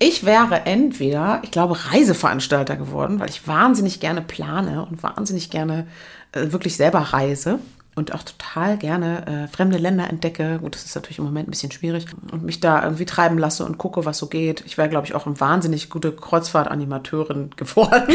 Ich 0.00 0.24
wäre 0.24 0.66
entweder, 0.66 1.38
ich 1.44 1.52
glaube, 1.52 1.78
Reiseveranstalter 1.92 2.74
geworden, 2.74 3.20
weil 3.20 3.30
ich 3.30 3.46
wahnsinnig 3.46 4.00
gerne 4.00 4.20
plane 4.20 4.84
und 4.84 5.04
wahnsinnig 5.04 5.50
gerne 5.50 5.86
äh, 6.32 6.50
wirklich 6.50 6.76
selber 6.76 6.98
reise 6.98 7.60
und 7.96 8.14
auch 8.14 8.22
total 8.22 8.76
gerne 8.76 9.26
äh, 9.26 9.48
fremde 9.48 9.78
Länder 9.78 10.08
entdecke. 10.08 10.58
Gut, 10.60 10.74
das 10.74 10.84
ist 10.84 10.94
natürlich 10.94 11.18
im 11.18 11.24
Moment 11.24 11.48
ein 11.48 11.50
bisschen 11.50 11.72
schwierig 11.72 12.06
und 12.30 12.44
mich 12.44 12.60
da 12.60 12.84
irgendwie 12.84 13.06
treiben 13.06 13.38
lasse 13.38 13.64
und 13.64 13.78
gucke, 13.78 14.04
was 14.04 14.18
so 14.18 14.26
geht. 14.26 14.62
Ich 14.66 14.76
wäre, 14.78 14.90
glaube 14.90 15.06
ich, 15.06 15.14
auch 15.14 15.26
eine 15.26 15.40
wahnsinnig 15.40 15.88
gute 15.88 16.12
Kreuzfahrtanimateurin 16.12 17.50
geworden. 17.56 18.14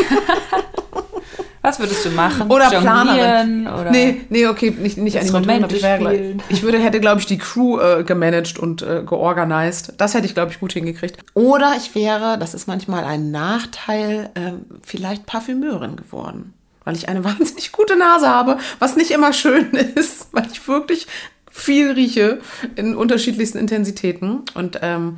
Was 1.64 1.80
würdest 1.80 2.06
du 2.06 2.10
machen? 2.12 2.50
Oder 2.50 2.70
Planerin. 2.70 3.68
Oder 3.68 3.92
nee, 3.92 4.22
nee, 4.30 4.48
okay, 4.48 4.72
nicht, 4.72 4.98
nicht 4.98 5.20
Animatorin, 5.20 5.64
aber 5.64 5.74
ich, 5.74 5.84
wäre, 5.84 6.36
ich 6.50 6.64
würde, 6.64 6.80
hätte, 6.80 7.00
glaube 7.00 7.20
ich, 7.20 7.28
die 7.28 7.38
Crew 7.38 7.80
äh, 7.80 8.04
gemanagt 8.04 8.58
und 8.58 8.82
äh, 8.82 9.04
georganisiert. 9.08 9.94
Das 9.98 10.14
hätte 10.14 10.26
ich, 10.26 10.34
glaube 10.34 10.52
ich, 10.52 10.60
gut 10.60 10.74
hingekriegt. 10.74 11.18
Oder 11.36 11.74
ich 11.78 11.94
wäre, 11.94 12.38
das 12.40 12.56
ist 12.56 12.68
manchmal 12.68 13.04
ein 13.04 13.30
Nachteil, 13.30 14.30
äh, 14.34 14.54
vielleicht 14.82 15.28
Parfümeurin 15.28 15.98
geworden. 15.98 16.54
Weil 16.84 16.96
ich 16.96 17.10
eine 17.10 17.24
wahnsinnig 17.24 17.72
gute 17.72 17.96
Nase 17.96 18.28
habe, 18.28 18.58
was 18.80 18.96
nicht 18.96 19.12
immer 19.12 19.34
schön 19.34 19.72
ist, 19.96 20.28
weil 20.32 20.48
ich 20.52 20.68
wirklich 20.68 21.08
viel 21.50 21.92
rieche 21.92 22.40
in 22.76 22.96
unterschiedlichsten 22.96 23.58
Intensitäten. 23.58 24.44
Und 24.54 24.80
ähm, 24.82 25.18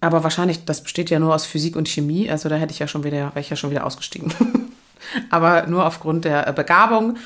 aber 0.00 0.22
wahrscheinlich, 0.22 0.64
das 0.66 0.82
besteht 0.82 1.08
ja 1.08 1.18
nur 1.18 1.34
aus 1.34 1.46
Physik 1.46 1.76
und 1.76 1.88
Chemie, 1.88 2.30
also 2.30 2.50
da 2.50 2.56
hätte 2.56 2.72
ich 2.72 2.78
ja 2.78 2.86
schon 2.86 3.04
wieder, 3.04 3.30
wäre 3.30 3.40
ich 3.40 3.48
ja 3.48 3.56
schon 3.56 3.70
wieder 3.70 3.86
ausgestiegen. 3.86 4.32
Aber 5.30 5.66
nur 5.66 5.86
aufgrund 5.86 6.24
der 6.24 6.52
Begabung 6.52 7.16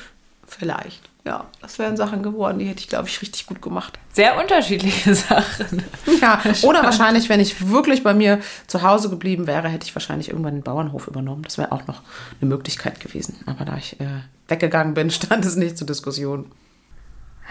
vielleicht. 0.47 1.08
Ja, 1.25 1.45
das 1.61 1.77
wären 1.77 1.97
Sachen 1.97 2.23
geworden, 2.23 2.59
die 2.59 2.65
hätte 2.65 2.79
ich, 2.79 2.87
glaube 2.87 3.09
ich, 3.09 3.21
richtig 3.21 3.45
gut 3.45 3.61
gemacht. 3.61 3.99
Sehr 4.13 4.39
unterschiedliche 4.39 5.13
Sachen. 5.15 5.83
Ja, 6.21 6.41
oder 6.63 6.83
wahrscheinlich, 6.83 7.27
wenn 7.27 7.41
ich 7.41 7.69
wirklich 7.69 8.03
bei 8.03 8.13
mir 8.13 8.39
zu 8.67 8.83
Hause 8.83 9.09
geblieben 9.09 9.45
wäre, 9.45 9.67
hätte 9.67 9.85
ich 9.85 9.93
wahrscheinlich 9.93 10.29
irgendwann 10.29 10.55
den 10.55 10.63
Bauernhof 10.63 11.07
übernommen. 11.07 11.43
Das 11.43 11.57
wäre 11.57 11.71
auch 11.71 11.85
noch 11.87 12.01
eine 12.39 12.49
Möglichkeit 12.49 12.99
gewesen. 13.01 13.37
Aber 13.45 13.65
da 13.65 13.75
ich 13.75 13.99
äh, 13.99 14.21
weggegangen 14.47 14.93
bin, 14.93 15.11
stand 15.11 15.45
es 15.45 15.55
nicht 15.55 15.77
zur 15.77 15.87
Diskussion. 15.87 16.51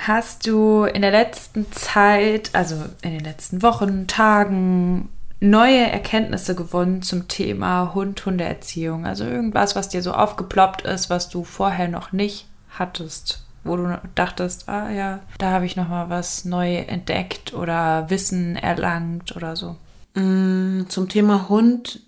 Hast 0.06 0.46
du 0.46 0.84
in 0.84 1.02
der 1.02 1.10
letzten 1.10 1.70
Zeit, 1.72 2.50
also 2.54 2.76
in 3.02 3.10
den 3.10 3.24
letzten 3.24 3.62
Wochen, 3.62 4.06
Tagen, 4.06 5.08
neue 5.40 5.90
Erkenntnisse 5.90 6.54
gewonnen 6.54 7.02
zum 7.02 7.28
Thema 7.28 7.94
Hund-Hundeerziehung? 7.94 9.06
Also 9.06 9.24
irgendwas, 9.24 9.76
was 9.76 9.88
dir 9.88 10.02
so 10.02 10.12
aufgeploppt 10.12 10.82
ist, 10.82 11.10
was 11.10 11.28
du 11.28 11.44
vorher 11.44 11.88
noch 11.88 12.12
nicht 12.12 12.46
hattest, 12.70 13.44
wo 13.64 13.76
du 13.76 14.00
dachtest, 14.14 14.68
ah 14.68 14.90
ja, 14.90 15.20
da 15.38 15.50
habe 15.50 15.66
ich 15.66 15.76
noch 15.76 15.88
mal 15.88 16.10
was 16.10 16.44
neu 16.44 16.76
entdeckt 16.76 17.54
oder 17.54 18.08
Wissen 18.10 18.56
erlangt 18.56 19.34
oder 19.36 19.56
so. 19.56 19.76
Mm, 20.14 20.82
zum 20.88 21.08
Thema 21.08 21.48
Hund 21.48 22.00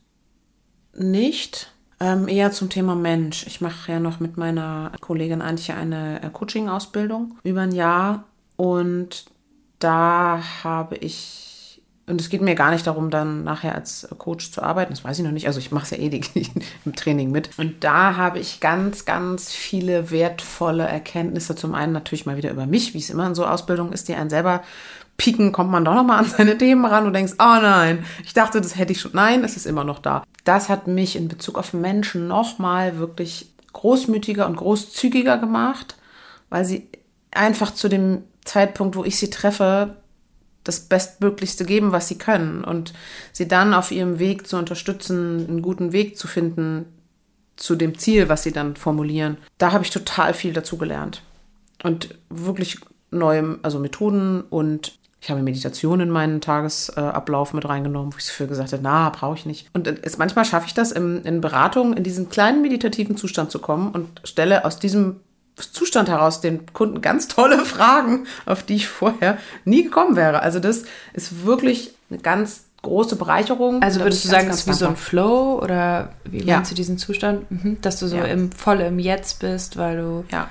nicht. 0.94 1.72
Ähm, 2.02 2.28
eher 2.28 2.50
zum 2.50 2.70
Thema 2.70 2.94
Mensch. 2.94 3.46
Ich 3.46 3.60
mache 3.60 3.92
ja 3.92 4.00
noch 4.00 4.20
mit 4.20 4.38
meiner 4.38 4.92
Kollegin 5.00 5.42
Antje 5.42 5.74
eine 5.74 6.22
äh, 6.22 6.30
Coaching-Ausbildung 6.30 7.36
über 7.42 7.60
ein 7.60 7.72
Jahr 7.72 8.24
und 8.56 9.26
da 9.78 10.42
habe 10.64 10.96
ich 10.96 11.49
und 12.10 12.20
es 12.20 12.28
geht 12.28 12.42
mir 12.42 12.54
gar 12.54 12.70
nicht 12.70 12.86
darum, 12.86 13.10
dann 13.10 13.44
nachher 13.44 13.74
als 13.74 14.08
Coach 14.18 14.50
zu 14.50 14.62
arbeiten. 14.62 14.92
Das 14.92 15.04
weiß 15.04 15.18
ich 15.18 15.24
noch 15.24 15.32
nicht. 15.32 15.46
Also 15.46 15.58
ich 15.58 15.70
mache 15.70 15.84
es 15.84 15.90
ja 15.90 15.98
eh 15.98 16.08
im 16.84 16.94
Training 16.94 17.30
mit. 17.30 17.50
Und 17.58 17.84
da 17.84 18.16
habe 18.16 18.38
ich 18.38 18.60
ganz, 18.60 19.04
ganz 19.04 19.52
viele 19.52 20.10
wertvolle 20.10 20.84
Erkenntnisse. 20.84 21.54
Zum 21.54 21.74
einen 21.74 21.92
natürlich 21.92 22.26
mal 22.26 22.36
wieder 22.36 22.50
über 22.50 22.66
mich, 22.66 22.94
wie 22.94 22.98
es 22.98 23.10
immer 23.10 23.26
in 23.26 23.34
so 23.34 23.46
Ausbildung 23.46 23.92
ist, 23.92 24.08
die 24.08 24.14
einen 24.14 24.30
selber 24.30 24.62
pieken, 25.16 25.52
kommt 25.52 25.70
man 25.70 25.84
doch 25.84 25.94
noch 25.94 26.04
mal 26.04 26.18
an 26.18 26.24
seine 26.36 26.58
Themen 26.58 26.84
ran 26.84 27.06
und 27.06 27.12
denkst, 27.12 27.34
oh 27.38 27.58
nein, 27.60 28.04
ich 28.24 28.34
dachte, 28.34 28.60
das 28.60 28.76
hätte 28.76 28.92
ich 28.92 29.00
schon. 29.00 29.12
Nein, 29.14 29.44
es 29.44 29.56
ist 29.56 29.66
immer 29.66 29.84
noch 29.84 30.00
da. 30.00 30.24
Das 30.44 30.68
hat 30.68 30.86
mich 30.86 31.16
in 31.16 31.28
Bezug 31.28 31.58
auf 31.58 31.72
Menschen 31.74 32.26
noch 32.26 32.58
mal 32.58 32.98
wirklich 32.98 33.50
großmütiger 33.72 34.46
und 34.46 34.56
großzügiger 34.56 35.38
gemacht, 35.38 35.96
weil 36.48 36.64
sie 36.64 36.88
einfach 37.30 37.72
zu 37.72 37.88
dem 37.88 38.24
Zeitpunkt, 38.44 38.96
wo 38.96 39.04
ich 39.04 39.16
sie 39.16 39.30
treffe, 39.30 39.96
das 40.70 40.80
Bestmöglichste 40.80 41.64
geben, 41.64 41.92
was 41.92 42.08
sie 42.08 42.18
können 42.18 42.64
und 42.64 42.92
sie 43.32 43.48
dann 43.48 43.74
auf 43.74 43.90
ihrem 43.90 44.18
Weg 44.18 44.46
zu 44.46 44.56
unterstützen, 44.56 45.46
einen 45.48 45.62
guten 45.62 45.92
Weg 45.92 46.16
zu 46.16 46.28
finden 46.28 46.86
zu 47.56 47.76
dem 47.76 47.98
Ziel, 47.98 48.28
was 48.28 48.42
sie 48.42 48.52
dann 48.52 48.76
formulieren. 48.76 49.36
Da 49.58 49.72
habe 49.72 49.84
ich 49.84 49.90
total 49.90 50.32
viel 50.32 50.52
dazu 50.52 50.78
gelernt 50.78 51.22
und 51.82 52.14
wirklich 52.30 52.78
neue, 53.10 53.58
also 53.62 53.78
Methoden 53.78 54.42
und 54.42 54.98
ich 55.22 55.30
habe 55.30 55.42
Meditation 55.42 56.00
in 56.00 56.08
meinen 56.08 56.40
Tagesablauf 56.40 57.52
mit 57.52 57.68
reingenommen, 57.68 58.14
wo 58.14 58.16
ich 58.16 58.24
für 58.24 58.46
gesagt 58.46 58.72
habe, 58.72 58.82
na, 58.82 59.10
brauche 59.10 59.36
ich 59.36 59.44
nicht. 59.44 59.68
Und 59.74 59.86
es, 59.86 60.16
manchmal 60.16 60.46
schaffe 60.46 60.66
ich 60.66 60.72
das 60.72 60.92
in, 60.92 61.22
in 61.24 61.42
Beratungen, 61.42 61.92
in 61.92 62.04
diesen 62.04 62.30
kleinen 62.30 62.62
meditativen 62.62 63.18
Zustand 63.18 63.50
zu 63.50 63.58
kommen 63.58 63.90
und 63.90 64.22
stelle 64.24 64.64
aus 64.64 64.78
diesem 64.78 65.20
Zustand 65.64 66.08
heraus 66.08 66.40
den 66.40 66.72
Kunden 66.72 67.00
ganz 67.00 67.28
tolle 67.28 67.58
Fragen, 67.64 68.26
auf 68.46 68.62
die 68.62 68.76
ich 68.76 68.88
vorher 68.88 69.38
nie 69.64 69.84
gekommen 69.84 70.16
wäre. 70.16 70.42
Also 70.42 70.60
das 70.60 70.84
ist 71.12 71.44
wirklich 71.44 71.94
eine 72.10 72.18
ganz 72.18 72.64
große 72.82 73.16
Bereicherung. 73.16 73.82
Also 73.82 74.00
würdest 74.00 74.24
du 74.24 74.28
sagen, 74.28 74.48
es 74.48 74.60
ist 74.60 74.68
wie 74.68 74.72
so 74.72 74.86
ein 74.86 74.96
Flow 74.96 75.60
oder 75.62 76.12
wie 76.24 76.42
ja. 76.42 76.56
meinst 76.56 76.70
du 76.70 76.74
diesen 76.74 76.98
Zustand? 76.98 77.50
Mhm. 77.50 77.80
Dass 77.80 77.98
du 78.00 78.06
so 78.06 78.16
ja. 78.16 78.24
im, 78.24 78.52
voll 78.52 78.80
im 78.80 78.98
Jetzt 78.98 79.40
bist, 79.40 79.76
weil 79.76 79.98
du. 79.98 80.24
Ja. 80.30 80.48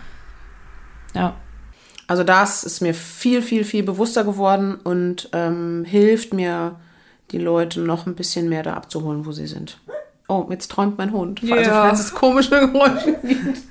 Ja. 1.13 1.34
Also 2.08 2.24
das 2.24 2.63
ist 2.63 2.82
mir 2.82 2.93
viel, 2.93 3.41
viel, 3.41 3.63
viel 3.63 3.84
bewusster 3.84 4.24
geworden 4.24 4.76
und 4.84 5.30
ähm, 5.34 5.86
hilft 5.86 6.34
mir, 6.34 6.76
die 7.32 7.38
Leute 7.38 7.82
noch 7.82 8.08
ein 8.08 8.15
bisschen 8.15 8.50
mehr 8.50 8.63
da 8.63 8.74
abzuholen, 8.74 9.26
wo 9.26 9.32
sie 9.32 9.48
sind. 9.48 9.80
Oh, 10.28 10.48
jetzt 10.50 10.72
träumt 10.72 10.98
mein 10.98 11.12
Hund. 11.12 11.41
Ja. 11.41 11.56
Also 11.56 11.72
falls 11.72 12.00
es 12.00 12.13
komische 12.13 12.60
Geräusche 12.67 13.17
gibt. 13.24 13.62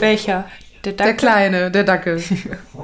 Welcher? 0.00 0.46
Der, 0.84 0.92
Dackel? 0.92 1.12
der 1.12 1.16
Kleine, 1.16 1.70
der 1.70 1.84
Dackel. 1.84 2.22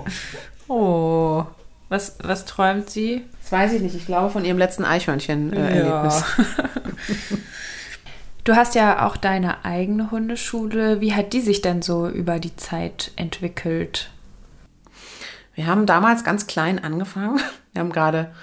oh. 0.68 1.44
Was, 1.88 2.18
was 2.22 2.44
träumt 2.44 2.90
sie? 2.90 3.24
Das 3.42 3.52
weiß 3.52 3.72
ich 3.74 3.82
nicht. 3.82 3.94
Ich 3.94 4.06
glaube 4.06 4.30
von 4.30 4.44
ihrem 4.44 4.58
letzten 4.58 4.84
Eichhörnchen-Erlebnis. 4.84 6.24
Ja. 6.36 6.44
du 8.44 8.56
hast 8.56 8.74
ja 8.74 9.06
auch 9.06 9.16
deine 9.16 9.64
eigene 9.64 10.10
Hundeschule. 10.10 11.00
Wie 11.00 11.14
hat 11.14 11.32
die 11.32 11.40
sich 11.40 11.62
denn 11.62 11.82
so 11.82 12.08
über 12.08 12.38
die 12.40 12.56
Zeit 12.56 13.12
entwickelt? 13.16 14.10
Wir 15.54 15.66
haben 15.66 15.86
damals 15.86 16.24
ganz 16.24 16.46
klein 16.46 16.82
angefangen. 16.82 17.40
Wir 17.72 17.80
haben 17.80 17.92
gerade 17.92 18.34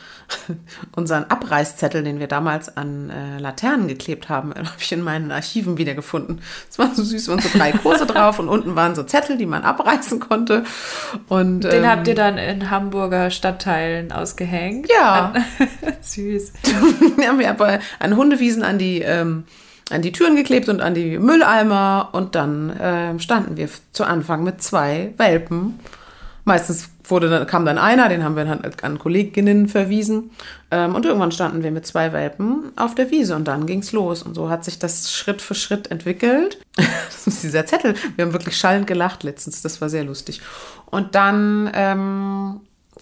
unseren 0.96 1.26
Abreißzettel, 1.26 2.04
den 2.04 2.20
wir 2.20 2.28
damals 2.28 2.76
an 2.76 3.10
äh, 3.10 3.40
Laternen 3.40 3.88
geklebt 3.88 4.30
haben, 4.30 4.54
habe 4.56 4.70
ich 4.78 4.92
in 4.92 5.02
meinen 5.02 5.32
Archiven 5.32 5.78
wiedergefunden. 5.78 6.42
Es 6.70 6.80
war 6.80 6.94
so 6.94 7.04
süß, 7.04 7.28
waren 7.30 7.40
so 7.40 7.50
drei 7.58 7.72
Kurse 7.84 8.06
drauf 8.06 8.40
und 8.40 8.50
unten 8.50 8.76
waren 8.76 8.96
so 8.96 9.04
Zettel, 9.04 9.38
die 9.38 9.46
man 9.46 9.64
abreißen 9.64 10.20
konnte. 10.20 10.64
Und, 11.28 11.62
den 11.62 11.84
ähm, 11.84 11.90
habt 11.90 12.08
ihr 12.08 12.16
dann 12.16 12.38
in 12.38 12.70
Hamburger 12.70 13.32
Stadtteilen 13.32 14.12
ausgehängt? 14.12 14.90
Ja. 14.92 15.34
süß. 16.02 16.54
wir 17.18 17.28
haben 17.28 17.40
wir 17.40 17.80
an 18.00 18.16
Hundewiesen 18.16 18.64
an 18.64 18.78
die 18.78 19.02
ähm, 19.02 19.46
an 19.92 20.02
die 20.02 20.12
Türen 20.12 20.36
geklebt 20.36 20.70
und 20.70 20.82
an 20.82 20.94
die 20.94 21.20
Mülleimer 21.20 22.10
und 22.14 22.36
dann 22.36 22.70
äh, 22.70 23.20
standen 23.20 23.58
wir 23.58 23.70
zu 23.92 24.06
Anfang 24.06 24.44
mit 24.44 24.62
zwei 24.62 25.14
Welpen. 25.18 25.80
Meistens 26.46 26.90
wurde 27.06 27.30
dann, 27.30 27.48
kam 27.48 27.66
dann 27.66 27.78
einer, 27.78 28.10
den 28.10 28.24
haben 28.24 28.36
wir 28.36 28.46
dann 28.46 28.62
an 28.82 29.00
Kolleginnen 29.00 29.68
verwiesen. 29.68 30.32
Ähm, 30.72 30.96
und 30.96 31.06
irgendwann 31.06 31.32
standen 31.32 31.64
wir 31.64 31.72
mit 31.72 31.86
zwei 31.86 32.14
Welpen 32.14 32.72
auf 32.76 32.96
der 32.96 33.12
Wiese 33.12 33.36
und 33.36 33.48
dann 33.48 33.66
ging 33.66 33.80
es 33.80 33.92
los. 33.92 34.24
Und 34.24 34.36
so 34.36 34.50
hat 34.50 34.64
sich 34.64 34.80
das 34.80 35.12
Schritt 35.12 35.42
für 35.42 35.56
Schritt 35.56 35.92
entwickelt. 35.92 36.60
das 36.76 37.28
ist 37.28 37.44
dieser 37.44 37.66
Zettel. 37.66 37.96
Wir 38.16 38.26
haben 38.26 38.34
wirklich 38.34 38.58
schallend 38.58 38.88
gelacht 38.88 39.24
letztens. 39.24 39.62
Das 39.62 39.82
war 39.82 39.90
sehr 39.90 40.04
lustig. 40.04 40.42
Und 40.86 41.16
dann 41.16 41.70
ähm, 41.74 42.62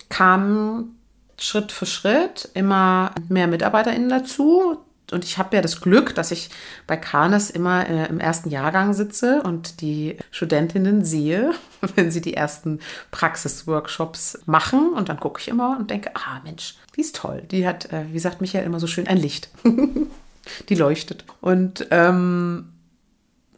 kam 0.10 0.96
Schritt 1.38 1.72
für 1.72 1.86
Schritt 1.86 2.50
immer 2.54 3.12
mehr 3.30 3.48
MitarbeiterInnen 3.48 4.10
dazu, 4.10 4.78
und 5.12 5.24
ich 5.24 5.38
habe 5.38 5.56
ja 5.56 5.62
das 5.62 5.82
Glück, 5.82 6.16
dass 6.16 6.32
ich 6.32 6.50
bei 6.88 6.98
Kanes 6.98 7.50
immer 7.50 7.88
äh, 7.88 8.08
im 8.08 8.20
ersten 8.20 8.50
Jahrgang 8.50 8.94
sitze 8.94 9.42
und 9.44 9.82
die 9.82 10.18
Studentinnen 10.32 11.04
sehe, 11.04 11.54
wenn 11.96 12.12
sie 12.12 12.22
die 12.22 12.34
ersten 12.34 12.80
Praxisworkshops 13.12 14.40
machen. 14.46 14.94
Und 14.94 15.10
dann 15.10 15.20
gucke 15.20 15.42
ich 15.42 15.48
immer 15.48 15.78
und 15.80 15.90
denke, 15.90 16.12
ah 16.16 16.40
Mensch, 16.44 16.76
die 16.96 17.02
ist 17.02 17.16
toll. 17.16 17.44
Die 17.52 17.68
hat, 17.68 17.92
äh, 17.92 18.06
wie 18.12 18.20
sagt 18.20 18.42
Michael 18.42 18.66
immer 18.66 18.80
so 18.80 18.88
schön, 18.88 19.08
ein 19.08 19.18
Licht. 19.18 19.50
die 20.70 20.76
leuchtet. 20.76 21.26
Und 21.40 21.88
ähm, 21.92 22.74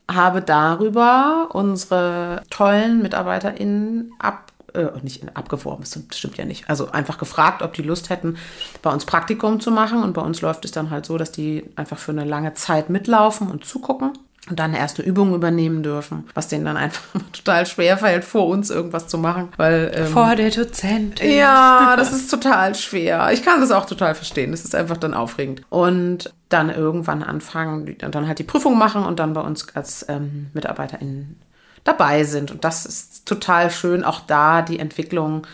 habe 0.10 0.42
darüber 0.42 1.50
unsere 1.54 2.44
tollen 2.50 3.02
MitarbeiterInnen 3.02 4.12
ab 4.20 4.53
äh, 4.74 4.90
nicht 5.02 5.24
abgeworben, 5.36 5.84
das 5.84 6.18
stimmt 6.18 6.38
ja 6.38 6.46
nicht. 6.46 6.70
Also 6.70 6.92
einfach 6.92 7.18
gefragt, 7.18 7.62
ob 7.62 7.74
die 7.74 7.82
Lust 7.82 8.10
hätten, 8.10 8.38
bei 8.82 8.92
uns 8.92 9.06
Praktikum 9.06 9.60
zu 9.60 9.72
machen. 9.72 10.04
Und 10.04 10.14
bei 10.14 10.22
uns 10.22 10.42
läuft 10.42 10.66
es 10.66 10.72
dann 10.72 10.90
halt 10.90 11.06
so, 11.06 11.18
dass 11.18 11.32
die 11.32 11.64
einfach 11.76 11.98
für 11.98 12.12
eine 12.12 12.26
lange 12.26 12.54
Zeit 12.54 12.90
mitlaufen 12.90 13.50
und 13.50 13.66
zugucken 13.66 14.14
und 14.50 14.60
dann 14.60 14.74
erste 14.74 15.02
Übungen 15.02 15.36
übernehmen 15.36 15.84
dürfen, 15.84 16.26
was 16.34 16.50
denen 16.50 16.66
dann 16.66 16.76
einfach 16.76 17.04
total 17.32 17.66
schwer 17.66 17.98
fällt, 17.98 18.26
vor 18.26 18.48
uns 18.48 18.70
irgendwas 18.70 19.08
zu 19.08 19.18
machen, 19.18 19.50
weil 19.56 19.92
ähm, 19.96 20.08
vor 20.08 20.36
der 20.36 20.50
Dozentin. 20.50 21.32
Ja, 21.32 21.96
das 21.98 22.12
ist 22.12 22.30
total 22.30 22.76
schwer. 22.76 23.32
Ich 23.32 23.44
kann 23.44 23.62
das 23.62 23.72
auch 23.72 23.86
total 23.86 24.16
verstehen. 24.16 24.52
Das 24.52 24.66
ist 24.66 24.76
einfach 24.76 24.98
dann 24.98 25.14
aufregend 25.14 25.62
und 25.70 26.34
dann 26.50 26.70
irgendwann 26.70 27.24
anfangen 27.24 27.96
und 28.04 28.16
dann 28.16 28.28
halt 28.28 28.40
die 28.40 28.44
Prüfung 28.44 28.78
machen 28.78 29.06
und 29.06 29.20
dann 29.20 29.34
bei 29.34 29.42
uns 29.42 29.68
als 29.76 30.06
ähm, 30.10 30.48
MitarbeiterInnen 30.54 31.40
dabei 31.84 32.24
sind 32.24 32.52
und 32.52 32.64
das 32.64 32.86
ist 32.86 33.26
total 33.26 33.70
schön, 33.72 34.04
auch 34.04 34.22
da 34.22 34.62
die 34.62 34.80
Entwicklung 34.80 35.46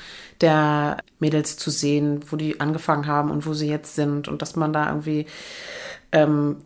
der 0.42 0.98
Mädels 1.20 1.58
zu 1.58 1.70
sehen, 1.70 2.22
wo 2.30 2.36
die 2.36 2.60
angefangen 2.60 3.08
haben 3.08 3.30
und 3.32 3.46
wo 3.46 3.54
sie 3.54 3.68
jetzt 3.68 3.96
sind 3.96 4.28
und 4.28 4.42
dass 4.42 4.56
man 4.56 4.72
da 4.72 4.88
irgendwie 4.88 5.26
ähm, 6.12 6.58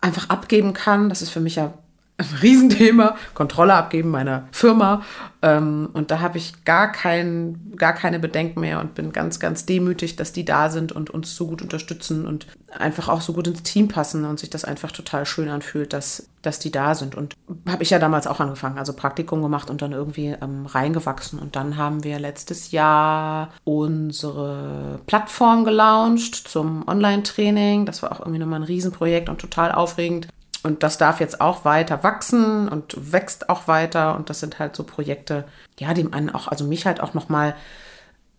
einfach 0.00 0.30
abgeben 0.30 0.72
kann. 0.72 1.08
Das 1.08 1.22
ist 1.22 1.30
für 1.30 1.40
mich 1.40 1.56
ja 1.56 1.74
ein 2.18 2.38
Riesenthema, 2.42 3.16
Kontrolle 3.34 3.74
abgeben 3.74 4.10
meiner 4.10 4.48
Firma. 4.50 5.02
Ähm, 5.40 5.88
und 5.92 6.10
da 6.10 6.18
habe 6.18 6.36
ich 6.36 6.64
gar, 6.64 6.90
kein, 6.90 7.72
gar 7.76 7.92
keine 7.92 8.18
Bedenken 8.18 8.58
mehr 8.60 8.80
und 8.80 8.96
bin 8.96 9.12
ganz, 9.12 9.38
ganz 9.38 9.66
demütig, 9.66 10.16
dass 10.16 10.32
die 10.32 10.44
da 10.44 10.68
sind 10.68 10.90
und 10.90 11.10
uns 11.10 11.36
so 11.36 11.46
gut 11.46 11.62
unterstützen 11.62 12.26
und 12.26 12.48
einfach 12.76 13.08
auch 13.08 13.20
so 13.20 13.32
gut 13.32 13.46
ins 13.46 13.62
Team 13.62 13.86
passen 13.86 14.24
und 14.24 14.40
sich 14.40 14.50
das 14.50 14.64
einfach 14.64 14.90
total 14.90 15.26
schön 15.26 15.48
anfühlt, 15.48 15.92
dass, 15.92 16.28
dass 16.42 16.58
die 16.58 16.72
da 16.72 16.96
sind. 16.96 17.14
Und 17.14 17.36
habe 17.68 17.84
ich 17.84 17.90
ja 17.90 18.00
damals 18.00 18.26
auch 18.26 18.40
angefangen, 18.40 18.78
also 18.78 18.94
Praktikum 18.94 19.40
gemacht 19.40 19.70
und 19.70 19.80
dann 19.80 19.92
irgendwie 19.92 20.34
ähm, 20.42 20.66
reingewachsen. 20.66 21.38
Und 21.38 21.54
dann 21.54 21.76
haben 21.76 22.02
wir 22.02 22.18
letztes 22.18 22.72
Jahr 22.72 23.50
unsere 23.62 24.98
Plattform 25.06 25.64
gelauncht 25.64 26.34
zum 26.34 26.86
Online-Training. 26.88 27.86
Das 27.86 28.02
war 28.02 28.10
auch 28.10 28.18
irgendwie 28.18 28.40
nochmal 28.40 28.58
ein 28.58 28.64
Riesenprojekt 28.64 29.28
und 29.28 29.40
total 29.40 29.70
aufregend 29.70 30.26
und 30.62 30.82
das 30.82 30.98
darf 30.98 31.20
jetzt 31.20 31.40
auch 31.40 31.64
weiter 31.64 32.02
wachsen 32.02 32.68
und 32.68 33.12
wächst 33.12 33.48
auch 33.48 33.68
weiter. 33.68 34.16
Und 34.16 34.30
das 34.30 34.40
sind 34.40 34.58
halt 34.58 34.74
so 34.74 34.84
Projekte, 34.84 35.44
ja, 35.78 35.94
die 35.94 36.12
einen 36.12 36.30
auch, 36.30 36.48
also 36.48 36.64
mich 36.64 36.86
halt 36.86 37.00
auch 37.00 37.14
nochmal 37.14 37.54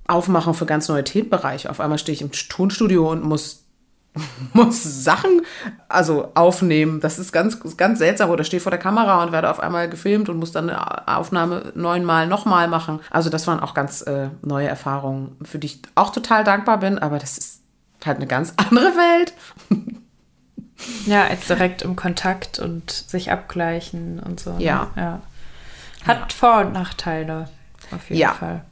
aufmachen 0.07 0.53
für 0.53 0.65
ganz 0.65 0.87
neue 0.87 1.03
Themenbereiche. 1.03 1.69
Auf 1.69 1.79
einmal 1.79 1.97
stehe 1.97 2.13
ich 2.13 2.21
im 2.21 2.31
Tonstudio 2.31 3.09
und 3.09 3.23
muss, 3.23 3.63
muss 4.53 4.83
Sachen 5.03 5.41
also 5.87 6.31
aufnehmen. 6.33 6.99
Das 6.99 7.19
ist 7.19 7.31
ganz, 7.31 7.59
ganz 7.77 7.99
seltsam. 7.99 8.29
Oder 8.31 8.43
stehe 8.43 8.59
vor 8.59 8.71
der 8.71 8.79
Kamera 8.79 9.23
und 9.23 9.31
werde 9.31 9.49
auf 9.49 9.59
einmal 9.59 9.89
gefilmt 9.89 10.27
und 10.27 10.37
muss 10.37 10.51
dann 10.51 10.69
eine 10.69 11.07
Aufnahme 11.07 11.71
neunmal 11.75 12.27
nochmal 12.27 12.67
machen. 12.67 12.99
Also 13.11 13.29
das 13.29 13.47
waren 13.47 13.59
auch 13.59 13.73
ganz 13.73 14.01
äh, 14.01 14.29
neue 14.41 14.67
Erfahrungen, 14.67 15.37
für 15.43 15.59
die 15.59 15.67
ich 15.67 15.81
auch 15.95 16.11
total 16.11 16.43
dankbar 16.43 16.79
bin. 16.79 16.99
Aber 16.99 17.17
das 17.17 17.37
ist 17.37 17.61
halt 18.03 18.17
eine 18.17 18.27
ganz 18.27 18.53
andere 18.57 18.91
Welt. 18.95 19.33
Ja, 21.05 21.27
als 21.27 21.47
direkt 21.47 21.81
im 21.81 21.95
Kontakt 21.95 22.59
und 22.59 22.91
sich 22.91 23.31
abgleichen 23.31 24.19
und 24.19 24.39
so. 24.39 24.53
Ne? 24.53 24.63
Ja. 24.63 24.91
Ne? 24.95 25.01
ja. 25.01 25.21
Hat 26.05 26.19
ja. 26.19 26.27
Vor- 26.35 26.59
und 26.59 26.73
Nachteile, 26.73 27.49
auf 27.91 28.09
jeden 28.09 28.21
ja. 28.21 28.33
Fall. 28.33 28.63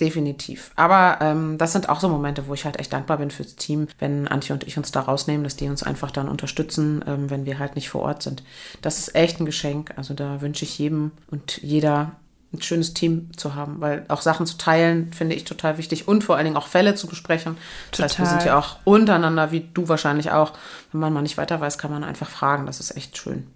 Definitiv. 0.00 0.72
Aber 0.76 1.18
ähm, 1.22 1.56
das 1.56 1.72
sind 1.72 1.88
auch 1.88 2.00
so 2.00 2.08
Momente, 2.10 2.48
wo 2.48 2.54
ich 2.54 2.66
halt 2.66 2.78
echt 2.78 2.92
dankbar 2.92 3.16
bin 3.16 3.30
fürs 3.30 3.56
Team, 3.56 3.88
wenn 3.98 4.28
Antje 4.28 4.52
und 4.52 4.64
ich 4.64 4.76
uns 4.76 4.92
da 4.92 5.00
rausnehmen, 5.00 5.42
dass 5.42 5.56
die 5.56 5.68
uns 5.68 5.82
einfach 5.82 6.10
dann 6.10 6.28
unterstützen, 6.28 7.02
ähm, 7.06 7.30
wenn 7.30 7.46
wir 7.46 7.58
halt 7.58 7.76
nicht 7.76 7.88
vor 7.88 8.02
Ort 8.02 8.22
sind. 8.22 8.42
Das 8.82 8.98
ist 8.98 9.14
echt 9.14 9.40
ein 9.40 9.46
Geschenk. 9.46 9.94
Also 9.96 10.12
da 10.12 10.42
wünsche 10.42 10.66
ich 10.66 10.78
jedem 10.78 11.12
und 11.30 11.62
jeder 11.62 12.12
ein 12.52 12.62
schönes 12.62 12.94
Team 12.94 13.30
zu 13.36 13.54
haben, 13.54 13.80
weil 13.80 14.04
auch 14.08 14.22
Sachen 14.22 14.46
zu 14.46 14.56
teilen 14.56 15.12
finde 15.12 15.34
ich 15.34 15.44
total 15.44 15.78
wichtig 15.78 16.08
und 16.08 16.24
vor 16.24 16.36
allen 16.36 16.44
Dingen 16.44 16.56
auch 16.56 16.68
Fälle 16.68 16.94
zu 16.94 17.06
besprechen. 17.06 17.56
Das 17.90 17.98
total. 17.98 18.08
heißt, 18.08 18.18
wir 18.18 18.26
sind 18.26 18.44
ja 18.44 18.58
auch 18.58 18.76
untereinander, 18.84 19.50
wie 19.50 19.68
du 19.74 19.88
wahrscheinlich 19.88 20.30
auch. 20.30 20.52
Wenn 20.92 21.00
man 21.00 21.12
mal 21.12 21.22
nicht 21.22 21.38
weiter 21.38 21.60
weiß, 21.60 21.78
kann 21.78 21.90
man 21.90 22.04
einfach 22.04 22.28
fragen. 22.28 22.66
Das 22.66 22.80
ist 22.80 22.96
echt 22.96 23.18
schön. 23.18 23.46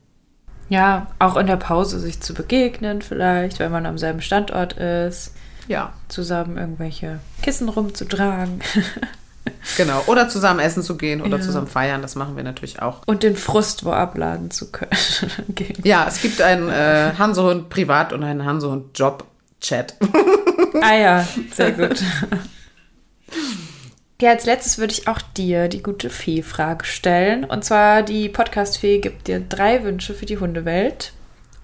Ja, 0.68 1.09
auch 1.18 1.36
in 1.36 1.47
der 1.47 1.57
Pause 1.57 1.99
sich 1.99 2.20
zu 2.20 2.32
begegnen 2.32 3.03
vielleicht, 3.03 3.59
wenn 3.59 3.72
man 3.72 3.86
am 3.86 3.99
selben 3.99 4.22
Standort 4.22 4.74
ist. 4.74 5.34
Ja. 5.66 5.93
Zusammen 6.09 6.57
irgendwelche 6.57 7.20
Kissen 7.43 7.68
rumzutragen. 7.68 8.61
Genau. 9.76 10.03
Oder 10.07 10.28
zusammen 10.28 10.61
essen 10.61 10.82
zu 10.82 10.97
gehen 10.97 11.22
oder 11.22 11.38
ja. 11.38 11.43
zusammen 11.43 11.66
feiern, 11.66 12.03
das 12.03 12.14
machen 12.14 12.36
wir 12.36 12.43
natürlich 12.43 12.82
auch. 12.82 13.03
Und 13.07 13.22
den 13.22 13.36
Frust 13.36 13.84
wo 13.84 13.93
abladen 13.93 14.51
zu 14.51 14.70
können. 14.70 14.91
ja, 15.84 16.07
es 16.09 16.20
gibt 16.20 16.41
einen 16.43 16.68
äh, 16.68 17.12
Hansehund 17.18 17.68
Privat 17.68 18.12
und 18.12 18.22
einen 18.22 18.45
Hansehund 18.45 18.99
Job 18.99 19.24
Chat. 19.61 19.95
ah 20.82 20.95
ja, 20.95 21.26
sehr 21.55 21.72
gut. 21.72 22.03
Ja, 24.20 24.30
als 24.30 24.45
letztes 24.45 24.78
würde 24.78 24.93
ich 24.93 25.09
auch 25.09 25.20
dir 25.22 25.68
die 25.68 25.82
gute 25.82 26.11
Fee-Frage 26.11 26.84
stellen. 26.84 27.45
Und 27.45 27.64
zwar, 27.64 28.03
die 28.03 28.28
Podcast-Fee 28.28 28.99
gibt 28.99 29.28
dir 29.28 29.41
drei 29.41 29.82
Wünsche 29.82 30.12
für 30.14 30.26
die 30.26 30.38
Hundewelt. 30.38 31.12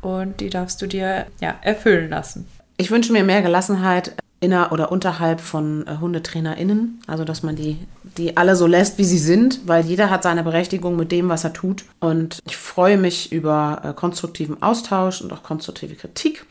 Und 0.00 0.40
die 0.40 0.50
darfst 0.50 0.80
du 0.80 0.86
dir 0.86 1.26
ja, 1.40 1.56
erfüllen 1.62 2.10
lassen. 2.10 2.48
Ich 2.78 2.90
wünsche 2.90 3.12
mir 3.12 3.24
mehr 3.24 3.42
Gelassenheit 3.42 4.12
inner 4.46 4.70
oder 4.70 4.92
unterhalb 4.92 5.40
von 5.40 5.86
äh, 5.86 5.96
HundetrainerInnen. 6.00 7.00
Also, 7.06 7.24
dass 7.24 7.42
man 7.42 7.56
die, 7.56 7.78
die 8.16 8.36
alle 8.36 8.54
so 8.54 8.66
lässt, 8.66 8.96
wie 8.96 9.04
sie 9.04 9.18
sind, 9.18 9.60
weil 9.66 9.84
jeder 9.84 10.08
hat 10.08 10.22
seine 10.22 10.44
Berechtigung 10.44 10.96
mit 10.96 11.10
dem, 11.10 11.28
was 11.28 11.42
er 11.42 11.52
tut. 11.52 11.84
Und 11.98 12.38
ich 12.46 12.56
freue 12.56 12.96
mich 12.96 13.32
über 13.32 13.82
äh, 13.84 13.92
konstruktiven 13.92 14.62
Austausch 14.62 15.20
und 15.20 15.32
auch 15.32 15.42
konstruktive 15.42 15.96
Kritik. 15.96 16.46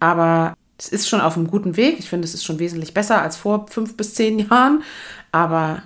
Aber 0.00 0.54
es 0.78 0.88
ist 0.88 1.08
schon 1.08 1.22
auf 1.22 1.36
einem 1.36 1.48
guten 1.48 1.76
Weg. 1.76 1.98
Ich 1.98 2.10
finde, 2.10 2.26
es 2.26 2.34
ist 2.34 2.44
schon 2.44 2.58
wesentlich 2.58 2.92
besser 2.92 3.22
als 3.22 3.36
vor 3.36 3.66
fünf 3.68 3.96
bis 3.96 4.14
zehn 4.14 4.38
Jahren. 4.38 4.82
Aber 5.32 5.82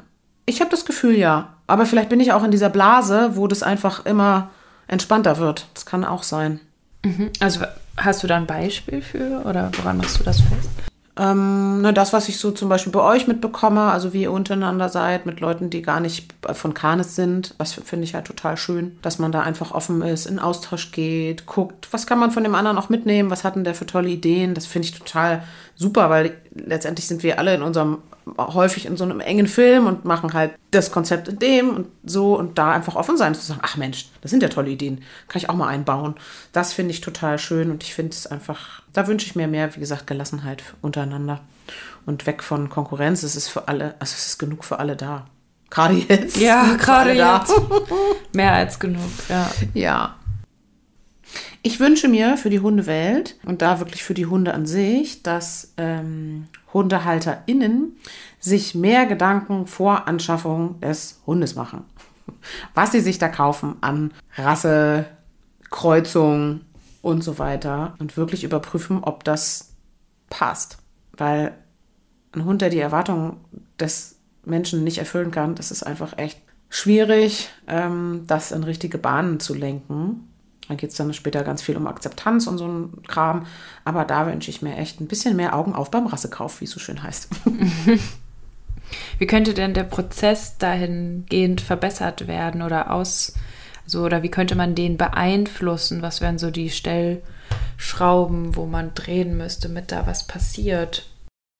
ich 0.46 0.60
habe 0.60 0.70
das 0.70 0.84
Gefühl, 0.84 1.16
ja. 1.16 1.54
Aber 1.66 1.86
vielleicht 1.86 2.08
bin 2.08 2.20
ich 2.20 2.32
auch 2.32 2.44
in 2.44 2.50
dieser 2.50 2.68
Blase, 2.68 3.36
wo 3.36 3.46
das 3.46 3.62
einfach 3.62 4.04
immer 4.04 4.50
entspannter 4.88 5.38
wird. 5.38 5.66
Das 5.72 5.86
kann 5.86 6.04
auch 6.04 6.24
sein. 6.24 6.60
Mhm. 7.04 7.30
Also 7.38 7.60
hast 7.96 8.22
du 8.22 8.26
da 8.26 8.36
ein 8.36 8.46
Beispiel 8.46 9.02
für 9.02 9.42
oder 9.44 9.70
woran 9.76 9.98
machst 9.98 10.18
du 10.18 10.24
das 10.24 10.40
fest? 10.40 10.70
Ähm, 11.16 11.80
ne, 11.80 11.92
das, 11.92 12.12
was 12.12 12.28
ich 12.28 12.38
so 12.38 12.50
zum 12.50 12.68
Beispiel 12.68 12.92
bei 12.92 13.00
euch 13.00 13.28
mitbekomme, 13.28 13.82
also 13.82 14.12
wie 14.12 14.22
ihr 14.22 14.32
untereinander 14.32 14.88
seid, 14.88 15.26
mit 15.26 15.38
Leuten, 15.38 15.70
die 15.70 15.80
gar 15.80 16.00
nicht 16.00 16.34
von 16.52 16.74
Kanes 16.74 17.14
sind, 17.14 17.54
das 17.58 17.74
finde 17.74 18.04
ich 18.04 18.14
halt 18.14 18.26
total 18.26 18.56
schön, 18.56 18.98
dass 19.00 19.20
man 19.20 19.30
da 19.30 19.42
einfach 19.42 19.70
offen 19.70 20.02
ist, 20.02 20.26
in 20.26 20.40
Austausch 20.40 20.90
geht, 20.90 21.46
guckt, 21.46 21.88
was 21.92 22.08
kann 22.08 22.18
man 22.18 22.32
von 22.32 22.42
dem 22.42 22.56
anderen 22.56 22.78
auch 22.78 22.88
mitnehmen, 22.88 23.30
was 23.30 23.44
hat 23.44 23.54
denn 23.54 23.62
der 23.62 23.76
für 23.76 23.86
tolle 23.86 24.08
Ideen, 24.08 24.54
das 24.54 24.66
finde 24.66 24.88
ich 24.88 24.98
total 24.98 25.44
super, 25.76 26.10
weil 26.10 26.36
letztendlich 26.54 27.06
sind 27.06 27.22
wir 27.22 27.38
alle 27.38 27.54
in 27.54 27.62
unserem 27.62 27.98
häufig 28.38 28.86
in 28.86 28.96
so 28.96 29.04
einem 29.04 29.20
engen 29.20 29.46
Film 29.46 29.86
und 29.86 30.04
machen 30.04 30.32
halt 30.32 30.52
das 30.70 30.90
Konzept 30.90 31.28
in 31.28 31.38
dem 31.38 31.70
und 31.70 31.86
so 32.04 32.38
und 32.38 32.58
da 32.58 32.72
einfach 32.72 32.96
offen 32.96 33.16
sein, 33.16 33.34
zu 33.34 33.42
sagen, 33.42 33.60
ach 33.62 33.76
Mensch, 33.76 34.08
das 34.22 34.30
sind 34.30 34.42
ja 34.42 34.48
tolle 34.48 34.70
Ideen, 34.70 35.02
kann 35.28 35.42
ich 35.42 35.50
auch 35.50 35.54
mal 35.54 35.68
einbauen. 35.68 36.14
Das 36.52 36.72
finde 36.72 36.92
ich 36.92 37.00
total 37.00 37.38
schön 37.38 37.70
und 37.70 37.82
ich 37.82 37.94
finde 37.94 38.12
es 38.12 38.26
einfach, 38.26 38.82
da 38.92 39.06
wünsche 39.06 39.26
ich 39.26 39.36
mir 39.36 39.46
mehr, 39.46 39.74
wie 39.76 39.80
gesagt, 39.80 40.06
Gelassenheit 40.06 40.62
untereinander 40.80 41.40
und 42.06 42.26
weg 42.26 42.42
von 42.42 42.70
Konkurrenz. 42.70 43.22
Es 43.22 43.36
ist 43.36 43.48
für 43.48 43.68
alle, 43.68 43.94
also 43.98 44.14
es 44.14 44.26
ist 44.26 44.38
genug 44.38 44.64
für 44.64 44.78
alle 44.78 44.96
da. 44.96 45.26
Gerade 45.70 45.94
jetzt. 45.94 46.36
Ja, 46.36 46.74
gerade 46.78 47.12
jetzt. 47.12 47.52
mehr 48.32 48.52
als 48.52 48.78
genug, 48.78 49.02
ja. 49.28 49.50
Ja. 49.74 50.16
Ich 51.62 51.80
wünsche 51.80 52.08
mir 52.08 52.36
für 52.36 52.50
die 52.50 52.60
Hundewelt 52.60 53.36
und 53.44 53.62
da 53.62 53.80
wirklich 53.80 54.02
für 54.02 54.14
die 54.14 54.26
Hunde 54.26 54.52
an 54.52 54.66
sich, 54.66 55.22
dass 55.22 55.72
ähm, 55.76 56.46
HundehalterInnen 56.72 57.96
sich 58.38 58.74
mehr 58.74 59.06
Gedanken 59.06 59.66
vor 59.66 60.06
Anschaffung 60.06 60.80
des 60.80 61.22
Hundes 61.26 61.54
machen. 61.54 61.84
Was 62.74 62.92
sie 62.92 63.00
sich 63.00 63.18
da 63.18 63.28
kaufen 63.28 63.76
an 63.80 64.12
Rasse, 64.36 65.06
Kreuzung 65.70 66.60
und 67.00 67.22
so 67.22 67.38
weiter 67.38 67.94
und 67.98 68.16
wirklich 68.16 68.44
überprüfen, 68.44 69.02
ob 69.02 69.24
das 69.24 69.74
passt. 70.30 70.78
Weil 71.12 71.52
ein 72.32 72.44
Hund, 72.44 72.62
der 72.62 72.70
die 72.70 72.80
Erwartungen 72.80 73.36
des 73.78 74.18
Menschen 74.44 74.84
nicht 74.84 74.98
erfüllen 74.98 75.30
kann, 75.30 75.54
das 75.54 75.70
ist 75.70 75.82
einfach 75.82 76.18
echt 76.18 76.40
schwierig, 76.68 77.48
ähm, 77.66 78.24
das 78.26 78.52
in 78.52 78.64
richtige 78.64 78.98
Bahnen 78.98 79.40
zu 79.40 79.54
lenken. 79.54 80.28
Da 80.68 80.74
geht 80.74 80.90
es 80.90 80.96
dann 80.96 81.12
später 81.12 81.44
ganz 81.44 81.62
viel 81.62 81.76
um 81.76 81.86
Akzeptanz 81.86 82.46
und 82.46 82.58
so 82.58 82.66
ein 82.66 83.02
Kram. 83.06 83.46
Aber 83.84 84.04
da 84.04 84.26
wünsche 84.26 84.50
ich 84.50 84.62
mir 84.62 84.76
echt 84.76 85.00
ein 85.00 85.08
bisschen 85.08 85.36
mehr 85.36 85.54
Augen 85.54 85.74
auf 85.74 85.90
beim 85.90 86.06
Rassekauf, 86.06 86.60
wie 86.60 86.64
es 86.64 86.70
so 86.70 86.80
schön 86.80 87.02
heißt. 87.02 87.28
Wie 89.18 89.26
könnte 89.26 89.54
denn 89.54 89.74
der 89.74 89.84
Prozess 89.84 90.58
dahingehend 90.58 91.60
verbessert 91.60 92.28
werden 92.28 92.62
oder 92.62 92.90
aus, 92.92 93.34
so, 93.86 94.02
oder 94.02 94.22
wie 94.22 94.30
könnte 94.30 94.54
man 94.54 94.74
den 94.74 94.96
beeinflussen? 94.96 96.02
Was 96.02 96.20
wären 96.20 96.38
so 96.38 96.50
die 96.50 96.70
Stellschrauben, 96.70 98.56
wo 98.56 98.66
man 98.66 98.94
drehen 98.94 99.36
müsste, 99.36 99.68
damit 99.68 99.90
da 99.90 100.06
was 100.06 100.26
passiert? 100.26 101.08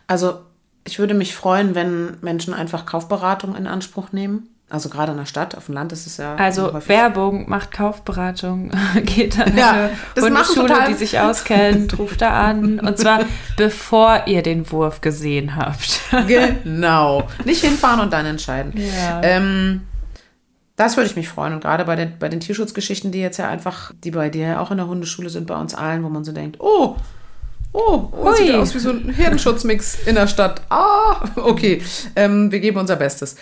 Also, 0.07 0.41
ich 0.85 0.99
würde 0.99 1.15
mich 1.15 1.35
freuen, 1.35 1.75
wenn 1.75 2.19
Menschen 2.21 2.55
einfach 2.55 2.87
Kaufberatung 2.87 3.57
in 3.57 3.67
Anspruch 3.67 4.13
nehmen 4.13 4.54
Also 4.71 4.89
gerade 4.89 5.13
in 5.13 5.19
der 5.19 5.27
Stadt, 5.27 5.55
auf 5.57 5.67
dem 5.67 5.75
Land 5.75 5.93
ist 5.93 6.07
es 6.07 6.17
ja. 6.17 6.37
Also 6.37 6.73
Werbung 6.87 7.49
macht 7.49 7.71
Kaufberatung, 7.71 8.71
geht 9.05 9.39
an 9.39 9.57
Ja, 9.57 9.91
eine 10.17 10.27
Hundeschule, 10.27 10.87
die 10.89 10.95
sich 10.95 11.19
auskennt, 11.21 11.99
ruft 11.99 12.23
da 12.23 12.31
an. 12.31 12.81
Und 12.81 12.99
zwar 12.99 13.21
bevor 13.57 14.23
ihr 14.27 14.43
den 14.43 14.71
Wurf 14.71 15.01
gesehen 15.01 15.57
habt. 15.57 16.01
Genau. 16.27 17.29
Nicht 17.45 17.65
hinfahren 17.65 18.01
und 18.01 18.13
dann 18.13 18.25
entscheiden. 18.25 18.73
Ja. 18.77 19.21
Ähm, 19.23 19.83
das 20.77 20.97
würde 20.97 21.09
ich 21.09 21.17
mich 21.17 21.29
freuen. 21.29 21.55
Und 21.55 21.61
gerade 21.61 21.85
bei 21.85 21.97
den, 21.97 22.19
bei 22.19 22.29
den 22.29 22.41
Tierschutzgeschichten, 22.41 23.11
die 23.13 23.21
jetzt 23.21 23.37
ja 23.37 23.49
einfach, 23.49 23.93
die 24.03 24.13
bei 24.13 24.31
dir 24.31 24.47
ja 24.47 24.61
auch 24.61 24.71
in 24.71 24.77
der 24.79 24.87
Hundeschule 24.87 25.29
sind, 25.29 25.47
bei 25.47 25.57
uns 25.57 25.75
allen, 25.75 26.05
wo 26.05 26.09
man 26.09 26.25
so 26.25 26.33
denkt, 26.33 26.61
oh, 26.61 26.97
oh, 27.73 28.09
oh 28.13 28.27
Ui. 28.27 28.37
sieht 28.37 28.55
aus 28.55 28.75
wie 28.75 28.79
so 28.79 28.91
ein 28.91 29.11
Herdenschutzmix 29.11 30.07
in 30.07 30.15
der 30.15 30.29
Stadt. 30.29 30.63
Ah, 30.71 31.29
okay. 31.37 31.83
Ähm, 32.17 32.51
wir 32.53 32.61
geben 32.61 32.79
unser 32.79 32.97
Bestes. 32.97 33.37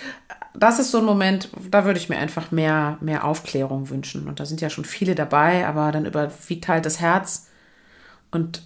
Das 0.55 0.79
ist 0.79 0.91
so 0.91 0.99
ein 0.99 1.05
Moment, 1.05 1.49
da 1.71 1.85
würde 1.85 1.99
ich 1.99 2.09
mir 2.09 2.19
einfach 2.19 2.51
mehr, 2.51 2.99
mehr 3.01 3.25
Aufklärung 3.25 3.89
wünschen. 3.89 4.29
Und 4.29 4.39
da 4.39 4.47
sind 4.47 4.61
ja 4.61 4.71
schon 4.71 4.85
viele 4.85 5.15
dabei, 5.15 5.67
aber 5.67 5.93
dann 5.93 6.05
überwiegt 6.05 6.69
halt 6.69 6.85
das 6.85 7.01
Herz. 7.01 7.49
Und 8.31 8.63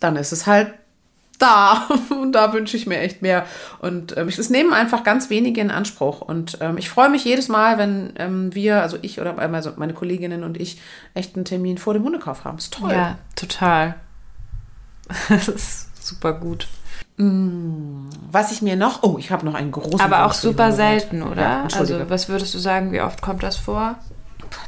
dann 0.00 0.16
ist 0.16 0.32
es 0.32 0.46
halt 0.46 0.74
da. 1.38 1.88
Und 2.10 2.32
da 2.32 2.52
wünsche 2.52 2.76
ich 2.76 2.86
mir 2.86 2.98
echt 2.98 3.22
mehr. 3.22 3.46
Und 3.80 4.16
ähm, 4.16 4.30
das 4.34 4.50
nehmen 4.50 4.72
einfach 4.72 5.04
ganz 5.04 5.30
wenige 5.30 5.60
in 5.60 5.70
Anspruch. 5.70 6.20
Und 6.20 6.58
ähm, 6.60 6.78
ich 6.78 6.88
freue 6.88 7.10
mich 7.10 7.24
jedes 7.24 7.48
Mal, 7.48 7.78
wenn 7.78 8.12
ähm, 8.16 8.54
wir, 8.54 8.82
also 8.82 8.98
ich 9.02 9.20
oder 9.20 9.38
also 9.38 9.72
meine 9.76 9.94
Kolleginnen 9.94 10.44
und 10.44 10.60
ich, 10.60 10.80
echt 11.14 11.34
einen 11.34 11.44
Termin 11.44 11.78
vor 11.78 11.94
dem 11.94 12.04
Hundekauf 12.04 12.44
haben. 12.44 12.58
Ist 12.58 12.74
toll. 12.74 12.92
Ja, 12.92 13.18
total. 13.36 13.94
Das 15.28 15.48
ist 15.48 16.06
super 16.06 16.32
gut. 16.32 16.68
Was 18.30 18.50
ich 18.52 18.62
mir 18.62 18.76
noch, 18.76 19.02
oh, 19.02 19.16
ich 19.18 19.30
habe 19.30 19.44
noch 19.44 19.54
einen 19.54 19.70
großen. 19.72 20.00
Aber 20.00 20.24
auch 20.26 20.32
super 20.32 20.72
selten, 20.72 21.18
Ja, 21.20 21.26
oder? 21.26 21.62
Entschuldige. 21.62 21.98
also, 21.98 22.10
was 22.10 22.28
würdest 22.28 22.54
du 22.54 22.58
sagen, 22.58 22.90
wie 22.92 23.00
oft 23.00 23.20
kommt 23.22 23.42
das 23.42 23.56
vor? 23.56 23.96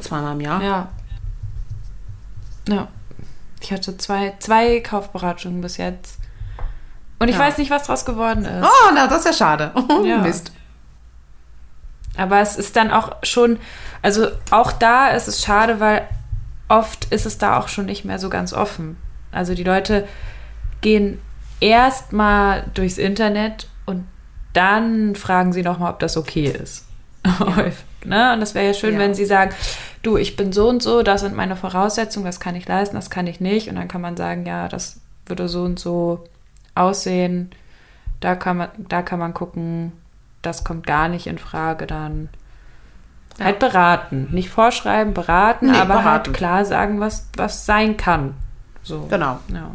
Zweimal 0.01 0.35
im 0.35 0.41
Jahr. 0.41 0.63
Ja. 0.63 0.89
Ja. 2.69 2.89
Ich 3.61 3.73
hatte 3.73 3.97
zwei, 3.97 4.35
zwei 4.39 4.81
Kaufberatungen 4.81 5.61
bis 5.61 5.77
jetzt. 5.79 6.19
Und 7.19 7.29
ich 7.29 7.37
Ja. 7.37 7.41
weiß 7.43 7.59
nicht, 7.59 7.71
was 7.71 7.85
draus 7.85 8.05
geworden 8.05 8.45
ist. 8.45 8.65
Oh, 8.67 8.91
na, 8.95 9.07
das 9.07 9.21
ist 9.21 9.27
ja 9.27 9.33
schade. 9.33 9.73
Ja. 10.05 10.19
Mist. 10.19 10.53
Aber 12.17 12.41
es 12.41 12.57
ist 12.57 12.77
dann 12.77 12.91
auch 12.93 13.17
schon, 13.23 13.59
also 14.03 14.29
auch 14.51 14.71
da 14.73 15.09
ist 15.09 15.27
es 15.27 15.43
schade, 15.43 15.81
weil 15.81 16.07
oft 16.69 17.07
ist 17.07 17.27
es 17.27 17.39
da 17.39 17.59
auch 17.59 17.69
schon 17.69 17.87
nicht 17.87 18.05
mehr 18.05 18.19
so 18.19 18.29
ganz 18.31 18.53
offen. 18.53 18.97
Also 19.33 19.55
die 19.55 19.65
Leute 19.65 20.07
gehen 20.81 21.21
erst 21.61 22.13
mal 22.13 22.65
durchs 22.75 22.99
Internet 22.99 23.69
und 23.87 24.07
dann 24.53 25.15
fragen 25.15 25.53
sie 25.53 25.63
noch 25.63 25.79
mal, 25.79 25.91
ob 25.91 25.99
das 26.01 26.17
okay 26.17 26.47
ist. 26.47 26.87
Häufig, 27.39 27.85
ne? 28.05 28.33
Und 28.35 28.41
das 28.41 28.55
wäre 28.55 28.67
ja 28.67 28.75
schön, 28.75 28.95
Ja. 28.95 28.99
wenn 29.01 29.15
sie 29.15 29.25
sagen, 29.25 29.55
du, 30.03 30.17
ich 30.17 30.37
bin 30.37 30.53
so 30.53 30.69
und 30.69 30.83
so, 30.83 31.03
das 31.03 31.23
sind 31.23 31.35
meine 31.35 31.57
Voraussetzungen, 31.57 32.27
das 32.27 32.39
kann 32.41 32.55
ich 32.55 32.69
leisten, 32.69 32.97
das 32.97 33.09
kann 33.11 33.27
ich 33.27 33.41
nicht. 33.41 33.69
Und 33.69 33.77
dann 33.77 33.89
kann 33.89 34.01
man 34.03 34.17
sagen, 34.17 34.45
ja, 34.47 34.69
das 34.69 35.01
würde 35.27 35.49
so 35.49 35.63
und 35.63 35.79
so 35.79 36.25
aussehen. 36.75 37.51
Da 38.21 38.35
kann 38.37 38.57
man, 38.59 38.69
da 38.77 39.03
kann 39.03 39.19
man 39.19 39.33
gucken, 39.35 39.93
das 40.43 40.65
kommt 40.65 40.87
gar 40.87 41.09
nicht 41.09 41.27
in 41.27 41.39
Frage, 41.39 41.87
dann 41.87 42.29
Ja. 43.39 43.47
halt 43.47 43.59
beraten. 43.59 44.29
Nicht 44.33 44.51
vorschreiben, 44.51 45.15
beraten, 45.15 45.71
Nee, 45.73 45.79
aber 45.79 45.95
beraten. 45.95 46.07
halt 46.29 46.33
klar 46.35 46.65
sagen, 46.67 47.01
was, 47.01 47.29
was 47.37 47.65
sein 47.67 47.97
kann. 47.97 48.35
So. 48.83 49.07
Genau. 49.07 49.39
Ja. 49.53 49.71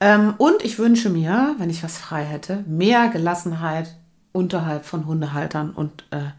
Ähm, 0.00 0.34
und 0.38 0.64
ich 0.64 0.78
wünsche 0.78 1.10
mir, 1.10 1.54
wenn 1.58 1.70
ich 1.70 1.82
was 1.82 1.98
frei 1.98 2.24
hätte, 2.24 2.64
mehr 2.66 3.08
Gelassenheit 3.08 3.94
unterhalb 4.32 4.84
von 4.84 5.06
Hundehaltern 5.06 5.70
und 5.70 6.04
äh, 6.10 6.30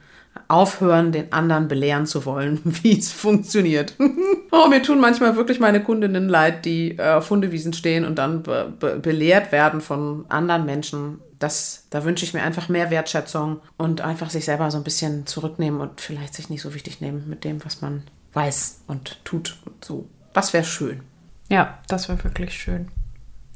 aufhören, 0.47 1.11
den 1.11 1.33
anderen 1.33 1.67
belehren 1.67 2.05
zu 2.05 2.25
wollen, 2.25 2.61
wie 2.63 2.97
es 2.97 3.11
funktioniert. 3.11 3.95
oh, 4.51 4.67
mir 4.67 4.81
tun 4.83 4.99
manchmal 4.99 5.35
wirklich 5.35 5.59
meine 5.59 5.83
Kundinnen 5.83 6.29
leid, 6.29 6.65
die 6.65 6.97
äh, 6.97 7.13
auf 7.13 7.29
Hundewiesen 7.29 7.73
stehen 7.73 8.05
und 8.05 8.15
dann 8.15 8.43
be 8.43 8.71
be 8.79 8.99
belehrt 8.99 9.51
werden 9.51 9.81
von 9.81 10.25
anderen 10.29 10.65
Menschen. 10.65 11.19
Das, 11.39 11.85
da 11.91 12.03
wünsche 12.03 12.25
ich 12.25 12.33
mir 12.33 12.41
einfach 12.41 12.67
mehr 12.67 12.89
Wertschätzung 12.89 13.61
und 13.77 14.01
einfach 14.01 14.29
sich 14.29 14.45
selber 14.45 14.71
so 14.71 14.77
ein 14.77 14.83
bisschen 14.83 15.27
zurücknehmen 15.27 15.81
und 15.81 16.01
vielleicht 16.01 16.33
sich 16.33 16.49
nicht 16.49 16.61
so 16.61 16.73
wichtig 16.73 16.99
nehmen 16.99 17.25
mit 17.27 17.43
dem, 17.43 17.63
was 17.63 17.81
man 17.81 18.03
weiß 18.33 18.81
und 18.87 19.23
tut 19.23 19.57
und 19.65 19.85
so. 19.85 20.07
Das 20.33 20.53
wäre 20.53 20.63
schön. 20.63 21.01
ja, 21.49 21.79
das 21.87 22.09
wäre 22.09 22.23
wirklich 22.23 22.53
schön. 22.53 22.87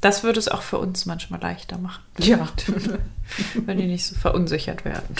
Das 0.02 0.22
würde 0.22 0.38
es 0.38 0.48
auch 0.48 0.60
für 0.62 0.78
uns 0.78 1.06
manchmal 1.06 1.40
leichter 1.40 1.78
machen, 1.78 2.02
Ja. 2.18 2.46
wenn 3.64 3.78
die 3.78 3.86
nicht 3.86 4.04
so 4.06 4.14
verunsichert 4.14 4.84
werden. 4.84 5.16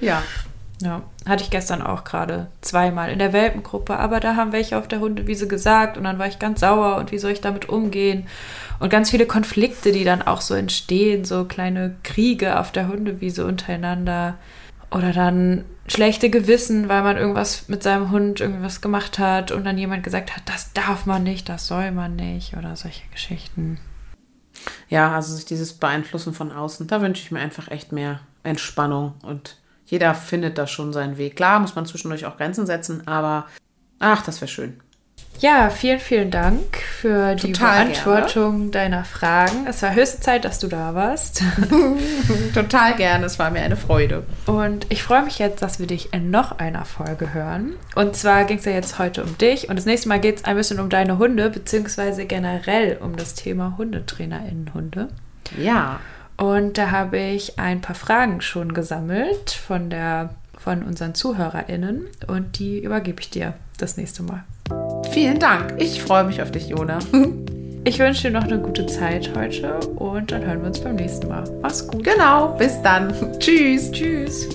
ja. 0.00 0.22
Ja, 0.82 1.02
hatte 1.24 1.44
ich 1.44 1.50
gestern 1.50 1.82
auch 1.82 2.02
gerade 2.02 2.48
zweimal 2.60 3.08
in 3.10 3.20
der 3.20 3.32
Welpengruppe, 3.32 3.96
aber 3.96 4.18
da 4.18 4.34
haben 4.34 4.50
welche 4.50 4.76
auf 4.76 4.88
der 4.88 4.98
Hundewiese 4.98 5.46
gesagt 5.46 5.96
und 5.96 6.02
dann 6.02 6.18
war 6.18 6.26
ich 6.26 6.40
ganz 6.40 6.60
sauer 6.60 6.96
und 6.96 7.12
wie 7.12 7.18
soll 7.18 7.30
ich 7.30 7.40
damit 7.40 7.68
umgehen? 7.68 8.26
Und 8.80 8.90
ganz 8.90 9.10
viele 9.10 9.24
Konflikte, 9.24 9.92
die 9.92 10.02
dann 10.02 10.20
auch 10.20 10.40
so 10.40 10.52
entstehen, 10.54 11.24
so 11.24 11.44
kleine 11.44 11.94
Kriege 12.02 12.58
auf 12.58 12.72
der 12.72 12.88
Hundewiese 12.88 13.46
untereinander 13.46 14.34
oder 14.90 15.12
dann 15.12 15.64
schlechte 15.86 16.28
Gewissen, 16.28 16.88
weil 16.88 17.02
man 17.04 17.16
irgendwas 17.18 17.68
mit 17.68 17.84
seinem 17.84 18.10
Hund 18.10 18.40
irgendwas 18.40 18.80
gemacht 18.80 19.20
hat 19.20 19.52
und 19.52 19.64
dann 19.64 19.78
jemand 19.78 20.02
gesagt 20.02 20.34
hat, 20.34 20.42
das 20.46 20.72
darf 20.72 21.06
man 21.06 21.22
nicht, 21.22 21.48
das 21.48 21.68
soll 21.68 21.92
man 21.92 22.16
nicht 22.16 22.56
oder 22.56 22.74
solche 22.74 23.06
Geschichten. 23.12 23.78
Ja, 24.88 25.14
also 25.14 25.34
sich 25.34 25.44
dieses 25.44 25.74
Beeinflussen 25.74 26.34
von 26.34 26.52
außen, 26.52 26.86
da 26.86 27.00
wünsche 27.00 27.22
ich 27.22 27.30
mir 27.30 27.40
einfach 27.40 27.68
echt 27.68 27.92
mehr 27.92 28.20
Entspannung 28.42 29.14
und 29.22 29.58
jeder 29.86 30.14
findet 30.14 30.58
da 30.58 30.66
schon 30.66 30.92
seinen 30.92 31.18
Weg. 31.18 31.36
Klar, 31.36 31.60
muss 31.60 31.74
man 31.74 31.86
zwischendurch 31.86 32.26
auch 32.26 32.36
Grenzen 32.36 32.66
setzen, 32.66 33.06
aber 33.06 33.46
ach, 33.98 34.22
das 34.22 34.40
wäre 34.40 34.48
schön. 34.48 34.80
Ja, 35.40 35.68
vielen, 35.68 36.00
vielen 36.00 36.30
Dank 36.30 36.78
für 36.78 37.34
die 37.34 37.52
Total 37.52 37.86
Beantwortung 37.86 38.70
deiner 38.70 39.04
Fragen. 39.04 39.66
Es 39.68 39.82
war 39.82 39.94
höchste 39.94 40.20
Zeit, 40.20 40.44
dass 40.44 40.58
du 40.58 40.68
da 40.68 40.94
warst. 40.94 41.42
Total 42.54 42.94
gerne, 42.94 43.26
es 43.26 43.38
war 43.38 43.50
mir 43.50 43.60
eine 43.60 43.76
Freude. 43.76 44.24
Und 44.46 44.86
ich 44.88 45.02
freue 45.02 45.24
mich 45.24 45.38
jetzt, 45.38 45.60
dass 45.60 45.80
wir 45.80 45.86
dich 45.86 46.14
in 46.14 46.30
noch 46.30 46.58
einer 46.58 46.84
Folge 46.84 47.34
hören. 47.34 47.74
Und 47.94 48.16
zwar 48.16 48.44
ging 48.44 48.58
es 48.58 48.64
ja 48.64 48.72
jetzt 48.72 48.98
heute 48.98 49.22
um 49.22 49.36
dich 49.36 49.68
und 49.68 49.76
das 49.76 49.84
nächste 49.84 50.08
Mal 50.08 50.20
geht 50.20 50.38
es 50.38 50.44
ein 50.44 50.56
bisschen 50.56 50.80
um 50.80 50.88
deine 50.88 51.18
Hunde, 51.18 51.50
beziehungsweise 51.50 52.24
generell 52.24 52.96
um 53.02 53.16
das 53.16 53.34
Thema 53.34 53.74
HundetrainerInnen-Hunde. 53.76 55.08
Ja, 55.58 56.00
Und 56.36 56.78
da 56.78 56.90
habe 56.90 57.18
ich 57.18 57.58
ein 57.58 57.80
paar 57.80 57.94
Fragen 57.94 58.40
schon 58.40 58.72
gesammelt 58.72 59.50
von, 59.50 59.90
der, 59.90 60.34
von 60.56 60.82
unseren 60.82 61.14
ZuhörerInnen 61.14 62.06
und 62.26 62.58
die 62.58 62.82
übergebe 62.82 63.20
ich 63.20 63.30
dir 63.30 63.54
das 63.78 63.96
nächste 63.96 64.22
Mal. 64.22 64.44
Vielen 65.10 65.38
Dank. 65.38 65.74
Ich 65.78 66.02
freue 66.02 66.24
mich 66.24 66.42
auf 66.42 66.50
dich, 66.50 66.68
Jona. 66.68 66.98
Ich 67.86 67.98
wünsche 67.98 68.28
dir 68.28 68.30
noch 68.30 68.44
eine 68.44 68.58
gute 68.58 68.86
Zeit 68.86 69.30
heute 69.36 69.78
und 69.96 70.32
dann 70.32 70.42
hören 70.42 70.60
wir 70.60 70.68
uns 70.68 70.80
beim 70.80 70.96
nächsten 70.96 71.28
Mal. 71.28 71.44
Mach's 71.60 71.86
gut. 71.86 72.02
genau, 72.02 72.56
bis 72.56 72.80
dann. 72.80 73.12
Tschüss. 73.38 73.92
Tschüss. 73.92 74.48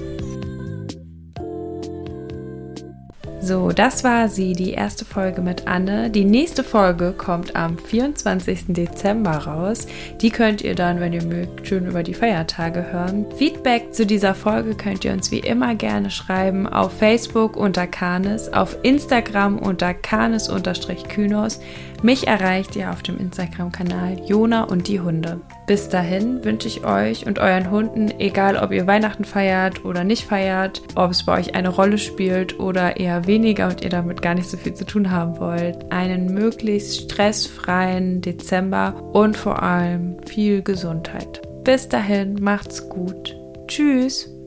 So, 3.41 3.71
das 3.71 4.03
war 4.03 4.27
sie, 4.27 4.51
die 4.51 4.71
erste 4.71 5.05
Folge 5.05 5.41
mit 5.41 5.65
Anne. 5.65 6.09
Die 6.09 6.25
nächste 6.25 6.63
Folge 6.63 7.13
kommt 7.17 7.55
am 7.55 7.77
24. 7.77 8.65
Dezember 8.67 9.31
raus. 9.31 9.87
Die 10.19 10.29
könnt 10.29 10.61
ihr 10.61 10.75
dann, 10.75 10.99
wenn 10.99 11.13
ihr 11.13 11.23
mögt, 11.23 11.65
schön 11.65 11.85
über 11.85 12.03
die 12.03 12.13
Feiertage 12.13 12.91
hören. 12.91 13.25
Feedback 13.37 13.93
zu 13.93 14.05
dieser 14.05 14.35
Folge 14.35 14.75
könnt 14.75 15.05
ihr 15.05 15.13
uns 15.13 15.31
wie 15.31 15.39
immer 15.39 15.73
gerne 15.75 16.11
schreiben 16.11 16.67
auf 16.67 16.97
Facebook 16.97 17.55
unter 17.55 17.87
Canis, 17.87 18.49
auf 18.49 18.77
Instagram 18.83 19.57
unter 19.57 19.93
Canis-Kynos. 19.93 21.61
Mich 22.01 22.27
erreicht 22.27 22.75
ihr 22.77 22.91
auf 22.91 23.03
dem 23.03 23.17
Instagram-Kanal 23.17 24.21
Jona 24.25 24.63
und 24.63 24.87
die 24.87 25.01
Hunde. 25.01 25.41
Bis 25.67 25.89
dahin 25.89 26.43
wünsche 26.45 26.67
ich 26.67 26.85
euch 26.85 27.27
und 27.27 27.39
euren 27.39 27.69
Hunden, 27.69 28.11
egal 28.19 28.55
ob 28.55 28.71
ihr 28.71 28.87
Weihnachten 28.87 29.25
feiert 29.25 29.83
oder 29.83 30.05
nicht 30.05 30.23
feiert, 30.23 30.81
ob 30.95 31.11
es 31.11 31.25
bei 31.25 31.37
euch 31.37 31.55
eine 31.55 31.69
Rolle 31.69 31.97
spielt 31.97 32.59
oder 32.59 32.97
eher 32.97 33.27
weniger 33.27 33.67
und 33.67 33.83
ihr 33.83 33.89
damit 33.89 34.21
gar 34.21 34.33
nicht 34.33 34.49
so 34.49 34.55
viel 34.55 34.73
zu 34.73 34.85
tun 34.85 35.11
haben 35.11 35.39
wollt, 35.39 35.91
einen 35.91 36.33
möglichst 36.33 37.01
stressfreien 37.01 38.21
Dezember 38.21 38.95
und 39.13 39.35
vor 39.35 39.61
allem 39.61 40.17
viel 40.25 40.61
Gesundheit. 40.61 41.41
Bis 41.65 41.89
dahin, 41.89 42.35
macht's 42.41 42.87
gut. 42.87 43.35
Tschüss. 43.67 44.38